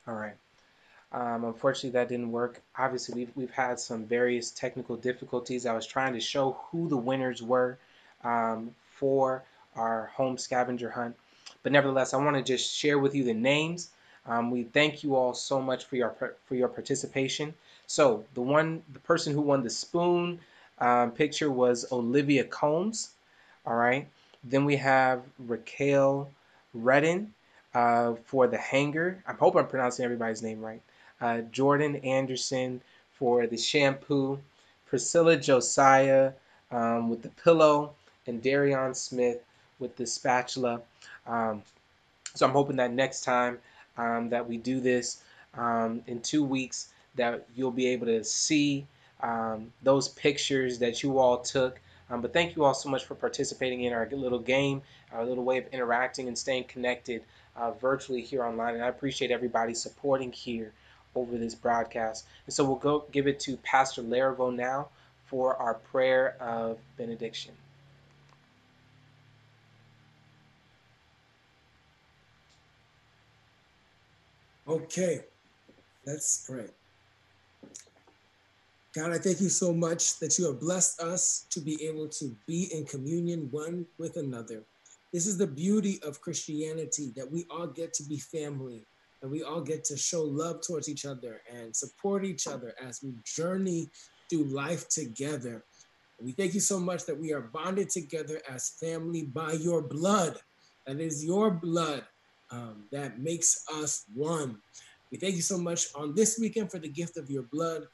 [0.08, 0.36] All right.
[1.14, 2.62] Um, unfortunately, that didn't work.
[2.78, 5.66] Obviously, we've, we've had some various technical difficulties.
[5.66, 7.78] I was trying to show who the winners were
[8.24, 9.44] um, for
[9.76, 11.15] our home scavenger hunt.
[11.64, 13.90] But nevertheless, I want to just share with you the names.
[14.28, 16.15] Um, we thank you all so much for your
[16.45, 17.56] for your participation.
[17.88, 20.40] So the one, the person who won the spoon
[20.78, 23.10] um, picture was Olivia Combs.
[23.65, 24.07] All right.
[24.44, 26.30] Then we have Raquel
[26.73, 27.34] Redden
[27.73, 29.23] uh, for the hanger.
[29.28, 30.82] I hope I'm pronouncing everybody's name right.
[31.19, 32.82] Uh, Jordan Anderson
[33.14, 34.40] for the shampoo.
[34.86, 36.34] Priscilla Josiah
[36.72, 37.94] um, with the pillow,
[38.27, 39.43] and Darion Smith
[39.80, 40.81] with the spatula.
[41.27, 41.64] Um,
[42.35, 43.60] so I'm hoping that next time
[43.98, 45.23] um, that we do this
[45.56, 48.85] um, in two weeks, that you'll be able to see
[49.22, 51.80] um, those pictures that you all took.
[52.10, 54.81] Um, but thank you all so much for participating in our little game,
[55.14, 57.23] our little way of interacting and staying connected
[57.56, 58.76] uh, virtually here online.
[58.76, 60.73] And I appreciate everybody supporting here
[61.15, 62.26] over this broadcast.
[62.45, 64.89] And so we'll go give it to Pastor Larivo now
[65.26, 67.53] for our prayer of benediction.
[74.72, 75.19] Okay,
[76.06, 76.68] let's pray.
[78.95, 82.34] God, I thank you so much that you have blessed us to be able to
[82.48, 84.64] be in communion one with another.
[85.11, 88.85] This is the beauty of Christianity that we all get to be family
[89.22, 93.03] and we all get to show love towards each other and support each other as
[93.03, 93.89] we journey
[94.30, 95.65] through life together.
[96.22, 100.38] We thank you so much that we are bonded together as family by your blood.
[100.88, 102.06] That is your blood
[102.52, 104.57] um, that makes us one.
[105.11, 107.88] We thank you so much on this weekend for the gift of your blood.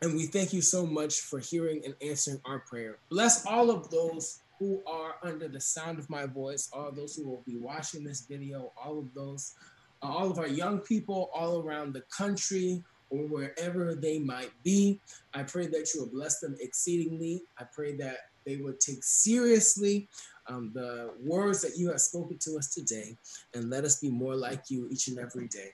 [0.00, 2.98] And we thank you so much for hearing and answering our prayer.
[3.10, 7.28] Bless all of those who are under the sound of my voice, all those who
[7.28, 9.54] will be watching this video, all of those,
[10.02, 15.00] uh, all of our young people all around the country or wherever they might be.
[15.34, 17.42] I pray that you will bless them exceedingly.
[17.58, 18.18] I pray that
[18.48, 20.08] they would take seriously
[20.48, 23.16] um, the words that you have spoken to us today
[23.54, 25.70] and let us be more like you each and every day.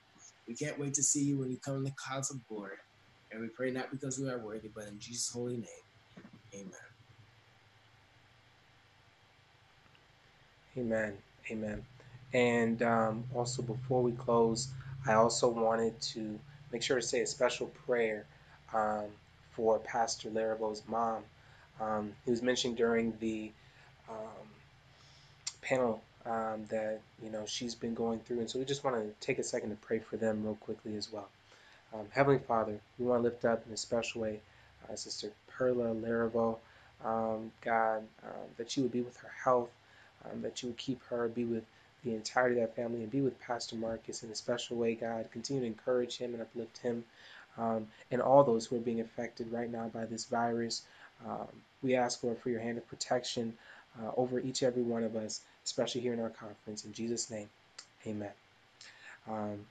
[0.49, 2.77] We can't wait to see you when you come in the clouds of glory.
[3.33, 5.67] And we pray not because we are worthy, but in Jesus' holy name.
[6.55, 6.73] Amen.
[10.79, 11.15] Amen.
[11.51, 11.87] Amen.
[12.35, 14.71] And um, also, before we close,
[15.07, 16.41] I also wanted to
[16.73, 18.27] make sure to say a special prayer
[18.75, 19.07] um,
[19.53, 21.25] for Pastor Larivo's mom.
[21.81, 23.51] Um, he was mentioned during the
[24.09, 24.47] um,
[25.61, 29.27] panel um, that you know she's been going through, and so we just want to
[29.27, 31.29] take a second to pray for them real quickly as well.
[31.93, 34.41] Um, Heavenly Father, we want to lift up in a special way
[34.91, 36.59] uh, Sister Perla Larivo.
[37.05, 39.71] Um, God, uh, that you would be with her health,
[40.37, 41.65] that you would keep her, be with
[42.03, 45.29] the entirety of that family and be with Pastor Marcus in a special way, God.
[45.31, 47.05] Continue to encourage him and uplift him
[48.11, 50.83] and all those who are being affected right now by this virus.
[51.27, 51.49] Um,
[51.83, 53.55] we ask, Lord, for your hand of protection
[54.01, 56.85] uh, over each every one of us, especially here in our conference.
[56.85, 57.49] In Jesus' name,
[58.07, 58.31] amen.
[59.29, 59.67] Um,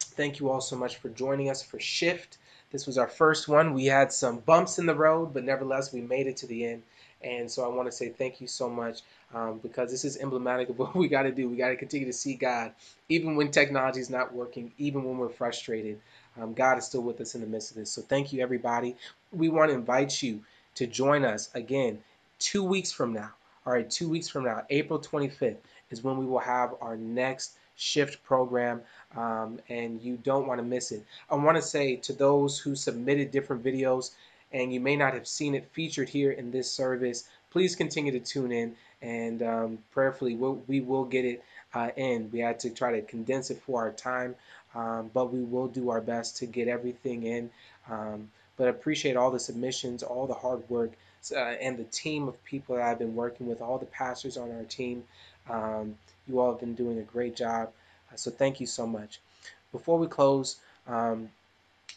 [0.00, 2.38] thank you all so much for joining us for Shift.
[2.72, 3.74] This was our first one.
[3.74, 6.82] We had some bumps in the road, but nevertheless, we made it to the end.
[7.22, 9.00] And so I want to say thank you so much
[9.34, 11.48] um, because this is emblematic of what we got to do.
[11.48, 12.72] We got to continue to see God,
[13.08, 16.00] even when technology is not working, even when we're frustrated.
[16.40, 17.90] Um, God is still with us in the midst of this.
[17.90, 18.94] So thank you, everybody.
[19.32, 20.40] We want to invite you
[20.76, 21.98] to join us again
[22.38, 23.30] two weeks from now.
[23.66, 25.56] All right, two weeks from now, April 25th
[25.90, 28.80] is when we will have our next shift program,
[29.16, 31.04] um, and you don't want to miss it.
[31.30, 34.12] I want to say to those who submitted different videos
[34.52, 38.20] and you may not have seen it featured here in this service, please continue to
[38.20, 41.42] tune in and um, prayerfully we'll, we will get it
[41.74, 42.30] uh, in.
[42.32, 44.34] We had to try to condense it for our time,
[44.74, 47.50] um, but we will do our best to get everything in.
[48.56, 50.92] But I appreciate all the submissions, all the hard work,
[51.32, 54.50] uh, and the team of people that I've been working with, all the pastors on
[54.50, 55.04] our team.
[55.48, 55.96] Um,
[56.26, 57.70] you all have been doing a great job.
[58.12, 59.20] Uh, so thank you so much.
[59.72, 60.56] Before we close,
[60.86, 61.30] um,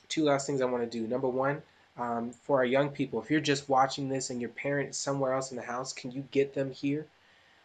[0.07, 1.07] two last things I want to do.
[1.07, 1.61] Number one,
[1.97, 3.21] um, for our young people.
[3.21, 6.11] If you're just watching this and your parent is somewhere else in the house, can
[6.11, 7.05] you get them here?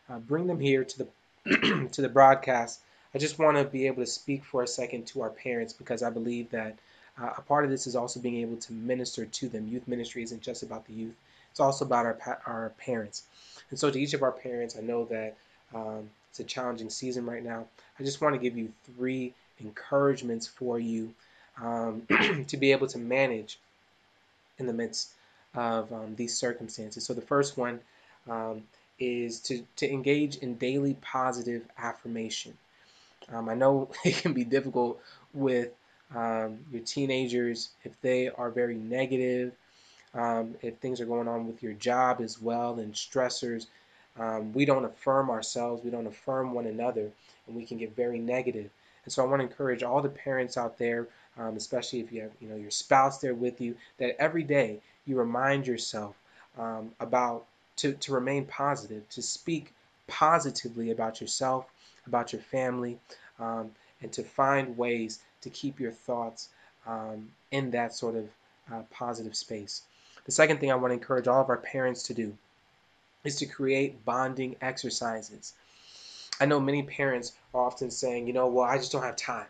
[0.09, 1.09] Uh, bring them here to the
[1.93, 2.81] to the broadcast.
[3.15, 6.03] I just want to be able to speak for a second to our parents because
[6.03, 6.77] I believe that
[7.21, 9.69] uh, a part of this is also being able to minister to them.
[9.69, 11.15] Youth ministry isn't just about the youth;
[11.51, 13.25] it's also about our our parents.
[13.71, 15.37] And so, to each of our parents, I know that
[15.75, 17.67] um, it's a challenging season right now.
[17.99, 21.15] I just want to give you three encouragements for you
[21.63, 22.03] um,
[22.49, 23.59] to be able to manage
[24.59, 25.11] in the midst
[25.55, 27.05] of um, these circumstances.
[27.05, 27.81] So the first one
[28.29, 28.65] um,
[28.99, 32.57] is to, to engage in daily positive affirmation.
[33.33, 35.01] Um, I know it can be difficult
[35.33, 35.71] with
[36.15, 39.53] um, your teenagers if they are very negative,
[40.15, 43.67] um, if things are going on with your job as well and stressors.
[44.19, 47.11] um, we don't affirm ourselves, we don't affirm one another,
[47.47, 48.71] and we can get very negative.
[49.05, 52.23] And so I want to encourage all the parents out there, um, especially if you
[52.23, 56.15] have you know your spouse there with you, that every day you remind yourself
[56.59, 57.45] um, about
[57.77, 59.73] to, to remain positive, to speak
[60.07, 61.67] positively about yourself,
[62.07, 62.99] about your family,
[63.41, 63.71] um,
[64.01, 66.49] and to find ways to keep your thoughts
[66.87, 68.29] um, in that sort of
[68.73, 69.83] uh, positive space.
[70.25, 72.37] The second thing I want to encourage all of our parents to do
[73.25, 75.55] is to create bonding exercises.
[76.41, 79.47] I know many parents are often saying, you know, well, I just don't have time.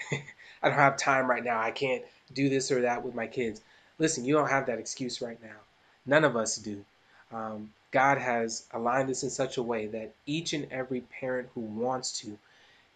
[0.12, 1.60] I don't have time right now.
[1.60, 2.02] I can't
[2.32, 3.60] do this or that with my kids.
[3.98, 5.58] Listen, you don't have that excuse right now.
[6.06, 6.84] None of us do.
[7.32, 11.60] Um, God has aligned this in such a way that each and every parent who
[11.60, 12.38] wants to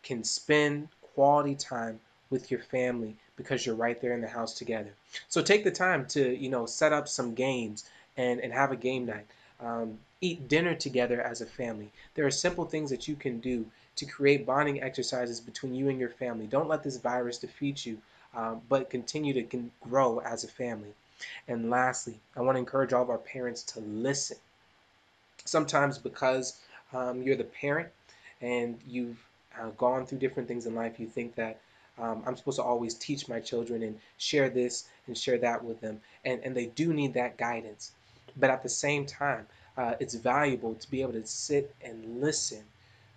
[0.02, 2.00] can spend quality time
[2.30, 4.92] with your family because you're right there in the house together.
[5.28, 7.84] So take the time to, you know, set up some games
[8.16, 9.26] and, and have a game night.
[9.60, 11.90] Um, eat dinner together as a family.
[12.14, 13.66] There are simple things that you can do
[13.96, 16.46] to create bonding exercises between you and your family.
[16.46, 17.98] Don't let this virus defeat you,
[18.34, 20.94] um, but continue to grow as a family.
[21.48, 24.36] And lastly, I want to encourage all of our parents to listen.
[25.44, 26.58] Sometimes because
[26.92, 27.88] um, you're the parent
[28.40, 29.18] and you've
[29.58, 31.60] uh, gone through different things in life, you think that
[31.98, 35.80] um, I'm supposed to always teach my children and share this and share that with
[35.80, 36.00] them.
[36.24, 37.92] And, and they do need that guidance.
[38.36, 39.46] But at the same time,
[39.76, 42.62] uh, it's valuable to be able to sit and listen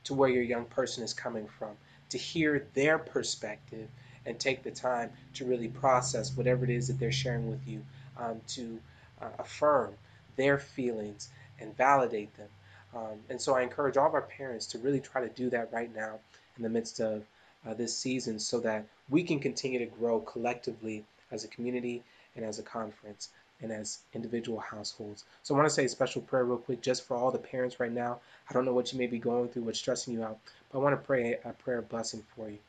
[0.06, 1.72] to where your young person is coming from,
[2.10, 3.88] to hear their perspective
[4.26, 7.84] and take the time to really process whatever it is that they're sharing with you,
[8.18, 8.80] um, to
[9.22, 9.94] uh, affirm
[10.36, 11.30] their feelings
[11.60, 12.48] and validate them.
[12.96, 15.72] Um, and so I encourage all of our parents to really try to do that
[15.72, 16.20] right now
[16.58, 17.24] in the midst of
[17.68, 22.04] uh, this season so that we can continue to grow collectively as a community
[22.36, 23.30] and as a conference
[23.62, 25.26] and as individual households.
[25.44, 27.80] So I want to say a special prayer real quick just for all the parents
[27.80, 28.20] right now.
[28.50, 30.38] I don't know what you may be going through, what's stressing you out,
[30.72, 32.60] but I want to pray a prayer of blessing for you.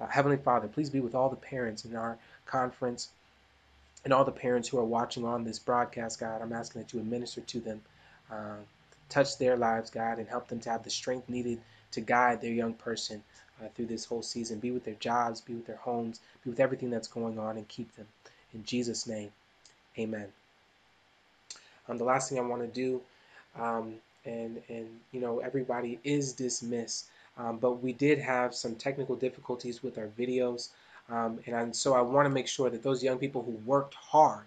[0.00, 2.16] Uh, Heavenly Father, please be with all the parents in our
[2.46, 3.08] conference
[4.04, 6.40] and all the parents who are watching on this broadcast, God.
[6.40, 7.82] I'm asking that you would minister to them,
[8.30, 8.56] uh,
[9.08, 11.60] touch their lives, God, and help them to have the strength needed
[11.92, 13.22] to guide their young person
[13.62, 14.58] uh, through this whole season.
[14.58, 17.68] Be with their jobs, be with their homes, be with everything that's going on, and
[17.68, 18.06] keep them.
[18.54, 19.30] In Jesus' name,
[19.98, 20.28] amen.
[21.88, 23.00] Um, the last thing I want to do,
[23.58, 23.94] um,
[24.24, 27.06] and and you know everybody is dismissed,
[27.38, 30.68] um, but we did have some technical difficulties with our videos,
[31.08, 33.94] um, and I, so I want to make sure that those young people who worked
[33.94, 34.44] hard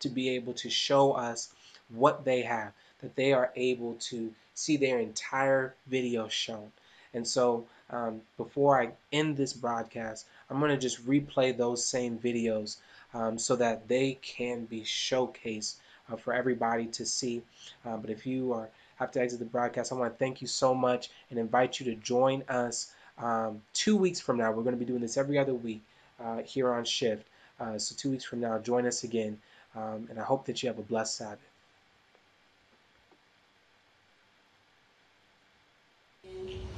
[0.00, 1.52] to be able to show us
[1.88, 6.70] what they have, that they are able to see their entire video shown.
[7.18, 12.16] And so um, before I end this broadcast, I'm going to just replay those same
[12.16, 12.76] videos
[13.12, 15.74] um, so that they can be showcased
[16.10, 17.42] uh, for everybody to see.
[17.84, 20.46] Uh, but if you are have to exit the broadcast, I want to thank you
[20.46, 24.52] so much and invite you to join us um, two weeks from now.
[24.52, 25.82] We're going to be doing this every other week
[26.22, 27.26] uh, here on Shift.
[27.58, 29.38] Uh, so two weeks from now, join us again.
[29.74, 31.38] Um, and I hope that you have a blessed Sabbath.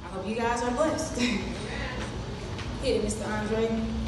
[0.11, 1.19] hope you guys are blessed.
[2.81, 3.27] Hit it, Mr.
[3.27, 4.00] Andre.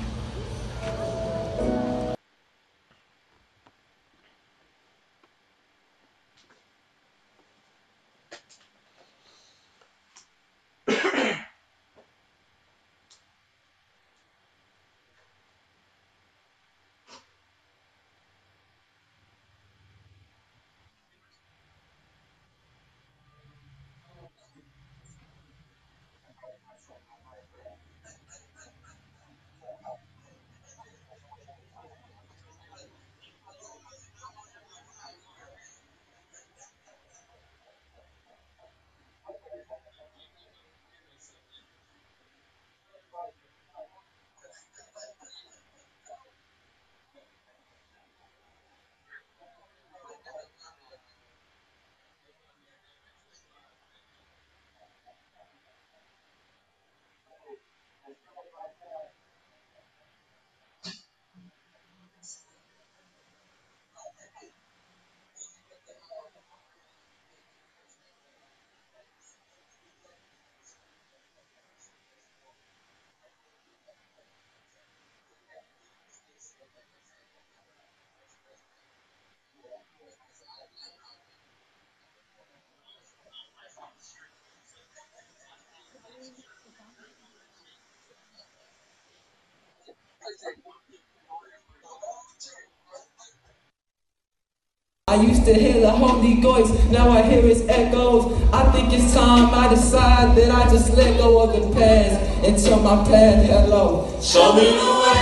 [95.13, 98.33] I used to hear the Holy Ghost, now I hear its echoes.
[98.51, 102.57] I think it's time I decide that I just let go of the past and
[102.57, 104.09] tell my path hello.
[104.19, 105.21] Show me the way.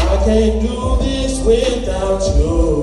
[0.00, 2.73] I can't do this without you.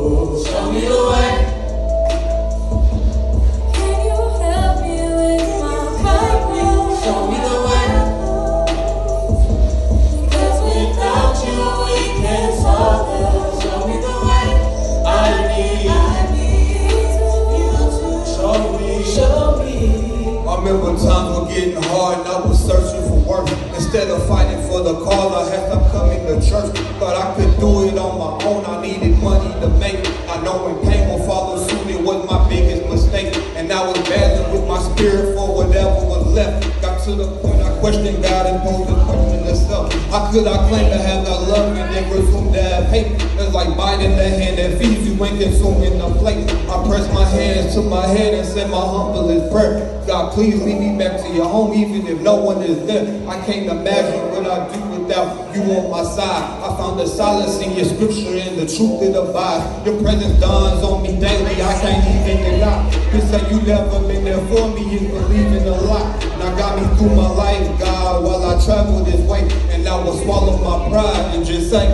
[23.93, 26.71] Instead of fighting for the cause, I had to come into church.
[26.97, 28.63] Thought I could do it on my own.
[28.63, 30.29] I needed money to make it.
[30.29, 33.35] I know when pain will follow suit, it was my biggest mistake.
[33.57, 36.81] And I was battling with my spirit for whatever was left.
[36.81, 39.93] Got to the point I questioned God and posed the question itself.
[40.09, 43.11] How could I claim to have God love and then presume to have hate?
[43.37, 46.49] It's like biting the hand that feeds you ain't consuming the plate.
[46.69, 50.01] I press my hands to my head and send my humblest prayer.
[50.07, 53.05] God, please lead me back to your home even if no one is there.
[53.29, 56.43] I can't imagine what I'd do without you on my side.
[56.63, 59.85] I found the solace in your scripture and the truth that abides.
[59.85, 61.61] Your presence dawns on me daily.
[61.61, 62.91] I can't even deny.
[63.13, 66.19] You say you never been there for me you is believing a lot.
[66.39, 67.79] Now got me through my life,
[68.21, 69.41] God, while I travel this way.
[69.71, 71.87] And I will swallow my pride and just say,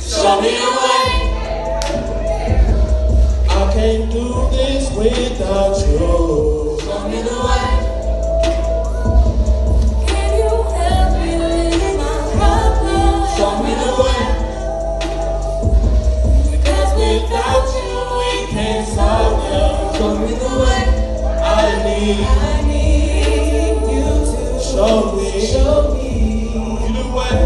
[0.00, 1.06] Show me the way.
[3.48, 6.78] I can't do this without you.
[6.80, 7.68] Show me the way.
[10.06, 12.76] Can you help me with my help?
[13.36, 14.22] Show me the way.
[16.50, 19.96] Because without you we can't solve it.
[19.96, 20.82] Show me the way.
[21.42, 21.46] I
[21.84, 22.18] need,
[23.92, 25.23] you to show me.
[25.44, 27.38] Show me the way.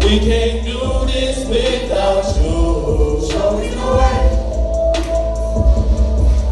[0.00, 3.20] We can't do this without you.
[3.28, 4.22] Show me the way.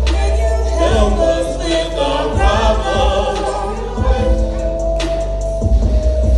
[0.07, 3.41] Can you help us with our problems.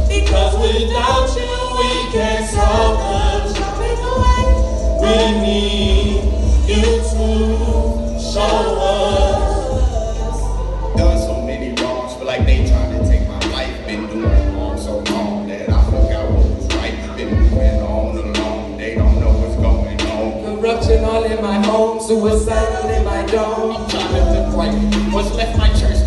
[0.08, 3.42] Because without you we can't solve them.
[5.02, 5.97] We need
[21.38, 23.76] in my home, suicidal in my dome.
[23.76, 25.12] I'm trying to right.
[25.12, 25.97] What's left my church